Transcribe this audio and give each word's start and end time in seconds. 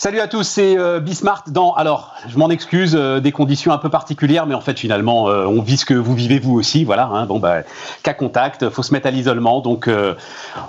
Salut 0.00 0.20
à 0.20 0.28
tous, 0.28 0.44
c'est 0.44 0.78
euh, 0.78 1.00
Bismart 1.00 1.42
dans, 1.48 1.72
alors 1.72 2.14
je 2.28 2.38
m'en 2.38 2.50
excuse, 2.50 2.94
euh, 2.94 3.18
des 3.18 3.32
conditions 3.32 3.72
un 3.72 3.78
peu 3.78 3.88
particulières, 3.88 4.46
mais 4.46 4.54
en 4.54 4.60
fait 4.60 4.78
finalement 4.78 5.28
euh, 5.28 5.44
on 5.44 5.60
vit 5.60 5.76
ce 5.76 5.84
que 5.84 5.94
vous 5.94 6.14
vivez 6.14 6.38
vous 6.38 6.54
aussi, 6.54 6.84
voilà, 6.84 7.06
hein, 7.06 7.26
bon 7.26 7.40
bah 7.40 7.62
cas 8.04 8.14
contact, 8.14 8.70
faut 8.70 8.84
se 8.84 8.92
mettre 8.92 9.08
à 9.08 9.10
l'isolement, 9.10 9.60
donc 9.60 9.90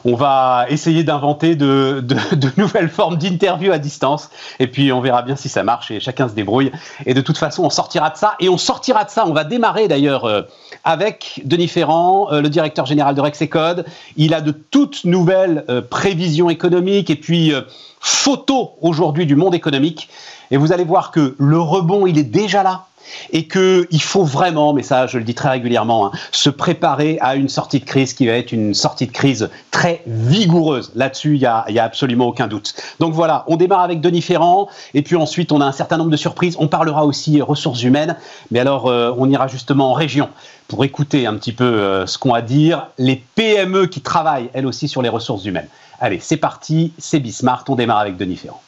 on 0.04 0.16
va 0.16 0.66
essayer 0.70 1.04
d'inventer 1.04 1.56
de, 1.56 2.04
de, 2.04 2.16
de, 2.36 2.50
nouvelles 2.58 2.90
formes 2.90 3.18
d'interview 3.18 3.72
à 3.72 3.78
distance, 3.78 4.32
et 4.58 4.66
puis 4.66 4.92
on 4.92 5.00
verra 5.00 5.22
bien 5.22 5.36
si 5.36 5.48
ça 5.48 5.62
marche 5.62 5.92
et 5.92 6.00
chacun 6.00 6.28
se 6.28 6.34
débrouille, 6.34 6.72
et 7.06 7.14
de 7.14 7.22
toute 7.22 7.38
façon 7.38 7.66
on 7.66 7.70
sortira 7.70 8.10
de 8.10 8.18
ça, 8.18 8.34
et 8.40 8.50
on 8.50 8.58
sortira 8.58 9.04
de 9.04 9.12
ça, 9.12 9.28
on 9.28 9.34
va 9.34 9.44
démarrer 9.44 9.88
d'ailleurs 9.88 10.48
avec 10.84 11.44
Denis 11.46 11.68
Ferrand, 11.68 12.30
le 12.32 12.50
directeur 12.50 12.88
général 12.88 13.14
de 13.14 13.22
Rexecode, 13.22 13.86
il 14.18 14.34
a 14.34 14.42
de 14.42 14.50
toutes 14.50 15.06
nouvelles 15.06 15.66
prévisions 15.92 16.50
économiques, 16.50 17.12
et 17.12 17.16
puis 17.16 17.54
photo 18.00 18.72
aujourd'hui 18.82 19.26
du 19.26 19.36
monde 19.36 19.56
économique. 19.56 20.10
Et 20.52 20.58
vous 20.58 20.72
allez 20.72 20.84
voir 20.84 21.12
que 21.12 21.36
le 21.38 21.60
rebond, 21.60 22.08
il 22.08 22.18
est 22.18 22.24
déjà 22.24 22.64
là. 22.64 22.86
Et 23.32 23.48
qu'il 23.48 24.02
faut 24.02 24.24
vraiment, 24.24 24.74
mais 24.74 24.84
ça 24.84 25.08
je 25.08 25.18
le 25.18 25.24
dis 25.24 25.34
très 25.34 25.50
régulièrement, 25.50 26.06
hein, 26.06 26.12
se 26.32 26.52
préparer 26.52 27.18
à 27.22 27.36
une 27.36 27.50
sortie 27.50 27.80
de 27.80 27.86
crise 27.86 28.14
qui 28.14 28.28
va 28.28 28.34
être 28.34 28.52
une 28.52 28.76
sortie 28.76 29.08
de 29.08 29.12
crise 29.12 29.50
très 29.72 30.04
vigoureuse. 30.06 30.92
Là-dessus, 30.94 31.36
il 31.36 31.40
n'y 31.40 31.48
a, 31.48 31.66
absolument 31.84 32.28
aucun 32.28 32.46
doute. 32.46 32.76
Donc 33.00 33.14
voilà, 33.14 33.46
on 33.48 33.56
démarre 33.56 33.80
avec 33.80 34.00
Denis 34.00 34.22
Ferrand, 34.22 34.70
et 34.94 35.02
puis 35.02 35.16
ensuite 35.16 35.52
on 35.52 35.60
a 35.60 35.66
un 35.66 35.72
certain 35.72 35.98
nombre 35.98 36.12
de 36.12 36.18
surprises. 36.18 36.56
On 36.60 36.68
parlera 36.68 37.04
aussi 37.04 37.42
ressources 37.42 37.82
humaines, 37.82 38.16
mais 38.52 38.60
alors 38.60 38.86
euh, 38.86 39.12
on 39.18 39.28
ira 39.28 39.48
justement 39.48 39.90
en 39.90 39.94
région 39.94 40.30
pour 40.68 40.84
écouter 40.86 41.26
un 41.26 41.34
petit 41.34 41.54
peu 41.54 41.66
euh, 41.66 42.06
ce 42.06 42.20
qu'ont 42.20 42.36
à 42.36 42.44
dire 42.44 42.88
les 43.00 43.24
PME 43.34 43.88
qui 43.88 44.02
travaillent, 44.02 44.52
elles 44.54 44.68
aussi, 44.68 44.88
sur 44.88 45.02
les 45.02 45.10
ressources 45.10 45.46
humaines. 45.46 45.68
Allez, 46.02 46.20
c'est 46.22 46.38
parti, 46.38 46.94
c'est 46.98 47.20
Bismart, 47.20 47.66
on 47.68 47.76
démarre 47.76 48.00
avec 48.00 48.16
Denis 48.16 48.38
Ferrand. 48.38 48.62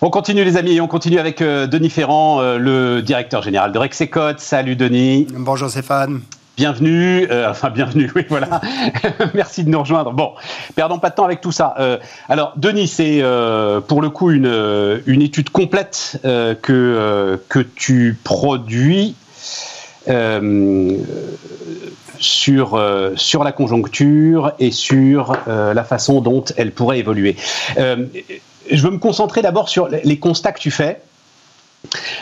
On 0.00 0.10
continue 0.10 0.44
les 0.44 0.56
amis, 0.56 0.80
on 0.80 0.86
continue 0.86 1.18
avec 1.18 1.42
euh, 1.42 1.66
Denis 1.66 1.90
Ferrand, 1.90 2.40
euh, 2.40 2.56
le 2.56 3.02
directeur 3.02 3.42
général 3.42 3.72
de 3.72 3.78
Rexecode. 3.80 4.38
Salut 4.38 4.76
Denis. 4.76 5.26
Bonjour 5.34 5.68
Stéphane. 5.68 6.20
Bienvenue, 6.56 7.26
euh, 7.32 7.50
enfin 7.50 7.70
bienvenue, 7.70 8.08
oui 8.14 8.24
voilà. 8.28 8.60
Merci 9.34 9.64
de 9.64 9.70
nous 9.70 9.80
rejoindre. 9.80 10.12
Bon, 10.12 10.34
perdons 10.76 11.00
pas 11.00 11.10
de 11.10 11.16
temps 11.16 11.24
avec 11.24 11.40
tout 11.40 11.52
ça. 11.52 11.74
alors 12.28 12.52
Denis, 12.54 12.86
c'est 12.86 13.24
pour 13.88 14.02
le 14.02 14.10
coup 14.10 14.30
une, 14.30 15.02
une 15.06 15.22
étude 15.22 15.50
complète 15.50 16.20
que, 16.22 17.40
que 17.48 17.58
tu 17.58 18.16
produis 18.22 19.16
euh, 19.18 19.77
sur, 22.18 22.74
euh, 22.74 23.12
sur 23.16 23.44
la 23.44 23.52
conjoncture 23.52 24.52
et 24.58 24.70
sur 24.70 25.36
euh, 25.48 25.74
la 25.74 25.84
façon 25.84 26.20
dont 26.20 26.44
elle 26.56 26.72
pourrait 26.72 26.98
évoluer. 26.98 27.36
je 27.76 28.82
veux 28.82 28.90
me 28.90 28.98
concentrer 28.98 29.42
d'abord 29.42 29.68
sur 29.68 29.88
les 29.88 30.18
constats 30.18 30.52
que 30.52 30.60
tu 30.60 30.70
fais. 30.70 31.00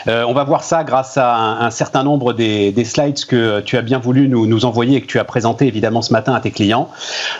on 0.05 0.33
va 0.33 0.43
voir 0.43 0.63
ça 0.63 0.83
grâce 0.83 1.17
à 1.17 1.35
un, 1.35 1.71
certain 1.71 2.03
nombre 2.03 2.33
des, 2.33 2.71
des, 2.71 2.85
slides 2.85 3.25
que 3.25 3.59
tu 3.61 3.75
as 3.77 3.81
bien 3.81 3.99
voulu 3.99 4.29
nous, 4.29 4.45
nous, 4.45 4.65
envoyer 4.65 4.97
et 4.97 5.01
que 5.01 5.07
tu 5.07 5.19
as 5.19 5.25
présenté 5.25 5.67
évidemment 5.67 6.01
ce 6.01 6.13
matin 6.13 6.33
à 6.33 6.39
tes 6.39 6.51
clients. 6.51 6.89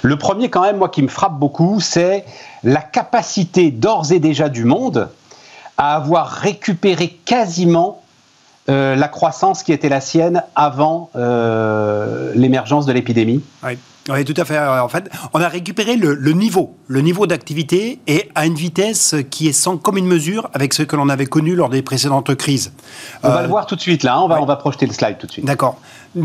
Le 0.02 0.18
premier 0.18 0.50
quand 0.50 0.62
même, 0.62 0.78
moi 0.78 0.90
qui 0.90 1.04
me 1.04 1.08
frappe 1.08 1.40
beaucoup, 1.40 1.80
c'est 1.80 2.26
la 2.64 2.82
capacité 2.82 3.72
d'ores 3.72 4.12
et 4.12 4.20
déjà 4.20 4.50
du 4.50 4.66
monde 4.66 5.10
à 5.78 5.96
avoir 5.96 6.30
récupéré 6.30 7.10
quasiment 7.24 8.02
euh, 8.70 8.96
la 8.96 9.08
croissance 9.08 9.64
qui 9.64 9.72
était 9.72 9.88
la 9.88 10.02
sienne 10.02 10.44
avant 10.54 11.10
euh, 11.16 12.34
l'émergence 12.36 12.86
de 12.86 12.92
l'épidémie 12.92 13.42
oui. 13.64 13.78
oui. 14.10 14.26
tout 14.26 14.34
à 14.36 14.44
fait. 14.44 14.60
En 14.60 14.90
fait, 14.90 15.10
on 15.34 15.40
a 15.40 15.48
récupéré 15.48 15.96
le, 15.96 16.16
niveau, 16.34 16.76
le 16.88 17.00
niveau 17.00 17.28
d'activité 17.28 18.00
et 18.08 18.30
à 18.36 18.46
une 18.46 18.56
vitesse 18.56 19.16
qui 19.30 19.48
est 19.48 19.54
sans 19.54 19.78
commune 19.78 20.06
mesure 20.06 20.50
avec 20.54 20.74
ce 20.74 20.84
que 20.84 20.98
l'on 20.98 21.08
avait 21.08 21.28
connu 21.28 21.56
lors 21.56 21.70
des 21.70 21.82
précédentes 21.82 22.36
crises. 22.36 22.74
On 23.24 23.30
va 23.30 23.40
le 23.40 23.46
euh, 23.46 23.48
voir 23.48 23.68
tout 23.68 23.78
de 23.78 23.82
suite 23.82 24.04
là, 24.04 24.16
hein. 24.16 24.22
on, 24.24 24.28
va, 24.28 24.42
on 24.42 24.46
va 24.46 24.58
projeter 24.58 24.86
le 24.86 24.92
slide 24.92 25.18
tout 25.18 25.28
de 25.28 25.32
suite. 25.32 25.46
D'accord. 25.46 25.80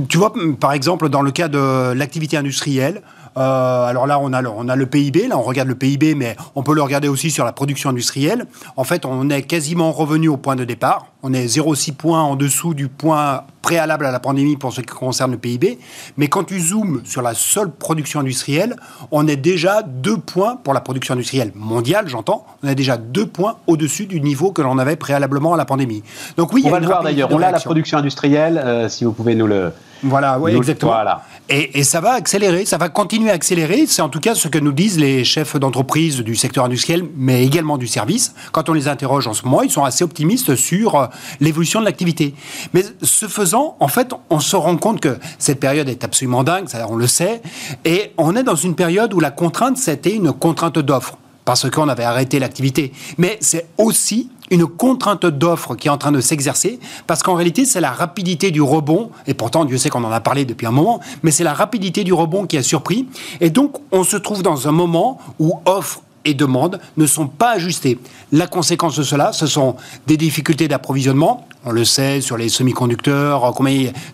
Tu 0.09 0.19
vois, 0.19 0.33
par 0.59 0.73
exemple, 0.73 1.09
dans 1.11 1.23
le 1.23 1.31
cas 1.31 1.47
de 1.47 1.93
l'activité 1.93 2.37
industrielle, 2.37 3.03
euh, 3.37 3.85
alors 3.85 4.07
là, 4.07 4.19
on 4.21 4.33
a, 4.33 4.43
le, 4.43 4.51
on 4.51 4.69
a 4.69 4.77
le 4.77 4.87
PIB, 4.87 5.29
là 5.29 5.39
on 5.39 5.43
regarde 5.43 5.69
le 5.69 5.75
PIB, 5.75 6.15
mais 6.15 6.37
on 6.55 6.63
peut 6.63 6.75
le 6.75 6.83
regarder 6.83 7.09
aussi 7.09 7.31
sur 7.31 7.45
la 7.45 7.53
production 7.53 7.91
industrielle. 7.91 8.47
En 8.77 8.85
fait, 8.85 9.05
on 9.07 9.31
est 9.31 9.43
quasiment 9.43 9.93
revenu 9.93 10.29
au 10.29 10.37
point 10.37 10.57
de 10.57 10.65
départ. 10.65 11.07
On 11.23 11.33
est 11.33 11.47
0,6 11.47 11.95
points 11.95 12.21
en 12.21 12.37
dessous 12.37 12.75
du 12.75 12.89
point 12.89 13.45
préalable 13.63 14.05
à 14.05 14.11
la 14.11 14.19
pandémie 14.19 14.57
pour 14.57 14.73
ce 14.73 14.81
qui 14.81 14.89
concerne 14.89 15.31
le 15.31 15.39
PIB. 15.39 15.79
Mais 16.17 16.29
quand 16.29 16.45
tu 16.45 16.61
zoomes 16.61 17.01
sur 17.05 17.23
la 17.23 17.33
seule 17.33 17.71
production 17.71 18.21
industrielle, 18.21 18.77
on 19.13 19.27
est 19.29 19.37
déjà 19.37 19.83
deux 19.83 20.17
points 20.17 20.57
pour 20.57 20.75
la 20.75 20.81
production 20.81 21.15
industrielle 21.15 21.53
mondiale, 21.55 22.09
j'entends. 22.09 22.45
On 22.63 22.69
est 22.69 22.75
déjà 22.75 22.97
deux 22.97 23.27
points 23.27 23.57
au-dessus 23.69 24.07
du 24.07 24.21
niveau 24.21 24.51
que 24.51 24.63
l'on 24.63 24.79
avait 24.79 24.97
préalablement 24.97 25.55
à 25.55 25.57
la 25.57 25.65
pandémie. 25.65 26.03
Donc 26.37 26.53
oui, 26.53 26.63
on 26.67 26.71
va 26.71 26.81
le 26.81 26.87
voir 26.87 27.03
d'ailleurs. 27.03 27.29
On 27.33 27.41
a 27.41 27.51
la 27.51 27.61
production 27.61 27.99
industrielle, 27.99 28.59
euh, 28.59 28.89
si 28.89 29.05
vous 29.05 29.13
pouvez 29.13 29.35
nous 29.35 29.47
le. 29.47 29.73
Voilà, 30.03 30.39
oui, 30.39 30.55
exactement. 30.57 30.93
Voilà. 30.93 31.23
Et, 31.49 31.83
ça 31.85 32.01
va 32.01 32.13
accélérer, 32.13 32.65
ça 32.65 32.79
va 32.79 32.89
continuer 32.89 33.31
à 33.31 33.35
accélérer. 33.35 33.85
C'est 33.87 34.03
en 34.03 34.09
tout 34.09 34.21
cas 34.21 34.35
ce 34.35 34.49
que 34.49 34.59
nous 34.59 34.73
disent 34.73 34.99
les 34.99 35.25
chefs 35.25 35.57
d'entreprise 35.57 36.21
du 36.21 36.35
secteur 36.35 36.65
industriel, 36.65 37.05
mais 37.17 37.45
également 37.45 37.79
du 37.79 37.87
service. 37.87 38.35
Quand 38.53 38.69
on 38.69 38.73
les 38.73 38.89
interroge 38.89 39.27
en 39.27 39.35
ce 39.35 39.45
moment, 39.45 39.63
ils 39.63 39.71
sont 39.71 39.85
assez 39.85 40.03
optimistes 40.03 40.57
sur 40.57 40.95
euh, 40.95 41.07
l'évolution 41.41 41.81
de 41.81 41.85
l'activité. 41.85 42.35
Mais 42.73 42.85
ce 43.03 43.27
faisant, 43.27 43.77
en 43.81 43.89
fait, 43.89 44.13
on 44.31 44.41
se 44.41 44.57
rend 44.57 44.77
compte 44.77 45.01
que 45.01 45.19
cette 45.39 45.61
période 45.61 45.89
est 45.89 46.05
absolument 46.05 46.43
dingue, 46.43 46.69
ça, 46.69 46.87
on 46.89 46.97
le 46.97 47.07
sait, 47.07 47.43
et 47.85 48.13
on 48.17 48.35
est 48.35 48.43
dans 48.43 48.57
une 48.57 48.75
période 48.75 49.13
où 49.15 49.21
la 49.21 49.31
contrainte, 49.31 49.77
c'était 49.77 50.15
une 50.15 50.33
contrainte 50.33 50.79
d'offre 50.79 51.19
parce 51.45 51.69
qu'on 51.71 51.89
avait 51.89 52.05
arrêté 52.05 52.39
l'activité. 52.39 52.93
Mais 53.19 53.37
c'est 53.41 53.67
aussi 53.79 54.31
une 54.53 54.67
contrainte 54.67 55.25
d'offre 55.25 55.75
qui 55.75 55.89
est 55.89 55.91
en 55.91 55.97
train 55.97 56.13
de 56.13 56.21
s'exercer, 56.21 56.79
parce 57.07 57.23
qu'en 57.23 57.35
réalité, 57.35 57.65
c'est 57.65 57.81
la 57.81 57.91
rapidité 57.91 58.51
du 58.51 58.61
rebond, 58.61 59.11
et 59.27 59.33
pourtant, 59.33 59.65
Dieu 59.65 59.79
sait 59.79 59.89
qu'on 59.89 60.05
en 60.05 60.13
a 60.13 60.21
parlé 60.21 60.45
depuis 60.45 60.67
un 60.67 60.71
moment, 60.71 61.01
mais 61.23 61.31
c'est 61.31 61.43
la 61.43 61.55
rapidité 61.55 62.05
du 62.05 62.13
rebond 62.13 62.47
qui 62.47 62.59
a 62.59 62.63
surpris. 62.63 63.09
Et 63.41 63.49
donc, 63.49 63.77
on 63.93 64.05
se 64.05 64.17
trouve 64.19 64.43
dans 64.43 64.69
un 64.69 64.73
moment 64.73 65.19
où 65.39 65.55
offre 65.65 66.03
et 66.27 66.35
demande 66.35 66.81
ne 66.99 67.07
sont 67.07 67.27
pas 67.27 67.53
ajustées. 67.53 67.99
La 68.31 68.47
conséquence 68.47 68.95
de 68.97 69.03
cela, 69.03 69.33
ce 69.33 69.47
sont 69.47 69.77
des 70.07 70.19
difficultés 70.19 70.69
d'approvisionnement. 70.69 71.47
On 71.65 71.71
le 71.71 71.85
sait 71.85 72.21
sur 72.21 72.37
les 72.37 72.49
semi-conducteurs, 72.49 73.55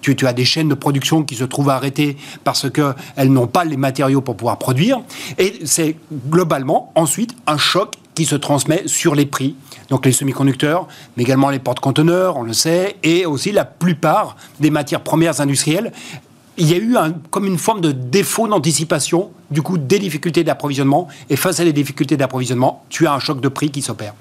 tu, 0.01 0.15
tu, 0.15 0.27
as 0.27 0.33
des 0.33 0.45
chaînes 0.45 0.69
de 0.69 0.75
production 0.75 1.25
qui 1.25 1.35
se 1.35 1.45
trouvent 1.45 1.71
arrêtées 1.71 2.17
parce 2.45 2.71
qu'elles 2.71 3.33
n'ont 3.33 3.47
pas 3.47 3.65
les 3.65 3.77
matériaux 3.77 4.21
pour 4.21 4.37
pouvoir 4.37 4.59
produire. 4.59 5.01
Et 5.39 5.59
c'est 5.65 5.97
globalement 6.29 6.93
ensuite 6.95 7.35
un 7.47 7.59
choc 7.59 7.95
qui 8.19 8.25
se 8.25 8.35
transmet 8.35 8.83
sur 8.87 9.15
les 9.15 9.27
prix 9.27 9.55
donc 9.91 10.05
les 10.05 10.13
semi-conducteurs, 10.13 10.87
mais 11.17 11.23
également 11.23 11.51
les 11.51 11.61
porte-conteneurs, 11.61 12.37
on 12.37 12.43
le 12.43 12.53
sait, 12.53 12.97
et 13.03 13.27
aussi 13.27 13.53
la 13.53 13.65
plupart 13.65 14.37
des 14.61 14.71
matières 14.71 15.01
premières 15.01 15.41
industrielles. 15.41 15.93
Il 16.59 16.69
y 16.69 16.75
a 16.75 16.77
eu 16.77 16.95
comme 17.31 17.47
une 17.47 17.59
forme 17.59 17.81
de 17.81 17.93
défaut 17.93 18.49
d'anticipation, 18.49 19.31
du 19.51 19.63
coup, 19.63 19.79
des 19.79 19.99
difficultés 19.99 20.45
d'approvisionnement. 20.45 21.07
Et 21.31 21.37
face 21.37 21.61
à 21.61 21.65
des 21.65 21.73
difficultés 21.73 22.17
d'approvisionnement, 22.17 22.85
tu 22.89 23.07
as 23.07 23.13
un 23.13 23.21
choc 23.21 23.41
de 23.41 23.49
prix 23.49 23.71
qui 23.71 23.81
s'opère. 23.81 24.15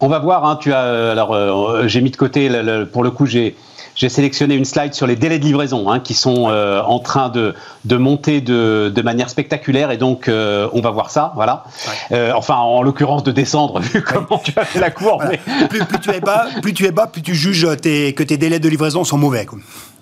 On 0.00 0.08
va 0.08 0.18
voir. 0.18 0.44
Hein, 0.44 0.58
tu 0.60 0.72
as, 0.72 0.82
euh, 0.82 1.12
alors, 1.12 1.32
euh, 1.32 1.86
j'ai 1.86 2.00
mis 2.00 2.10
de 2.10 2.16
côté, 2.16 2.50
pour 2.92 3.04
le 3.04 3.12
coup, 3.12 3.24
j'ai 3.24 3.54
j'ai 3.96 4.08
sélectionné 4.08 4.54
une 4.54 4.64
slide 4.64 4.94
sur 4.94 5.06
les 5.06 5.16
délais 5.16 5.38
de 5.38 5.44
livraison 5.44 5.90
hein, 5.90 6.00
qui 6.00 6.14
sont 6.14 6.46
euh, 6.48 6.82
en 6.82 6.98
train 6.98 7.28
de, 7.28 7.54
de 7.84 7.96
monter 7.96 8.40
de, 8.40 8.92
de, 8.94 9.02
manière 9.02 9.30
spectaculaire 9.30 9.90
et 9.90 9.96
donc 9.96 10.28
euh, 10.28 10.68
on 10.72 10.80
va 10.80 10.90
voir 10.90 11.10
ça, 11.10 11.32
voilà. 11.34 11.64
Euh, 12.12 12.32
enfin, 12.34 12.56
en 12.56 12.82
l'occurrence 12.82 13.22
de 13.22 13.32
descendre 13.32 13.80
vu 13.80 14.02
comment 14.02 14.38
tu 14.38 14.52
as 14.56 14.64
fait 14.64 14.80
la 14.80 14.90
courbe. 14.90 15.24
Plus, 15.68 15.80
tu 16.02 16.10
es 16.10 16.20
bas, 16.20 16.46
plus 16.62 16.74
tu 16.74 16.86
es 16.86 16.92
bas, 16.92 17.06
plus 17.06 17.22
tu 17.22 17.34
juges 17.34 17.66
tes, 17.80 18.14
que 18.14 18.22
tes 18.22 18.36
délais 18.36 18.58
de 18.58 18.68
livraison 18.68 19.04
sont 19.04 19.18
mauvais. 19.18 19.46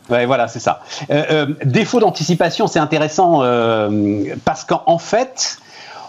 Ouais, 0.08 0.26
voilà, 0.26 0.48
c'est 0.48 0.60
ça. 0.60 0.80
défaut 1.64 2.00
d'anticipation, 2.00 2.66
c'est 2.66 2.78
intéressant 2.78 3.42
parce 4.44 4.64
qu'en 4.64 4.98
fait, 4.98 5.58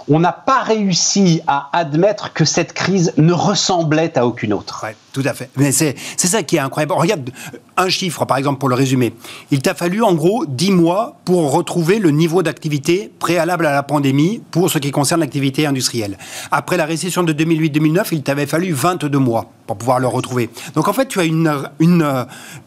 on 0.10 0.20
n'a 0.20 0.32
pas 0.32 0.62
réussi 0.62 1.42
à 1.48 1.70
admettre 1.74 2.34
que 2.34 2.46
cette 2.46 2.74
crise 2.74 3.14
ne 3.18 3.34
ressemblait 3.34 4.18
à 4.18 4.26
aucune 4.26 4.54
autre. 4.54 4.82
Ouais, 4.84 4.96
tout 5.12 5.24
à 5.26 5.34
fait. 5.34 5.50
Mais 5.58 5.72
c'est 5.72 5.96
ça 6.18 6.44
qui 6.44 6.58
est 6.58 6.60
incroyable. 6.60 6.94
Regarde 6.94 7.30
un 7.78 7.90
chiffre, 7.90 8.26
par 8.26 8.38
exemple, 8.38 8.60
pour 8.60 8.70
le 8.70 8.76
résumer. 8.76 9.14
Il 9.52 9.62
t'a 9.62 9.74
fallu 9.74 10.04
en 10.04 10.14
gros 10.14 10.46
10 10.46 10.72
mois 10.72 11.18
pour 11.26 11.52
retrouver 11.52 12.00
le 12.00 12.12
niveau 12.12 12.44
d'activité 12.44 13.12
préalable 13.20 13.66
à 13.66 13.72
la 13.72 13.84
pandémie 13.84 14.42
pour 14.52 14.70
ce 14.70 14.78
qui 14.80 14.92
concerne 14.92 15.22
l'activité 15.22 15.66
industrielle. 15.66 16.18
Après 16.52 16.78
la 16.78 16.86
récession 16.86 17.24
de 17.24 17.34
2008-2009, 17.34 18.08
il 18.12 18.24
t'avait 18.24 18.46
fallu 18.46 18.74
22 18.74 19.18
mois 19.18 19.52
pour 19.68 19.78
pouvoir 19.78 20.00
le 20.00 20.08
retrouver. 20.08 20.50
Donc 20.76 20.88
en 20.88 20.94
fait, 20.94 21.08
tu 21.08 21.20
as 21.20 21.24
une, 21.24 21.48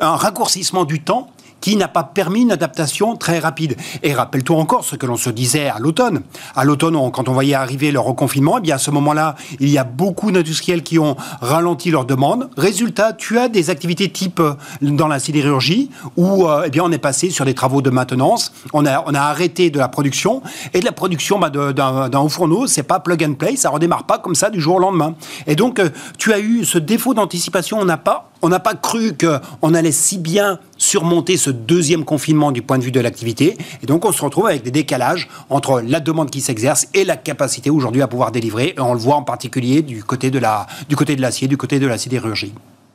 un 0.01 0.17
raccourcissement 0.17 0.85
du 0.85 1.01
temps 1.01 1.31
qui 1.67 1.75
n'a 1.75 1.89
pas 1.89 2.05
permis 2.05 2.43
une 2.43 2.53
adaptation 2.53 3.17
très 3.17 3.41
rapide. 3.41 3.77
Et 4.05 4.15
rappelle-toi 4.15 4.57
encore 4.57 4.85
ce 4.85 4.95
que 4.95 5.05
l'on 5.05 5.17
se 5.17 5.31
disait 5.31 5.67
à 5.67 5.81
l'automne. 5.81 6.21
À 6.55 6.63
l'automne, 6.63 6.95
quand 7.11 7.29
on 7.29 7.33
voyait 7.33 7.57
arriver 7.57 7.91
le 7.91 7.99
reconfinement, 7.99 8.59
eh 8.59 8.61
bien 8.61 8.77
à 8.77 8.79
ce 8.79 8.93
moment-là, 8.93 9.35
il 9.59 9.69
y 9.69 9.77
a 9.77 9.83
beaucoup 9.83 10.31
d'industriels 10.31 10.85
qui 10.85 11.01
ont 11.01 11.17
ralenti 11.41 11.91
leurs 11.91 12.05
demandes. 12.05 12.49
Résultat, 12.57 13.15
tu 13.15 13.41
as 13.41 13.49
des 13.49 13.69
activités 13.69 14.09
type 14.13 14.39
euh, 14.39 14.55
dans 14.81 15.09
la 15.09 15.19
sidérurgie 15.19 15.91
où 16.17 16.47
euh, 16.47 16.63
eh 16.67 16.71
bien 16.71 16.85
on 16.85 16.93
est 16.93 16.99
passé 16.99 17.31
sur 17.31 17.45
des 17.45 17.55
travaux 17.55 17.83
de 17.83 17.91
maintenance. 17.91 18.53
On 18.73 18.87
a, 18.87 19.03
on 19.05 19.15
a 19.15 19.21
arrêté 19.23 19.71
de 19.71 19.81
la 19.81 19.89
production 19.89 20.43
et 20.73 20.79
de 20.79 20.85
la 20.85 20.93
production 20.93 21.41
bah, 21.41 21.51
d'un 21.51 22.21
haut 22.21 22.29
fourneau, 22.29 22.69
c'est 22.69 22.85
pas 22.85 23.01
plug 23.01 23.25
and 23.25 23.35
play, 23.35 23.57
ça 23.57 23.71
redémarre 23.71 24.05
pas 24.05 24.21
comme 24.21 24.37
ça 24.37 24.51
du 24.51 24.61
jour 24.61 24.77
au 24.77 24.79
lendemain. 24.79 25.17
Et 25.49 25.57
donc, 25.57 25.81
euh, 25.81 25.89
tu 26.17 26.33
as 26.33 26.39
eu 26.39 26.65
ce 26.65 26.79
défaut 26.79 27.13
d'anticipation. 27.13 27.81
On 27.81 27.87
n'a 27.87 27.97
pas 27.97 28.31
on 28.43 28.49
n'a 28.49 28.61
pas 28.61 28.75
cru 28.75 29.13
qu'on 29.17 29.75
allait 29.75 29.93
si 29.93 30.19
bien 30.19 30.59
surmonter 30.79 31.37
ce 31.37 31.51
deuxième 31.51 32.05
confinement 32.05 32.53
du 32.53 32.63
point 32.63 32.79
de 32.79 32.85
vue 32.85 32.93
de 32.93 33.01
l'activité. 33.01 33.57
Et 33.83 33.87
donc, 33.87 34.05
on 34.05 34.13
se 34.13 34.23
retrouve 34.23 34.47
avec 34.47 34.63
des 34.63 34.71
décalages 34.71 35.29
entre 35.51 35.81
la 35.81 36.01
demande 36.01 36.31
qui 36.31 36.41
s'exerce 36.41 36.89
et 36.95 37.05
la 37.05 37.17
capacité 37.17 37.71
aujourd'hui 37.71 38.03
à 38.03 38.09
pouvoir 38.09 38.33
délivrer. 38.33 38.75
on 38.79 38.93
le 38.93 38.99
voit 38.99 39.17
en 39.17 39.23
particulier 39.23 39.83
du 39.83 40.05
côté 40.05 40.31
de 40.31 40.39
l'acier, 40.39 41.49
du 41.49 41.57
côté 41.57 41.79
de 41.79 41.87
la 41.87 41.99
sidérurgie. 41.99 42.53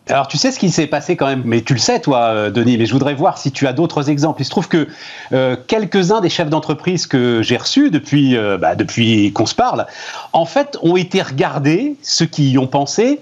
Alors 0.10 0.28
tu 0.28 0.38
sais 0.38 0.52
ce 0.52 0.60
qui 0.60 0.72
s'est 0.72 0.88
passé 0.88 1.16
quand 1.16 1.28
même, 1.28 1.44
mais 1.46 1.62
tu 1.62 1.74
le 1.74 1.80
sais 1.80 2.00
toi 2.00 2.22
euh, 2.24 2.50
Denis, 2.50 2.78
mais 2.78 2.86
je 2.86 2.92
voudrais 2.92 3.14
voir 3.14 3.38
si 3.38 3.52
tu 3.52 3.68
as 3.68 3.74
d'autres 3.74 4.10
exemples. 4.10 4.42
Il 4.42 4.46
se 4.46 4.50
trouve 4.50 4.68
que 4.68 4.88
euh, 5.32 5.56
quelques-uns 5.68 6.22
des 6.22 6.30
chefs 6.30 6.50
d'entreprise 6.50 7.06
que 7.06 7.42
j'ai 7.44 7.58
reçus 7.58 7.92
depuis, 7.92 8.36
euh, 8.36 8.58
bah, 8.58 8.76
depuis 8.76 9.32
qu'on 9.32 9.46
se 9.46 9.54
parle, 9.54 9.86
en 10.34 10.46
fait 10.46 10.78
ont 10.82 10.98
été 10.98 11.22
regardés, 11.22 11.96
ceux 12.02 12.26
qui 12.26 12.52
y 12.52 12.58
ont 12.58 12.68
pensé, 12.68 13.20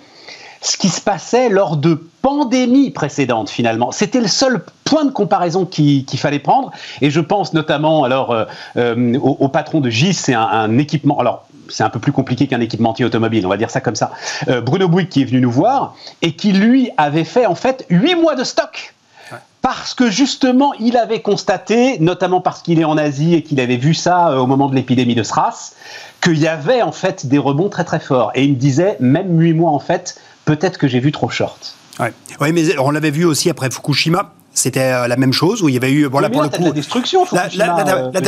ce 0.61 0.77
qui 0.77 0.89
se 0.89 1.01
passait 1.01 1.49
lors 1.49 1.77
de 1.77 2.01
pandémies 2.21 2.91
précédentes 2.91 3.49
finalement. 3.49 3.91
C'était 3.91 4.19
le 4.19 4.27
seul 4.27 4.63
point 4.83 5.05
de 5.05 5.11
comparaison 5.11 5.65
qu'il 5.65 6.05
fallait 6.17 6.39
prendre. 6.39 6.71
Et 7.01 7.09
je 7.09 7.21
pense 7.21 7.53
notamment 7.53 8.03
alors 8.03 8.31
euh, 8.31 8.45
euh, 8.77 9.17
au, 9.19 9.47
patron 9.47 9.79
de 9.79 9.89
GIS, 9.89 10.13
c'est 10.13 10.33
un, 10.33 10.77
équipement. 10.77 11.19
Alors 11.19 11.45
c'est 11.69 11.83
un 11.83 11.89
peu 11.89 11.99
plus 11.99 12.11
compliqué 12.11 12.47
qu'un 12.47 12.61
équipementier 12.61 13.05
automobile, 13.05 13.45
on 13.45 13.49
va 13.49 13.57
dire 13.57 13.69
ça 13.69 13.79
comme 13.79 13.95
ça. 13.95 14.11
Euh, 14.47 14.59
Bruno 14.61 14.87
Bouygues 14.87 15.09
qui 15.09 15.21
est 15.21 15.25
venu 15.25 15.41
nous 15.41 15.51
voir 15.51 15.95
et 16.21 16.33
qui 16.33 16.51
lui 16.51 16.89
avait 16.97 17.23
fait 17.23 17.45
en 17.45 17.55
fait 17.55 17.85
huit 17.89 18.15
mois 18.15 18.35
de 18.35 18.43
stock 18.43 18.93
parce 19.61 19.93
que 19.93 20.09
justement, 20.09 20.73
il 20.79 20.95
avait 20.95 21.21
constaté, 21.21 21.99
notamment 21.99 22.39
parce 22.39 22.61
qu'il 22.61 22.79
est 22.79 22.85
en 22.85 22.97
Asie 22.97 23.35
et 23.35 23.43
qu'il 23.43 23.59
avait 23.59 23.77
vu 23.77 23.93
ça 23.93 24.39
au 24.39 24.47
moment 24.47 24.69
de 24.69 24.75
l'épidémie 24.75 25.15
de 25.15 25.23
SRAS, 25.23 25.73
qu'il 26.21 26.39
y 26.39 26.47
avait 26.47 26.81
en 26.81 26.93
fait 26.93 27.27
des 27.27 27.37
rebonds 27.37 27.69
très 27.69 27.83
très 27.83 27.99
forts. 27.99 28.31
Et 28.35 28.45
il 28.45 28.51
me 28.51 28.55
disait, 28.55 28.95
même 29.01 29.39
huit 29.39 29.53
mois 29.53 29.71
en 29.71 29.79
fait, 29.79 30.19
peut-être 30.45 30.77
que 30.77 30.87
j'ai 30.87 30.99
vu 30.99 31.11
trop 31.11 31.29
short. 31.29 31.75
Oui, 32.39 32.51
mais 32.53 32.77
on 32.79 32.91
l'avait 32.91 33.11
vu 33.11 33.25
aussi 33.25 33.49
après 33.49 33.69
Fukushima. 33.69 34.33
C'était 34.51 34.91
euh, 34.91 35.07
la 35.07 35.15
même 35.15 35.31
chose 35.31 35.61
où 35.61 35.69
il 35.69 35.75
y 35.75 35.77
avait 35.77 35.91
eu 35.91 36.05
voilà 36.05 36.29
pour 36.29 36.41
le 36.41 36.49
coup 36.49 36.63
de 36.63 36.65
la 36.65 36.71
destruction. 36.71 37.23
Là, 37.31 37.47
là, 37.55 38.11
tu 38.11 38.27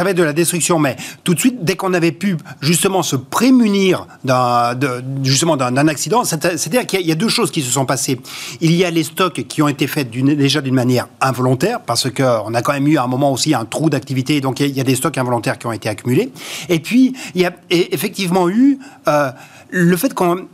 avais, 0.00 0.14
de 0.14 0.22
la 0.22 0.32
destruction, 0.32 0.78
mais 0.78 0.96
tout 1.24 1.34
de 1.34 1.40
suite 1.40 1.64
dès 1.64 1.76
qu'on 1.76 1.94
avait 1.94 2.12
pu 2.12 2.36
justement 2.60 3.02
se 3.02 3.16
prémunir 3.16 4.06
d'un 4.22 4.78
justement 5.24 5.56
d'un 5.56 5.88
accident, 5.88 6.24
c'est-à-dire 6.24 6.86
qu'il 6.86 7.00
y, 7.00 7.10
a 7.10 7.14
deux 7.14 7.30
choses 7.30 7.50
qui 7.50 7.62
se 7.62 7.70
sont 7.70 7.86
passées. 7.86 8.20
Il 8.60 8.72
y 8.72 8.84
a 8.84 8.90
les 8.90 9.02
stocks 9.02 9.46
qui 9.48 9.62
ont 9.62 9.68
été 9.68 9.86
faits 9.86 10.10
déjà 10.10 10.60
d'une 10.60 10.74
manière 10.74 11.08
involontaire 11.20 11.80
parce 11.80 12.10
que 12.10 12.22
on 12.44 12.54
a 12.54 12.60
quand 12.60 12.74
même 12.74 12.86
eu 12.86 12.98
à 12.98 13.04
un 13.04 13.08
moment 13.08 13.32
aussi 13.32 13.54
un 13.54 13.64
trou 13.64 13.88
d'activité, 13.88 14.40
donc 14.40 14.60
il 14.60 14.76
y, 14.76 14.80
a 14.80 14.84
des 14.84 14.94
stocks 14.94 15.16
involontaires 15.16 15.58
qui 15.58 15.66
ont 15.66 15.72
été 15.72 15.88
accumulés. 15.88 16.32
Et 16.68 16.80
puis 16.80 17.14
il 17.34 17.40
y 17.40 17.46
a 17.46 17.52
effectivement 17.70 18.48
eu 18.48 18.78
euh, 19.08 19.30
le 19.70 19.96
fait 19.96 20.12
qu'on 20.12 20.46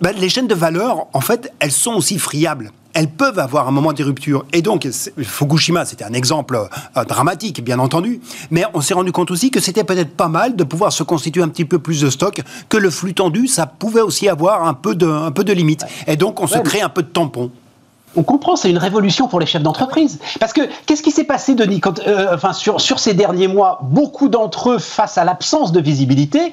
bah, 0.00 0.12
les 0.12 0.28
chaînes 0.28 0.48
de 0.48 0.54
valeur, 0.54 1.06
en 1.12 1.20
fait, 1.20 1.52
elles 1.60 1.72
sont 1.72 1.94
aussi 1.94 2.18
friables 2.18 2.72
elles 2.94 3.08
peuvent 3.08 3.38
avoir 3.38 3.68
un 3.68 3.72
moment 3.72 3.92
de 3.92 4.02
rupture. 4.02 4.46
Et 4.52 4.62
donc, 4.62 4.88
Fukushima, 5.22 5.84
c'était 5.84 6.04
un 6.04 6.12
exemple 6.12 6.56
euh, 6.96 7.04
dramatique, 7.04 7.62
bien 7.62 7.78
entendu, 7.80 8.20
mais 8.50 8.64
on 8.72 8.80
s'est 8.80 8.94
rendu 8.94 9.12
compte 9.12 9.30
aussi 9.30 9.50
que 9.50 9.60
c'était 9.60 9.84
peut-être 9.84 10.16
pas 10.16 10.28
mal 10.28 10.56
de 10.56 10.64
pouvoir 10.64 10.92
se 10.92 11.02
constituer 11.02 11.42
un 11.42 11.48
petit 11.48 11.64
peu 11.64 11.78
plus 11.78 12.00
de 12.00 12.08
stock, 12.08 12.40
que 12.68 12.76
le 12.76 12.90
flux 12.90 13.12
tendu, 13.12 13.48
ça 13.48 13.66
pouvait 13.66 14.00
aussi 14.00 14.28
avoir 14.28 14.64
un 14.64 14.74
peu 14.74 14.94
de, 14.94 15.08
un 15.08 15.32
peu 15.32 15.44
de 15.44 15.52
limite. 15.52 15.84
Et 16.06 16.16
donc, 16.16 16.40
on 16.40 16.46
se 16.46 16.58
crée 16.58 16.80
un 16.80 16.88
peu 16.88 17.02
de 17.02 17.08
tampon 17.08 17.50
on 18.16 18.22
comprend, 18.22 18.54
c'est 18.54 18.70
une 18.70 18.78
révolution 18.78 19.26
pour 19.26 19.40
les 19.40 19.46
chefs 19.46 19.64
d'entreprise. 19.64 20.20
Parce 20.38 20.52
que 20.52 20.60
qu'est-ce 20.86 21.02
qui 21.02 21.10
s'est 21.10 21.24
passé, 21.24 21.56
Denis, 21.56 21.80
quand, 21.80 21.98
euh, 22.06 22.34
enfin, 22.34 22.52
sur, 22.52 22.80
sur 22.80 23.00
ces 23.00 23.12
derniers 23.12 23.48
mois 23.48 23.80
Beaucoup 23.82 24.28
d'entre 24.28 24.70
eux, 24.70 24.78
face 24.78 25.18
à 25.18 25.24
l'absence 25.24 25.72
de 25.72 25.80
visibilité, 25.80 26.52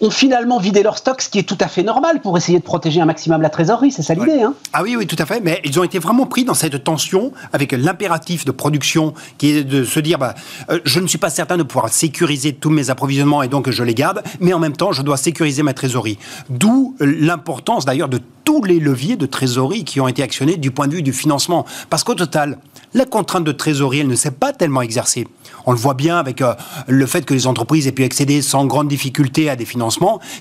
ont 0.00 0.10
finalement 0.10 0.58
vidé 0.58 0.82
leur 0.82 0.98
stock, 0.98 1.20
ce 1.20 1.28
qui 1.28 1.38
est 1.38 1.42
tout 1.42 1.58
à 1.60 1.68
fait 1.68 1.82
normal 1.82 2.20
pour 2.20 2.36
essayer 2.36 2.58
de 2.58 2.64
protéger 2.64 3.00
un 3.00 3.04
maximum 3.04 3.42
la 3.42 3.50
trésorerie. 3.50 3.92
C'est 3.92 4.02
ça 4.02 4.14
l'idée. 4.14 4.42
Hein 4.42 4.54
ah 4.72 4.82
oui, 4.82 4.96
oui, 4.96 5.06
tout 5.06 5.16
à 5.18 5.26
fait. 5.26 5.40
Mais 5.40 5.60
ils 5.64 5.78
ont 5.78 5.84
été 5.84 5.98
vraiment 5.98 6.26
pris 6.26 6.44
dans 6.44 6.54
cette 6.54 6.82
tension 6.82 7.32
avec 7.52 7.72
l'impératif 7.72 8.44
de 8.44 8.50
production 8.50 9.14
qui 9.38 9.50
est 9.50 9.64
de 9.64 9.84
se 9.84 10.00
dire 10.00 10.18
bah, 10.18 10.34
euh, 10.70 10.80
je 10.84 11.00
ne 11.00 11.06
suis 11.06 11.18
pas 11.18 11.30
certain 11.30 11.56
de 11.56 11.62
pouvoir 11.62 11.90
sécuriser 11.90 12.52
tous 12.52 12.70
mes 12.70 12.90
approvisionnements 12.90 13.42
et 13.42 13.48
donc 13.48 13.70
je 13.70 13.82
les 13.82 13.94
garde, 13.94 14.22
mais 14.40 14.52
en 14.52 14.58
même 14.58 14.76
temps, 14.76 14.92
je 14.92 15.02
dois 15.02 15.16
sécuriser 15.16 15.62
ma 15.62 15.74
trésorerie. 15.74 16.18
D'où 16.48 16.94
l'importance 17.00 17.84
d'ailleurs 17.84 18.08
de 18.08 18.20
tous 18.44 18.64
les 18.64 18.80
leviers 18.80 19.16
de 19.16 19.26
trésorerie 19.26 19.84
qui 19.84 20.00
ont 20.00 20.08
été 20.08 20.22
actionnés 20.22 20.56
du 20.56 20.70
point 20.70 20.88
de 20.88 20.94
vue 20.94 21.02
du 21.02 21.12
financement. 21.12 21.66
Parce 21.90 22.04
qu'au 22.04 22.14
total, 22.14 22.58
la 22.94 23.04
contrainte 23.04 23.44
de 23.44 23.52
trésorerie, 23.52 24.00
elle 24.00 24.08
ne 24.08 24.14
s'est 24.14 24.30
pas 24.30 24.52
tellement 24.52 24.82
exercée. 24.82 25.28
On 25.66 25.72
le 25.72 25.78
voit 25.78 25.94
bien 25.94 26.18
avec 26.18 26.40
euh, 26.40 26.54
le 26.88 27.06
fait 27.06 27.24
que 27.24 27.34
les 27.34 27.46
entreprises 27.46 27.86
aient 27.86 27.92
pu 27.92 28.02
accéder 28.02 28.42
sans 28.42 28.64
grande 28.66 28.88
difficulté 28.88 29.50
à 29.50 29.56
des 29.56 29.66
financements 29.66 29.89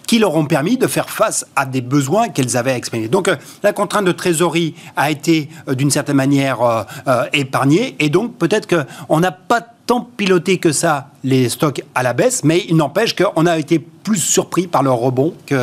qui 0.06 0.20
leur 0.20 0.36
ont 0.36 0.46
permis 0.46 0.78
de 0.78 0.88
faire 0.88 1.10
face 1.10 1.46
à 1.56 1.66
des 1.66 1.82
besoins 1.82 2.30
qu'elles 2.30 2.58
avaient 2.58 2.76
exprimés. 2.76 3.08
Donc 3.08 3.28
euh, 3.28 3.36
la 3.64 3.74
contrainte 3.74 4.06
de 4.06 4.12
trésorerie 4.12 4.76
a 4.96 5.12
été 5.12 5.50
euh, 5.68 5.76
d'une 5.76 5.92
certaine 5.92 6.16
manière 6.16 6.60
épargnée 7.34 7.96
et 8.00 8.10
donc 8.10 8.36
peut-être 8.38 8.68
qu'on 8.68 9.20
n'a 9.20 9.32
pas 9.32 9.62
tant 9.86 10.02
piloté 10.02 10.58
que 10.58 10.72
ça 10.72 11.10
les 11.24 11.50
stocks 11.50 11.82
à 11.96 12.04
la 12.04 12.14
baisse, 12.14 12.44
mais 12.44 12.64
il 12.70 12.76
n'empêche 12.76 13.16
qu'on 13.16 13.46
a 13.46 13.58
été 13.58 13.80
plus 13.80 14.20
surpris 14.20 14.68
par 14.68 14.84
leur 14.84 14.98
rebond 14.98 15.34
qu'on 15.48 15.56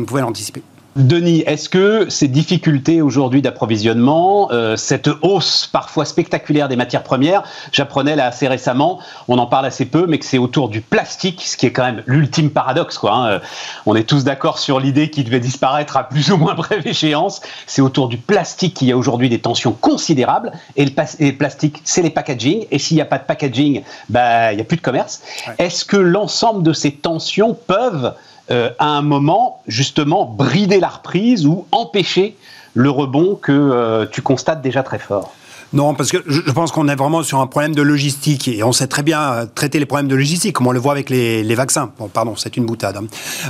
ne 0.00 0.04
pouvait 0.04 0.20
l'anticiper. 0.20 0.62
Denis, 0.96 1.42
est-ce 1.46 1.68
que 1.68 2.08
ces 2.08 2.28
difficultés 2.28 3.02
aujourd'hui 3.02 3.42
d'approvisionnement, 3.42 4.52
euh, 4.52 4.76
cette 4.76 5.10
hausse 5.22 5.66
parfois 5.66 6.04
spectaculaire 6.04 6.68
des 6.68 6.76
matières 6.76 7.02
premières, 7.02 7.42
j'apprenais 7.72 8.14
là 8.14 8.26
assez 8.26 8.46
récemment, 8.46 9.00
on 9.26 9.38
en 9.38 9.46
parle 9.46 9.66
assez 9.66 9.86
peu, 9.86 10.06
mais 10.06 10.20
que 10.20 10.24
c'est 10.24 10.38
autour 10.38 10.68
du 10.68 10.80
plastique, 10.80 11.42
ce 11.44 11.56
qui 11.56 11.66
est 11.66 11.72
quand 11.72 11.82
même 11.82 12.04
l'ultime 12.06 12.50
paradoxe. 12.50 12.98
Quoi, 12.98 13.12
hein. 13.12 13.40
On 13.86 13.96
est 13.96 14.04
tous 14.04 14.22
d'accord 14.22 14.60
sur 14.60 14.78
l'idée 14.78 15.10
qu'il 15.10 15.24
devait 15.24 15.40
disparaître 15.40 15.96
à 15.96 16.04
plus 16.04 16.30
ou 16.30 16.36
moins 16.36 16.54
brève 16.54 16.86
échéance. 16.86 17.40
C'est 17.66 17.82
autour 17.82 18.06
du 18.06 18.16
plastique 18.16 18.74
qu'il 18.74 18.86
y 18.86 18.92
a 18.92 18.96
aujourd'hui 18.96 19.28
des 19.28 19.40
tensions 19.40 19.72
considérables. 19.72 20.52
Et 20.76 20.84
le, 20.84 21.32
plastique, 21.32 21.80
c'est 21.82 22.02
les 22.02 22.10
packaging. 22.10 22.66
Et 22.70 22.78
s'il 22.78 22.96
n'y 22.96 23.02
a 23.02 23.06
pas 23.06 23.18
de 23.18 23.24
packaging, 23.24 23.82
bah, 24.10 24.52
il 24.52 24.56
n'y 24.56 24.62
a 24.62 24.64
plus 24.64 24.76
de 24.76 24.82
commerce. 24.82 25.22
Est-ce 25.58 25.84
que 25.84 25.96
l'ensemble 25.96 26.62
de 26.62 26.72
ces 26.72 26.92
tensions 26.92 27.56
peuvent 27.66 28.14
euh, 28.50 28.70
à 28.78 28.86
un 28.86 29.02
moment, 29.02 29.62
justement, 29.66 30.26
brider 30.26 30.80
la 30.80 30.88
reprise 30.88 31.46
ou 31.46 31.66
empêcher 31.72 32.36
le 32.74 32.90
rebond 32.90 33.36
que 33.36 33.52
euh, 33.52 34.06
tu 34.10 34.20
constates 34.20 34.60
déjà 34.60 34.82
très 34.82 34.98
fort 34.98 35.32
non, 35.74 35.94
parce 35.94 36.12
que 36.12 36.18
je 36.26 36.40
pense 36.52 36.70
qu'on 36.70 36.86
est 36.86 36.94
vraiment 36.94 37.24
sur 37.24 37.40
un 37.40 37.48
problème 37.48 37.74
de 37.74 37.82
logistique 37.82 38.46
et 38.46 38.62
on 38.62 38.70
sait 38.70 38.86
très 38.86 39.02
bien 39.02 39.20
euh, 39.20 39.46
traiter 39.52 39.80
les 39.80 39.86
problèmes 39.86 40.06
de 40.06 40.14
logistique, 40.14 40.54
comme 40.54 40.68
on 40.68 40.72
le 40.72 40.78
voit 40.78 40.92
avec 40.92 41.10
les, 41.10 41.54
vaccins. 41.54 41.90
Bon, 41.98 42.06
pardon, 42.06 42.36
c'est 42.36 42.56
une 42.56 42.64
boutade. 42.64 42.96
Hein. 42.96 43.06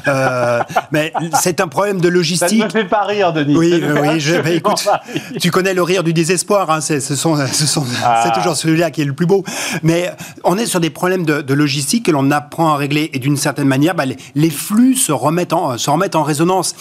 Euh, 0.08 0.60
mais 0.90 1.12
c'est 1.40 1.60
un 1.60 1.68
problème 1.68 2.00
de 2.00 2.08
logistique. 2.08 2.48
Ça 2.48 2.56
ne 2.56 2.64
me 2.64 2.68
fait 2.70 2.86
pas 2.86 3.04
rire, 3.04 3.34
Denis. 3.34 3.54
Oui, 3.54 3.82
oui, 4.02 4.18
je, 4.20 4.36
écoute, 4.48 4.88
tu 5.38 5.50
connais 5.50 5.74
le 5.74 5.82
rire 5.82 6.02
du 6.02 6.14
désespoir. 6.14 6.70
Hein, 6.70 6.80
c'est, 6.80 7.00
ce 7.00 7.14
sont, 7.14 7.36
ce 7.36 7.66
sont, 7.66 7.84
ah. 8.02 8.22
c'est 8.24 8.32
toujours 8.32 8.56
celui-là 8.56 8.90
qui 8.90 9.02
est 9.02 9.06
le 9.06 9.12
plus 9.12 9.26
beau. 9.26 9.44
Mais 9.82 10.10
on 10.44 10.56
est 10.56 10.66
sur 10.66 10.80
des 10.80 10.90
problèmes 10.90 11.26
de, 11.26 11.54
logistique 11.54 12.06
que 12.06 12.10
l'on 12.10 12.30
apprend 12.30 12.72
à 12.72 12.76
régler 12.76 13.10
et 13.12 13.18
d'une 13.18 13.36
certaine 13.36 13.68
manière, 13.68 13.94
bah, 13.94 14.04
les, 14.06 14.50
flux 14.50 14.94
se 14.94 15.12
remettent 15.12 15.52
en, 15.52 15.76
se 15.76 15.90
remettent 15.90 16.16
en 16.16 16.22
résonance. 16.22 16.74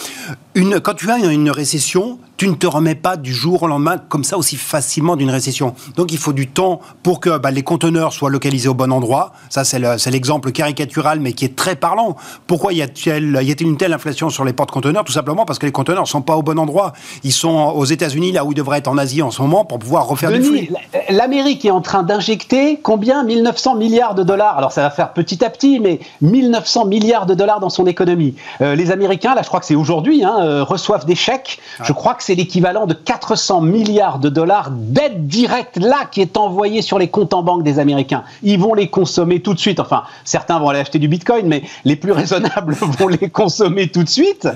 Une, 0.54 0.80
quand 0.80 0.94
tu 0.94 1.10
as 1.10 1.18
une 1.18 1.50
récession, 1.50 2.18
tu 2.44 2.50
ne 2.50 2.56
te 2.56 2.66
remets 2.66 2.94
pas 2.94 3.16
du 3.16 3.32
jour 3.32 3.62
au 3.62 3.66
lendemain 3.66 3.96
comme 3.96 4.22
ça 4.22 4.36
aussi 4.36 4.56
facilement 4.56 5.16
d'une 5.16 5.30
récession. 5.30 5.74
Donc 5.96 6.12
il 6.12 6.18
faut 6.18 6.34
du 6.34 6.46
temps 6.46 6.80
pour 7.02 7.18
que 7.18 7.38
bah, 7.38 7.50
les 7.50 7.62
conteneurs 7.62 8.12
soient 8.12 8.28
localisés 8.28 8.68
au 8.68 8.74
bon 8.74 8.92
endroit. 8.92 9.32
Ça, 9.48 9.64
c'est 9.64 10.10
l'exemple 10.10 10.52
caricatural, 10.52 11.20
mais 11.20 11.32
qui 11.32 11.46
est 11.46 11.56
très 11.56 11.74
parlant. 11.74 12.16
Pourquoi 12.46 12.74
y 12.74 12.82
a-t-il 12.82 13.66
une 13.66 13.78
telle 13.78 13.94
inflation 13.94 14.28
sur 14.28 14.44
les 14.44 14.52
porte-conteneurs? 14.52 15.04
Tout 15.04 15.12
simplement 15.14 15.46
parce 15.46 15.58
que 15.58 15.64
les 15.64 15.72
conteneurs 15.72 16.02
ne 16.02 16.06
sont 16.06 16.20
pas 16.20 16.36
au 16.36 16.42
bon 16.42 16.58
endroit. 16.58 16.92
Ils 17.22 17.32
sont 17.32 17.72
aux 17.74 17.86
États-Unis, 17.86 18.32
là 18.32 18.44
où 18.44 18.52
ils 18.52 18.56
devraient 18.56 18.76
être 18.76 18.88
en 18.88 18.98
Asie 18.98 19.22
en 19.22 19.30
ce 19.30 19.40
moment, 19.40 19.64
pour 19.64 19.78
pouvoir 19.78 20.06
refaire 20.06 20.30
du 20.30 20.42
flux. 20.42 20.68
L'Amérique 21.08 21.64
est 21.64 21.70
en 21.70 21.80
train 21.80 22.02
d'injecter 22.02 22.78
combien? 22.82 23.24
1900 23.24 23.76
milliards 23.76 24.14
de 24.14 24.22
dollars. 24.22 24.58
Alors 24.58 24.72
ça 24.72 24.82
va 24.82 24.90
faire 24.90 25.14
petit 25.14 25.42
à 25.42 25.48
petit, 25.48 25.80
mais 25.80 25.98
1900 26.20 26.84
milliards 26.84 27.24
de 27.24 27.32
dollars 27.32 27.60
dans 27.60 27.70
son 27.70 27.86
économie. 27.86 28.34
Euh, 28.60 28.74
les 28.74 28.90
Américains, 28.90 29.34
là, 29.34 29.40
je 29.40 29.48
crois 29.48 29.60
que 29.60 29.66
c'est 29.66 29.74
aujourd'hui, 29.74 30.22
hein, 30.22 30.36
euh, 30.42 30.62
reçoivent 30.62 31.06
des 31.06 31.14
chèques. 31.14 31.58
Je 31.82 31.94
crois 31.94 32.12
que 32.12 32.22
c'est 32.22 32.33
l'équivalent 32.34 32.86
de 32.86 32.94
400 32.94 33.60
milliards 33.60 34.18
de 34.18 34.28
dollars 34.28 34.70
d'aide 34.70 35.26
directe 35.26 35.76
là 35.76 36.04
qui 36.10 36.20
est 36.20 36.36
envoyée 36.36 36.82
sur 36.82 36.98
les 36.98 37.08
comptes 37.08 37.34
en 37.34 37.42
banque 37.42 37.62
des 37.62 37.78
Américains. 37.78 38.24
Ils 38.42 38.58
vont 38.58 38.74
les 38.74 38.88
consommer 38.88 39.40
tout 39.40 39.54
de 39.54 39.58
suite. 39.58 39.80
Enfin, 39.80 40.04
certains 40.24 40.58
vont 40.58 40.68
aller 40.68 40.80
acheter 40.80 40.98
du 40.98 41.08
Bitcoin, 41.08 41.46
mais 41.46 41.62
les 41.84 41.96
plus 41.96 42.12
raisonnables 42.12 42.74
vont 42.98 43.08
les 43.08 43.30
consommer 43.30 43.88
tout 43.88 44.02
de 44.02 44.08
suite. 44.08 44.48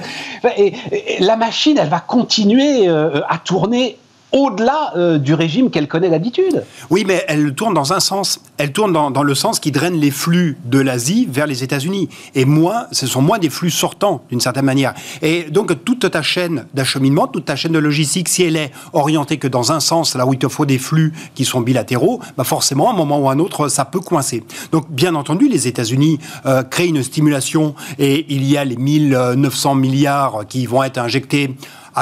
Et, 0.56 0.72
la 1.20 1.36
machine, 1.36 1.78
elle 1.78 1.88
va 1.88 2.00
continuer 2.00 2.88
euh, 2.88 3.20
à 3.28 3.38
tourner 3.38 3.98
au-delà 4.32 4.92
euh, 4.96 5.18
du 5.18 5.34
régime 5.34 5.70
qu'elle 5.70 5.88
connaît 5.88 6.10
d'habitude. 6.10 6.64
Oui, 6.90 7.04
mais 7.06 7.24
elle 7.28 7.54
tourne 7.54 7.74
dans 7.74 7.92
un 7.92 8.00
sens. 8.00 8.40
Elle 8.58 8.72
tourne 8.72 8.92
dans, 8.92 9.22
le 9.22 9.34
sens 9.34 9.60
qui 9.60 9.72
draine 9.72 9.98
les 9.98 10.10
flux 10.10 10.58
de 10.64 10.78
l'Asie 10.78 11.26
vers 11.30 11.46
les 11.46 11.64
États-Unis. 11.64 12.08
Et 12.34 12.44
moins, 12.44 12.86
ce 12.92 13.06
sont 13.06 13.22
moins 13.22 13.38
des 13.38 13.50
flux 13.50 13.70
sortants, 13.70 14.22
d'une 14.30 14.40
certaine 14.40 14.64
manière. 14.64 14.94
Et 15.22 15.44
donc, 15.44 15.84
toute 15.84 16.10
ta 16.10 16.22
chaîne 16.22 16.66
d'acheminement, 16.74 17.26
toute 17.26 17.46
ta 17.46 17.56
chaîne 17.56 17.72
de 17.72 17.78
logistique, 17.78 18.28
si 18.28 18.42
elle 18.42 18.56
est 18.56 18.70
orientée 18.92 19.38
que 19.38 19.48
dans 19.48 19.72
un 19.72 19.80
sens, 19.80 20.14
là 20.14 20.26
où 20.26 20.34
il 20.34 20.38
te 20.38 20.48
faut 20.48 20.66
des 20.66 20.78
flux 20.78 21.12
qui 21.34 21.44
sont 21.44 21.60
bilatéraux, 21.60 22.20
bah 22.36 22.44
forcément, 22.44 22.90
à 22.90 22.92
un 22.92 22.96
moment 22.96 23.18
ou 23.18 23.28
à 23.28 23.32
un 23.32 23.38
autre, 23.38 23.68
ça 23.68 23.84
peut 23.84 24.00
coincer. 24.00 24.44
Donc, 24.72 24.90
bien 24.90 25.14
entendu, 25.14 25.48
les 25.48 25.68
États-Unis 25.68 26.18
euh, 26.46 26.62
créent 26.62 26.88
une 26.88 27.02
stimulation 27.02 27.74
et 27.98 28.26
il 28.28 28.44
y 28.44 28.56
a 28.56 28.64
les 28.64 28.76
1900 28.76 29.74
milliards 29.74 30.46
qui 30.48 30.66
vont 30.66 30.82
être 30.82 30.98
injectés 30.98 31.50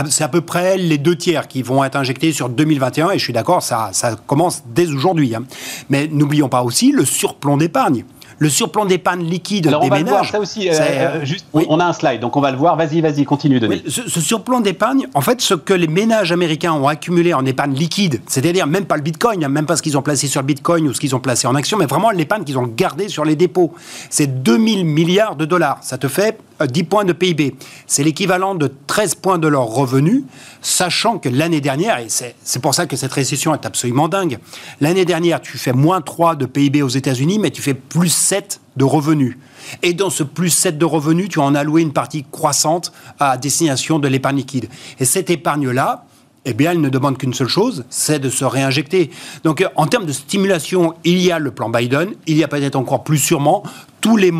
c'est 0.08 0.24
à 0.24 0.28
peu 0.28 0.40
près 0.40 0.76
les 0.76 0.98
deux 0.98 1.16
tiers 1.16 1.48
qui 1.48 1.62
vont 1.62 1.84
être 1.84 1.96
injectés 1.96 2.32
sur 2.32 2.48
2021, 2.48 3.10
et 3.10 3.18
je 3.18 3.24
suis 3.24 3.32
d'accord, 3.32 3.62
ça, 3.62 3.90
ça 3.92 4.16
commence 4.26 4.62
dès 4.66 4.88
aujourd'hui. 4.88 5.34
Hein. 5.34 5.44
Mais 5.90 6.08
n'oublions 6.08 6.48
pas 6.48 6.62
aussi 6.62 6.92
le 6.92 7.04
surplomb 7.04 7.56
d'épargne 7.56 8.04
le 8.38 8.48
surplomb 8.48 8.84
d'épargne 8.84 9.24
liquide 9.24 9.68
Alors 9.68 9.80
des 9.80 9.86
on 9.86 9.90
va 9.90 9.96
ménages. 9.96 10.12
voir 10.12 10.26
ça 10.26 10.40
aussi. 10.40 10.68
Euh, 10.68 10.74
euh, 10.78 11.24
juste, 11.24 11.46
On 11.54 11.80
a 11.80 11.84
un 11.86 11.92
slide, 11.92 12.20
donc 12.20 12.36
on 12.36 12.40
va 12.40 12.50
le 12.50 12.56
voir. 12.56 12.76
Vas-y, 12.76 13.00
vas-y, 13.00 13.24
continue, 13.24 13.60
Denis. 13.60 13.82
ce, 13.86 14.08
ce, 14.08 14.20
surplomb 14.20 14.60
d'épargne, 14.60 15.06
en 15.14 15.20
fait, 15.20 15.40
ce 15.40 15.54
que 15.54 15.72
les 15.72 15.86
ménages 15.86 16.32
américains 16.32 16.72
ont 16.74 16.88
accumulé 16.88 17.32
en 17.32 17.46
épargne 17.46 17.74
liquide, 17.74 18.20
c'est-à-dire 18.26 18.66
même 18.66 18.84
pas 18.84 18.96
le 18.96 19.02
bitcoin, 19.02 19.42
hein, 19.44 19.48
même 19.48 19.66
pas 19.66 19.76
ce 19.76 19.82
qu'ils 19.82 19.96
ont 19.96 20.02
placé 20.02 20.26
sur 20.26 20.42
le 20.42 20.46
bitcoin 20.46 20.86
ou 20.88 20.92
ce 20.92 21.00
qu'ils 21.00 21.14
ont 21.14 21.20
placé 21.20 21.46
en 21.46 21.54
action, 21.54 21.78
mais 21.78 21.86
vraiment 21.86 22.10
l'épargne 22.10 22.44
qu'ils 22.44 22.58
ont 22.58 22.66
gardé 22.66 23.08
sur 23.08 23.24
les 23.24 23.36
dépôts, 23.36 23.72
c'est 24.10 24.42
2000 24.42 24.84
milliards 24.84 25.36
de 25.36 25.44
dollars. 25.44 25.78
Ça 25.80 25.96
te 25.96 26.08
fait 26.08 26.38
10 26.60 26.80
euh, 26.80 26.84
points 26.84 27.04
de 27.04 27.12
PIB. 27.12 27.56
C'est 27.86 28.02
l'équivalent 28.02 28.54
de 28.54 28.72
13 28.86 29.16
points 29.16 29.38
de 29.38 29.48
leurs 29.48 29.66
revenus, 29.66 30.22
sachant 30.60 31.18
que 31.18 31.28
l'année 31.28 31.60
dernière, 31.60 31.98
et 31.98 32.08
c'est 32.08 32.62
pour 32.62 32.74
ça 32.74 32.86
que 32.86 32.96
cette 32.96 33.12
récession 33.12 33.54
est 33.54 33.66
absolument 33.66 34.08
dingue, 34.08 34.38
l'année 34.80 35.04
dernière, 35.04 35.40
tu 35.40 35.58
fais 35.58 35.72
moins 35.72 36.00
3 36.00 36.36
de 36.36 36.46
PIB 36.46 36.82
aux 36.82 36.88
États-Unis, 36.88 37.38
mais 37.38 37.50
tu 37.50 37.62
fais 37.62 37.74
plus 37.74 38.08
7 38.08 38.60
de 38.76 38.84
revenus. 38.84 39.36
Et 39.82 39.94
dans 39.94 40.10
ce 40.10 40.22
plus 40.22 40.50
7 40.50 40.78
de 40.78 40.84
revenus, 40.84 41.28
tu 41.28 41.38
en 41.38 41.54
as 41.54 41.60
alloué 41.60 41.82
une 41.82 41.92
partie 41.92 42.24
croissante 42.30 42.92
à 43.18 43.36
destination 43.36 43.98
de 43.98 44.08
l'épargne 44.08 44.36
liquide. 44.36 44.68
Et 45.00 45.04
cette 45.04 45.30
épargne-là, 45.30 46.04
eh 46.48 46.54
bien, 46.54 46.70
elle 46.70 46.80
ne 46.80 46.88
demande 46.88 47.18
qu'une 47.18 47.34
seule 47.34 47.48
chose, 47.48 47.84
c'est 47.90 48.20
de 48.20 48.30
se 48.30 48.44
réinjecter. 48.44 49.10
Donc, 49.42 49.66
en 49.74 49.86
termes 49.88 50.06
de 50.06 50.12
stimulation, 50.12 50.94
il 51.04 51.18
y 51.18 51.32
a 51.32 51.40
le 51.40 51.50
plan 51.50 51.68
Biden, 51.68 52.10
il 52.26 52.36
y 52.36 52.44
a 52.44 52.48
peut-être 52.48 52.76
encore 52.76 53.02
plus 53.02 53.18
sûrement 53.18 53.64
tous 54.00 54.16
les 54.16 54.30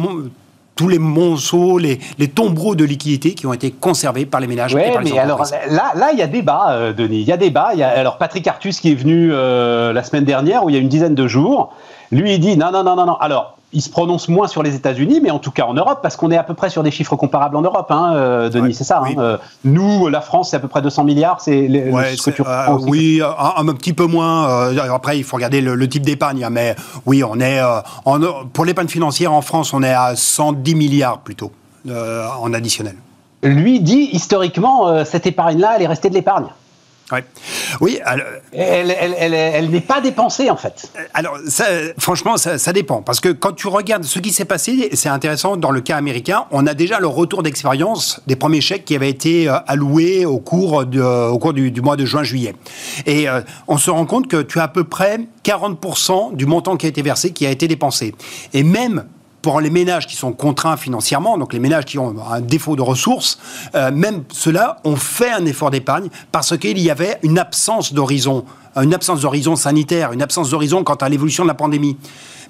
tous 0.77 0.89
les 0.89 0.99
monceaux, 0.99 1.79
les, 1.79 1.99
tombereaux 2.29 2.75
de 2.75 2.85
liquidités 2.85 3.35
qui 3.35 3.47
ont 3.47 3.53
été 3.55 3.71
conservés 3.71 4.27
par 4.27 4.41
les 4.41 4.47
ménages. 4.47 4.75
Oui, 4.75 4.83
mais 5.03 5.19
alors 5.19 5.43
là, 5.71 5.93
là, 5.97 6.11
il 6.13 6.19
y 6.19 6.23
a 6.23 6.27
débat, 6.27 6.73
euh, 6.73 6.93
Denis. 6.93 7.23
Il 7.23 7.27
y 7.27 7.33
a 7.33 7.39
débat. 7.39 7.71
Il 7.73 7.79
y 7.79 7.83
a, 7.83 7.89
alors 7.89 8.19
Patrick 8.19 8.47
Artus 8.47 8.79
qui 8.79 8.93
est 8.93 8.95
venu 8.95 9.31
euh, 9.33 9.93
la 9.93 10.05
semaine 10.05 10.25
dernière, 10.25 10.65
où 10.65 10.71
il 10.71 10.75
y 10.75 10.79
a 10.79 10.81
une 10.81 10.89
dizaine 10.89 11.15
de 11.15 11.27
jours, 11.27 11.73
lui 12.13 12.35
il 12.35 12.39
dit 12.39 12.57
non, 12.57 12.71
non, 12.71 12.85
non, 12.85 12.95
non, 12.95 13.07
non. 13.07 13.17
Alors 13.17 13.57
il 13.77 13.83
se 13.83 13.91
prononce 13.91 14.31
moins 14.31 14.49
sur 14.49 14.63
les 14.63 14.75
États-Unis, 14.75 15.21
mais 15.23 15.31
en 15.31 15.39
tout 15.39 15.51
cas 15.51 15.65
en 15.65 15.75
Europe, 15.75 15.99
parce 16.03 16.17
qu'on 16.17 16.31
est 16.31 16.37
à 16.39 16.43
peu 16.43 16.55
près 16.55 16.71
sur 16.71 16.83
des 16.83 16.91
chiffres 16.91 17.15
comparables 17.15 17.57
en 17.57 17.61
Europe, 17.61 17.91
hein, 17.91 18.15
euh, 18.15 18.49
Denis, 18.49 18.73
c'est 18.73 18.85
ça. 18.85 19.03
Hein, 19.05 19.15
euh, 19.19 19.37
nous, 19.65 20.09
la 20.09 20.23
France, 20.23 20.49
c'est 20.51 20.57
à 20.57 20.61
peu 20.61 20.67
près 20.67 20.81
200 20.81 21.05
milliards, 21.05 21.43
c'est 21.43 21.69
ce 21.69 22.23
que 22.23 22.31
tu 22.31 22.41
euh, 22.41 22.79
Oui, 22.81 23.21
un, 23.23 23.75
petit 23.75 23.93
peu 23.93 24.07
moins. 24.07 24.75
après, 24.95 25.19
il 25.19 25.25
faut 25.25 25.37
regarder 25.37 25.61
le, 25.61 25.89
type 25.89 26.07
d'épargne, 26.07 26.43
hein, 26.43 26.51
mais 26.51 26.75
oui, 27.05 27.23
on 27.23 27.39
est 27.39 27.61
en, 28.07 28.19
pour 28.51 28.65
l'épargne 28.65 28.89
financière 28.89 29.35
en 29.35 29.43
France, 29.43 29.75
on 29.75 29.83
est 29.83 29.93
à 29.93 30.17
110 30.17 30.75
milliards 30.75 31.19
plutôt 31.19 31.53
en 31.87 32.55
additionnel. 32.55 32.97
Lui 33.43 33.81
dit 33.81 34.09
historiquement, 34.11 35.05
cette 35.05 35.27
épargne-là, 35.27 35.75
elle 35.77 35.83
est 35.83 35.87
restée 35.87 36.09
de 36.09 36.15
l'épargne. 36.15 36.47
Oui. 37.81 38.01
elle, 38.53 39.71
n'est 39.71 39.81
pas 39.81 40.01
dépensée 40.01 40.51
en 40.51 40.57
fait. 40.57 40.91
Alors, 41.15 41.39
franchement, 41.99 42.37
ça, 42.37 42.73
dépend 42.73 43.03
parce 43.03 43.21
que 43.21 43.29
quand 43.29 43.53
tu 43.53 43.69
regardes 43.69 44.05
ce 44.05 44.19
qui 44.19 44.33
s'est 44.33 44.45
passé, 44.45 44.91
c'est 44.93 45.09
intéressant 45.09 45.57
dans 45.57 45.71
le 45.71 45.81
cas 45.81 45.97
américain. 45.97 46.47
On 46.51 46.67
a 46.67 46.75
déjà 46.75 46.99
le 46.99 47.07
retour 47.07 47.43
d'expérience 47.43 48.21
des 48.27 48.37
premiers 48.37 48.61
chèques 48.61 48.85
qui 48.85 48.97
avaient 48.97 49.11
été 49.11 49.49
euh, 49.49 49.59
alloués 49.67 50.27
au 50.27 50.39
cours, 50.39 50.85
au 50.85 51.39
cours 51.39 51.53
du, 51.53 51.81
mois 51.81 51.97
de 51.97 52.05
juin-juillet. 52.05 52.55
Et 53.07 53.29
euh, 53.29 53.41
on 53.69 53.79
se 53.79 53.91
rend 53.91 54.07
compte 54.07 54.29
que 54.29 54.43
tu 54.43 54.59
as 54.59 54.65
à 54.65 54.69
peu 54.69 54.85
près 54.85 55.21
40% 55.45 56.35
du 56.35 56.47
montant 56.47 56.77
qui 56.77 56.87
a 56.87 56.89
été 56.89 57.03
versé 57.03 57.33
qui 57.33 57.47
a 57.47 57.51
été 57.51 57.69
dépensé. 57.69 58.15
Et 58.53 58.63
même 58.63 59.05
pour 59.47 59.61
les 59.61 59.71
ménages 59.71 60.09
qui 60.09 60.17
sont 60.17 60.33
contraints 60.33 60.77
financièrement, 60.77 61.39
donc 61.39 61.53
les 61.53 61.61
ménages 61.61 61.85
qui 61.85 62.01
ont 62.01 62.17
un 62.29 62.41
défaut 62.41 62.75
de 62.75 62.83
ressources, 62.83 63.39
euh, 63.77 63.93
même 63.93 64.25
ceux-là 64.33 64.79
ont 64.83 64.97
fait 64.97 65.31
un 65.31 65.47
effort 65.47 65.71
d'épargne 65.71 66.09
parce 66.33 66.59
qu'il 66.59 66.81
y 66.81 66.91
avait 66.91 67.19
une 67.23 67.39
absence 67.39 67.93
d'horizon, 67.93 68.45
une 68.75 68.93
absence 68.93 69.21
d'horizon 69.21 69.55
sanitaire, 69.55 70.11
une 70.11 70.21
absence 70.21 70.51
d'horizon 70.51 70.83
quant 70.83 70.97
à 70.97 71.09
l'évolution 71.09 71.45
de 71.45 71.49
la 71.49 71.55
pandémie. 71.55 71.97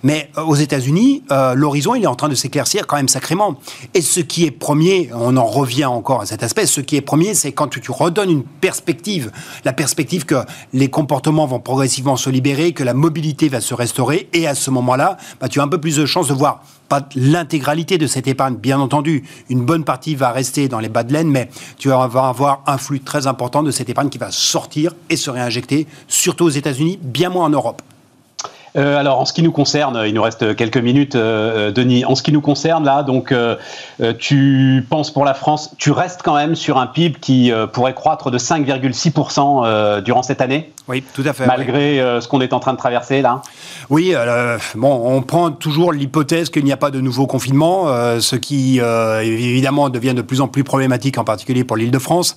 Mais 0.02 0.30
euh, 0.38 0.42
aux 0.44 0.54
États-Unis, 0.54 1.22
euh, 1.30 1.52
l'horizon, 1.54 1.94
il 1.94 2.04
est 2.04 2.06
en 2.06 2.14
train 2.14 2.30
de 2.30 2.34
s'éclaircir 2.34 2.86
quand 2.86 2.96
même 2.96 3.08
sacrément. 3.08 3.56
Et 3.92 4.00
ce 4.00 4.20
qui 4.20 4.46
est 4.46 4.50
premier, 4.50 5.10
on 5.12 5.36
en 5.36 5.44
revient 5.44 5.84
encore 5.84 6.22
à 6.22 6.26
cet 6.26 6.42
aspect, 6.42 6.64
ce 6.64 6.80
qui 6.80 6.96
est 6.96 7.02
premier, 7.02 7.34
c'est 7.34 7.52
quand 7.52 7.68
tu, 7.68 7.90
redonnes 7.90 8.30
une 8.30 8.42
perspective, 8.42 9.32
la 9.66 9.74
perspective 9.74 10.24
que 10.24 10.36
les 10.72 10.88
comportements 10.88 11.46
vont 11.46 11.60
progressivement 11.60 12.16
se 12.16 12.30
libérer, 12.30 12.72
que 12.72 12.84
la 12.84 12.94
mobilité 12.94 13.50
va 13.50 13.60
se 13.60 13.74
restaurer, 13.74 14.30
et 14.32 14.46
à 14.46 14.54
ce 14.54 14.70
moment-là, 14.70 15.18
bah, 15.40 15.48
tu 15.48 15.60
as 15.60 15.62
un 15.62 15.68
peu 15.68 15.78
plus 15.78 15.96
de 15.96 16.06
chances 16.06 16.28
de 16.28 16.34
voir 16.34 16.62
pas 16.88 17.08
l'intégralité 17.14 17.98
de 17.98 18.06
cette 18.06 18.28
épargne, 18.28 18.56
bien 18.56 18.78
entendu, 18.80 19.24
une 19.48 19.64
bonne 19.64 19.84
partie 19.84 20.14
va 20.14 20.30
rester 20.30 20.68
dans 20.68 20.80
les 20.80 20.88
bas 20.88 21.02
de 21.02 21.12
laine, 21.12 21.28
mais 21.28 21.50
tu 21.78 21.88
vas 21.88 22.02
avoir 22.02 22.62
un 22.66 22.78
flux 22.78 23.00
très 23.00 23.26
important 23.26 23.62
de 23.62 23.70
cette 23.70 23.88
épargne 23.88 24.08
qui 24.08 24.18
va 24.18 24.30
sortir 24.30 24.94
et 25.10 25.16
se 25.16 25.30
réinjecter, 25.30 25.86
surtout 26.08 26.44
aux 26.44 26.50
États-Unis, 26.50 26.98
bien 27.02 27.30
moins 27.30 27.46
en 27.46 27.50
Europe. 27.50 27.82
Euh, 28.76 28.98
alors, 28.98 29.20
en 29.20 29.24
ce 29.24 29.32
qui 29.32 29.42
nous 29.42 29.52
concerne, 29.52 30.02
il 30.06 30.14
nous 30.14 30.22
reste 30.22 30.54
quelques 30.54 30.76
minutes, 30.76 31.14
euh, 31.14 31.68
euh, 31.68 31.72
Denis. 31.72 32.04
En 32.04 32.14
ce 32.14 32.22
qui 32.22 32.32
nous 32.32 32.40
concerne, 32.40 32.84
là, 32.84 33.02
donc, 33.02 33.34
tu 34.18 34.86
penses 34.88 35.10
pour 35.10 35.24
la 35.24 35.34
France, 35.34 35.74
tu 35.78 35.90
restes 35.90 36.20
quand 36.22 36.34
même 36.34 36.54
sur 36.54 36.78
un 36.78 36.86
PIB 36.86 37.18
qui 37.20 37.52
pourrait 37.72 37.94
croître 37.94 38.30
de 38.30 38.38
5,6% 38.38 40.02
durant 40.02 40.22
cette 40.22 40.40
année? 40.40 40.72
Oui, 40.88 41.02
tout 41.14 41.22
à 41.26 41.32
fait. 41.32 41.46
Malgré 41.46 41.98
ce 42.20 42.28
qu'on 42.28 42.40
est 42.40 42.52
en 42.52 42.60
train 42.60 42.72
de 42.72 42.78
traverser, 42.78 43.22
là? 43.22 43.42
Oui, 43.90 44.14
bon, 44.74 45.00
on 45.04 45.22
prend 45.22 45.50
toujours 45.50 45.92
l'hypothèse 45.92 46.50
qu'il 46.50 46.64
n'y 46.64 46.72
a 46.72 46.76
pas 46.76 46.90
de 46.90 47.00
nouveau 47.00 47.26
confinement, 47.26 47.86
ce 48.20 48.36
qui, 48.36 48.78
évidemment, 48.78 49.88
devient 49.88 50.14
de 50.14 50.22
plus 50.22 50.40
en 50.40 50.48
plus 50.48 50.64
problématique, 50.64 51.18
en 51.18 51.24
particulier 51.24 51.64
pour 51.64 51.76
l'île 51.76 51.90
de 51.90 51.98
France. 51.98 52.36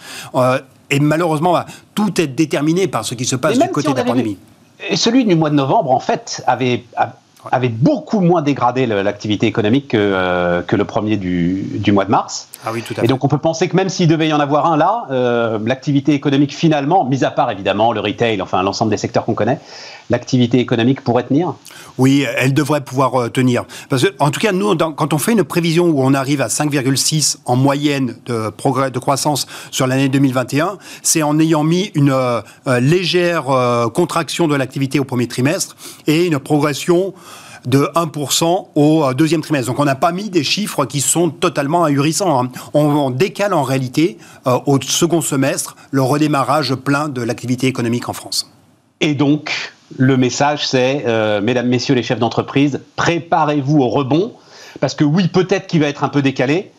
et 0.90 1.00
malheureusement, 1.00 1.54
bah, 1.54 1.66
tout 1.96 2.20
est 2.22 2.28
déterminé 2.28 2.88
par 2.88 3.06
ce 3.06 3.16
qui 3.16 3.26
se 3.26 3.36
passe 3.36 3.60
du 3.60 3.70
côté 3.70 3.92
de 3.92 3.98
la 3.98 4.04
pandémie. 4.04 4.38
Et 4.88 4.96
celui 4.96 5.26
du 5.26 5.36
mois 5.36 5.50
de 5.50 5.56
novembre, 5.56 5.92
en 5.92 6.00
fait, 6.00 6.44
avait, 6.48 6.84
avait 7.52 7.70
beaucoup 7.70 8.20
moins 8.20 8.42
dégradé 8.42 8.86
l'activité 8.86 9.48
économique 9.48 9.90
que, 9.90 9.98
euh, 9.98 10.62
que, 10.62 10.76
le 10.76 10.86
premier 10.86 11.18
du, 11.18 11.64
du, 11.76 11.92
mois 11.92 12.06
de 12.06 12.12
mars. 12.12 12.48
Ah 12.66 12.70
oui, 12.74 12.82
tout 12.82 12.94
à 12.94 12.98
fait. 12.98 13.06
Et 13.06 13.08
donc 13.08 13.24
on 13.24 13.28
peut 13.28 13.38
penser 13.38 13.68
que 13.68 13.76
même 13.76 13.90
s'il 13.90 14.08
devait 14.08 14.28
y 14.28 14.34
en 14.34 14.40
avoir 14.40 14.72
un 14.72 14.78
là, 14.78 15.06
euh, 15.12 15.60
l'activité 15.66 16.14
économique 16.14 16.56
finalement, 16.56 17.06
mis 17.06 17.24
à 17.24 17.32
part 17.32 17.52
évidemment 17.52 17.92
le 17.92 18.00
retail, 18.00 18.42
enfin 18.42 18.62
l'ensemble 18.64 18.92
des 18.92 18.98
secteurs 18.98 19.26
qu'on 19.26 19.34
connaît, 19.34 19.60
l'activité 20.10 20.60
économique 20.60 21.02
pourrait 21.02 21.24
tenir 21.24 21.54
Oui, 21.98 22.26
elle 22.38 22.54
devrait 22.54 22.82
pouvoir 22.82 23.16
euh, 23.16 23.30
tenir. 23.30 23.66
Parce 23.90 24.04
que, 24.04 24.14
en 24.20 24.32
tout 24.32 24.40
cas, 24.40 24.52
nous, 24.52 24.76
quand 24.76 25.14
on 25.14 25.18
fait 25.18 25.34
une 25.34 25.44
prévision 25.44 25.86
où 25.86 26.02
on 26.02 26.14
arrive 26.14 26.42
à 26.42 26.48
5,6 26.48 27.38
en 27.46 27.56
moyenne 27.56 28.16
de 28.26 28.50
progrès 28.50 28.92
de 28.92 29.00
croissance 29.00 29.46
sur 29.72 29.88
l'année 29.88 30.10
2021, 30.10 30.78
c'est 31.04 31.24
en 31.24 31.40
ayant 31.40 31.64
mis 31.64 31.92
une 31.94 32.12
euh, 32.12 32.42
euh, 32.68 32.80
légère 32.80 33.46
contraction 33.94 34.48
de 34.48 34.56
l'activité 34.56 35.00
au 35.00 35.04
premier 35.04 35.28
trimestre 35.28 35.76
et 36.08 36.26
une 36.26 36.40
progression 36.40 37.14
de 37.66 37.90
1% 37.96 38.68
au 38.76 39.14
deuxième 39.14 39.42
trimestre. 39.42 39.68
Donc 39.68 39.80
on 39.80 39.86
n'a 39.86 39.96
pas 39.96 40.12
mis 40.12 40.30
des 40.30 40.44
chiffres 40.44 40.86
qui 40.86 41.02
sont 41.02 41.30
totalement 41.30 41.84
ahurissants. 41.84 42.44
Hein. 42.44 42.50
On, 42.74 43.10
décale 43.10 43.54
en 43.54 43.64
réalité 43.64 44.18
au 44.46 44.80
second 44.82 45.22
semestre 45.22 45.76
le 45.92 46.02
redémarrage 46.02 46.76
plein 46.76 47.10
de 47.10 47.22
l'activité 47.22 47.68
économique 47.68 48.08
en 48.08 48.14
France. 48.14 48.50
Et 49.02 49.14
donc, 49.14 49.74
le 49.98 50.18
message, 50.18 50.68
c'est, 50.68 51.04
euh, 51.08 51.42
mesdames, 51.42 51.68
messieurs 51.68 51.96
les 51.96 52.04
chefs 52.04 52.20
d'entreprise, 52.20 52.82
préparez-vous 52.96 53.80
au 53.80 53.90
rebond, 53.90 54.34
parce 54.80 54.96
que 54.96 55.04
oui, 55.04 55.28
peut-être 55.28 55.68
qu'il 55.68 55.82
va 55.82 55.88
être 55.88 56.04
un 56.04 56.10
peu 56.10 56.22
décalé, 56.22 56.72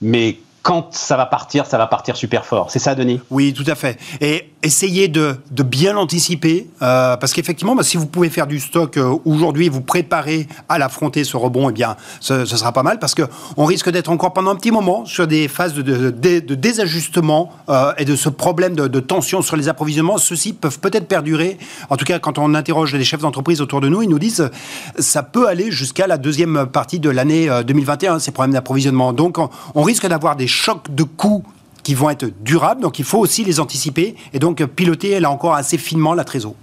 mais 0.00 0.38
quand 0.62 0.92
ça 0.92 1.16
va 1.16 1.24
partir, 1.24 1.66
ça 1.66 1.78
va 1.78 1.86
partir 1.86 2.16
super 2.16 2.44
fort. 2.44 2.70
C'est 2.70 2.78
ça, 2.78 2.94
Denis? 2.94 3.20
Oui, 3.30 3.54
tout 3.54 3.64
à 3.66 3.74
fait. 3.74 3.98
Et 4.20 4.50
essayez 4.62 5.08
de, 5.08 5.36
bien 5.50 5.92
l'anticiper, 5.92 6.68
euh, 6.82 7.16
parce 7.16 7.32
qu'effectivement, 7.32 7.74
bah, 7.74 7.82
si 7.82 7.96
vous 7.96 8.06
pouvez 8.06 8.28
faire 8.28 8.46
du 8.46 8.58
stock 8.58 8.96
euh, 8.96 9.16
aujourd'hui, 9.24 9.68
vous 9.68 9.80
préparer 9.80 10.48
à 10.68 10.78
l'affronter 10.78 11.24
ce 11.24 11.36
rebond, 11.36 11.70
eh 11.70 11.72
bien, 11.72 11.96
ce, 12.20 12.44
sera 12.44 12.72
pas 12.72 12.82
mal, 12.82 12.98
parce 12.98 13.14
qu'on 13.14 13.64
risque 13.64 13.90
d'être 13.90 14.10
encore 14.10 14.32
pendant 14.32 14.50
un 14.50 14.56
petit 14.56 14.70
moment 14.70 15.04
sur 15.04 15.26
des 15.26 15.48
phases 15.48 15.74
de, 15.74 16.10
désajustement 16.54 17.50
euh, 17.68 17.92
et 17.98 18.04
de 18.04 18.16
ce 18.16 18.28
problème 18.28 18.74
de, 18.74 19.00
tension 19.00 19.42
sur 19.42 19.56
les 19.56 19.68
approvisionnements. 19.68 20.18
Ceux-ci 20.18 20.52
peuvent 20.52 20.80
peut-être 20.80 21.06
perdurer. 21.06 21.56
En 21.88 21.96
tout 21.96 22.04
cas, 22.04 22.18
quand 22.18 22.38
on 22.38 22.54
interroge 22.54 22.94
les 22.94 23.04
chefs 23.04 23.20
d'entreprise 23.20 23.60
autour 23.60 23.80
de 23.80 23.88
nous, 23.88 24.02
ils 24.02 24.08
nous 24.08 24.18
disent 24.18 24.50
ça 24.98 25.22
peut 25.22 25.46
aller 25.46 25.70
jusqu'à 25.70 26.06
la 26.06 26.18
deuxième 26.18 26.66
partie 26.66 26.98
de 26.98 27.10
l'année 27.10 27.48
2021, 27.64 28.18
ces 28.18 28.32
problèmes 28.32 28.54
d'approvisionnement. 28.54 29.12
Donc, 29.12 29.38
on, 29.38 29.48
on 29.74 29.82
risque 29.82 30.06
d'avoir 30.06 30.36
des 30.36 30.48
chocs 30.48 30.92
de 30.92 31.04
coûts 31.04 31.44
qui 31.88 31.94
vont 31.94 32.10
être 32.10 32.26
durables, 32.42 32.82
donc 32.82 32.98
il 32.98 33.04
faut 33.06 33.16
aussi 33.16 33.44
les 33.44 33.60
anticiper 33.60 34.14
et 34.34 34.38
donc 34.38 34.62
piloter 34.62 35.18
là 35.20 35.30
encore 35.30 35.54
assez 35.54 35.78
finement 35.78 36.12
la 36.12 36.22
trésor. 36.22 36.54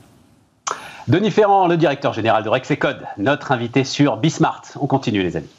Denis 1.07 1.31
Ferrand, 1.31 1.67
le 1.67 1.77
directeur 1.77 2.13
général 2.13 2.43
de 2.43 2.49
Rexecode, 2.49 3.03
notre 3.17 3.51
invité 3.51 3.83
sur 3.83 4.17
Bismart. 4.17 4.61
On 4.79 4.85
continue 4.85 5.23
les 5.23 5.35
amis. 5.35 5.49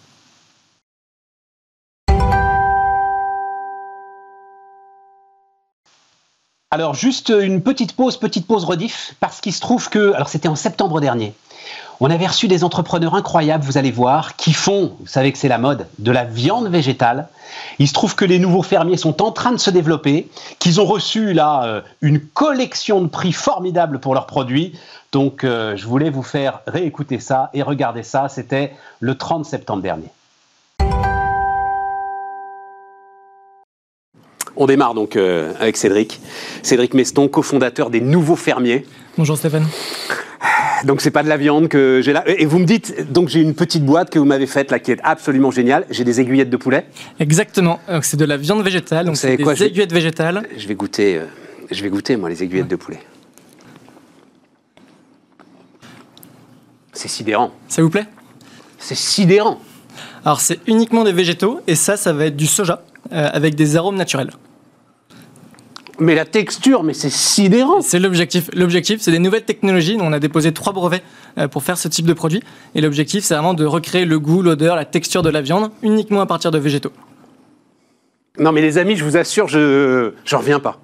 Alors 6.71 6.95
juste 6.95 7.31
une 7.37 7.61
petite 7.61 7.97
pause, 7.97 8.19
petite 8.19 8.47
pause 8.47 8.65
rediff, 8.65 9.17
parce 9.19 9.41
qu'il 9.41 9.53
se 9.53 9.61
trouve 9.61 9.89
que, 9.89 10.13
alors 10.13 10.29
c'était 10.29 10.47
en 10.47 10.55
septembre 10.55 11.01
dernier, 11.01 11.35
on 12.01 12.11
avait 12.11 12.27
reçu 12.27 12.49
des 12.49 12.63
entrepreneurs 12.65 13.15
incroyables, 13.15 13.65
vous 13.65 13.79
allez 13.79 13.91
voir, 13.91 14.37
qui 14.37 14.53
font, 14.53 14.97
vous 15.01 15.07
savez 15.07 15.33
que 15.33 15.39
c'est 15.39 15.49
la 15.49 15.59
mode, 15.59 15.87
de 15.99 16.11
la 16.11 16.25
viande 16.25 16.69
végétale. 16.69 17.29
Il 17.79 17.89
se 17.89 17.95
trouve 17.95 18.15
que 18.15 18.25
les 18.25 18.39
nouveaux 18.39 18.63
fermiers 18.63 18.97
sont 18.97 19.23
en 19.23 19.33
train 19.33 19.53
de 19.53 19.57
se 19.57 19.71
développer, 19.71 20.29
qu'ils 20.59 20.81
ont 20.81 20.85
reçu 20.85 21.33
là 21.33 21.65
euh, 21.65 21.81
une 22.03 22.21
collection 22.21 23.01
de 23.01 23.09
prix 23.09 23.33
formidables 23.33 23.99
pour 23.99 24.15
leurs 24.15 24.27
produits. 24.27 24.79
Donc 25.13 25.45
euh, 25.45 25.77
je 25.77 25.87
voulais 25.87 26.11
vous 26.11 26.23
faire 26.23 26.61
réécouter 26.67 27.19
ça 27.19 27.51
et 27.55 27.63
regarder 27.63 28.03
ça. 28.03 28.29
C'était 28.29 28.75
le 29.01 29.15
30 29.15 29.47
septembre 29.47 29.83
dernier. 29.83 30.11
On 34.57 34.67
démarre 34.67 34.95
donc 34.95 35.17
euh, 35.17 35.53
avec 35.61 35.77
Cédric. 35.77 36.21
Cédric 36.63 36.95
Meston, 36.95 37.29
cofondateur 37.29 37.91
des 37.91 38.01
Nouveaux 38.01 38.37
Fermiers. 38.37 38.87
Bonjour 39.19 39.37
Stéphane. 39.37 39.67
Donc 40.85 41.01
c'est 41.01 41.11
pas 41.11 41.23
de 41.23 41.29
la 41.29 41.37
viande 41.37 41.69
que 41.69 42.01
j'ai 42.03 42.13
là. 42.13 42.23
Et 42.27 42.45
vous 42.47 42.59
me 42.59 42.65
dites, 42.65 43.11
donc 43.11 43.29
j'ai 43.29 43.41
une 43.41 43.55
petite 43.55 43.85
boîte 43.85 44.11
que 44.11 44.19
vous 44.19 44.25
m'avez 44.25 44.47
faite 44.47 44.71
là 44.71 44.79
qui 44.79 44.93
est 44.93 45.01
absolument 45.03 45.51
géniale. 45.51 45.87
J'ai 45.91 46.05
des 46.05 46.21
aiguillettes 46.21 46.51
de 46.51 46.57
poulet. 46.57 46.87
Exactement. 47.19 47.81
C'est 48.03 48.17
de 48.17 48.25
la 48.25 48.37
viande 48.37 48.63
végétale. 48.63 49.07
Donc 49.07 49.17
c'est 49.17 49.37
des 49.37 49.63
aiguillettes 49.63 49.93
végétales. 49.93 50.47
Je 50.57 50.69
vais 50.69 50.75
goûter. 50.75 51.17
Euh, 51.19 51.25
je 51.71 51.83
vais 51.83 51.89
goûter 51.89 52.17
moi 52.17 52.29
les 52.29 52.43
aiguillettes 52.43 52.69
de 52.69 52.77
poulet. 52.77 53.01
C'est 56.93 57.09
sidérant. 57.09 57.53
Ça 57.69 57.83
vous 57.83 57.91
plaît? 57.91 58.07
C'est 58.79 58.95
sidérant. 58.95 59.61
Alors 60.25 60.41
c'est 60.41 60.61
uniquement 60.67 61.05
des 61.05 61.13
végétaux 61.13 61.61
et 61.67 61.75
ça, 61.75 61.97
ça 61.97 62.13
va 62.13 62.27
être 62.27 62.37
du 62.37 62.47
soja 62.47 62.83
euh, 63.13 63.29
avec 63.33 63.55
des 63.55 63.77
arômes 63.77 63.97
naturels. 63.97 64.31
Mais 65.99 66.15
la 66.15 66.25
texture, 66.25 66.83
mais 66.83 66.93
c'est 66.93 67.11
sidérant. 67.11 67.81
C'est 67.81 67.99
l'objectif. 67.99 68.51
L'objectif, 68.55 69.01
c'est 69.01 69.11
des 69.11 69.19
nouvelles 69.19 69.45
technologies. 69.45 69.97
On 70.01 70.13
a 70.13 70.19
déposé 70.19 70.53
trois 70.53 70.73
brevets 70.73 71.03
euh, 71.39 71.49
pour 71.49 71.63
faire 71.63 71.79
ce 71.79 71.89
type 71.89 72.07
de 72.07 72.13
produit. 72.13 72.43
Et 72.75 72.81
l'objectif, 72.81 73.25
c'est 73.25 73.35
vraiment 73.35 73.55
de 73.55 73.65
recréer 73.65 74.05
le 74.05 74.19
goût, 74.19 74.43
l'odeur, 74.43 74.77
la 74.77 74.85
texture 74.85 75.23
de 75.23 75.31
la 75.31 75.41
viande 75.41 75.71
uniquement 75.83 76.21
à 76.21 76.27
partir 76.27 76.51
de 76.51 76.59
végétaux. 76.59 76.93
Non, 78.39 78.53
mais 78.53 78.61
les 78.61 78.77
amis, 78.77 78.97
je 78.97 79.05
vous 79.05 79.17
assure, 79.17 79.49
je 79.49 80.13
j'en 80.27 80.39
reviens 80.39 80.61
pas. 80.61 80.79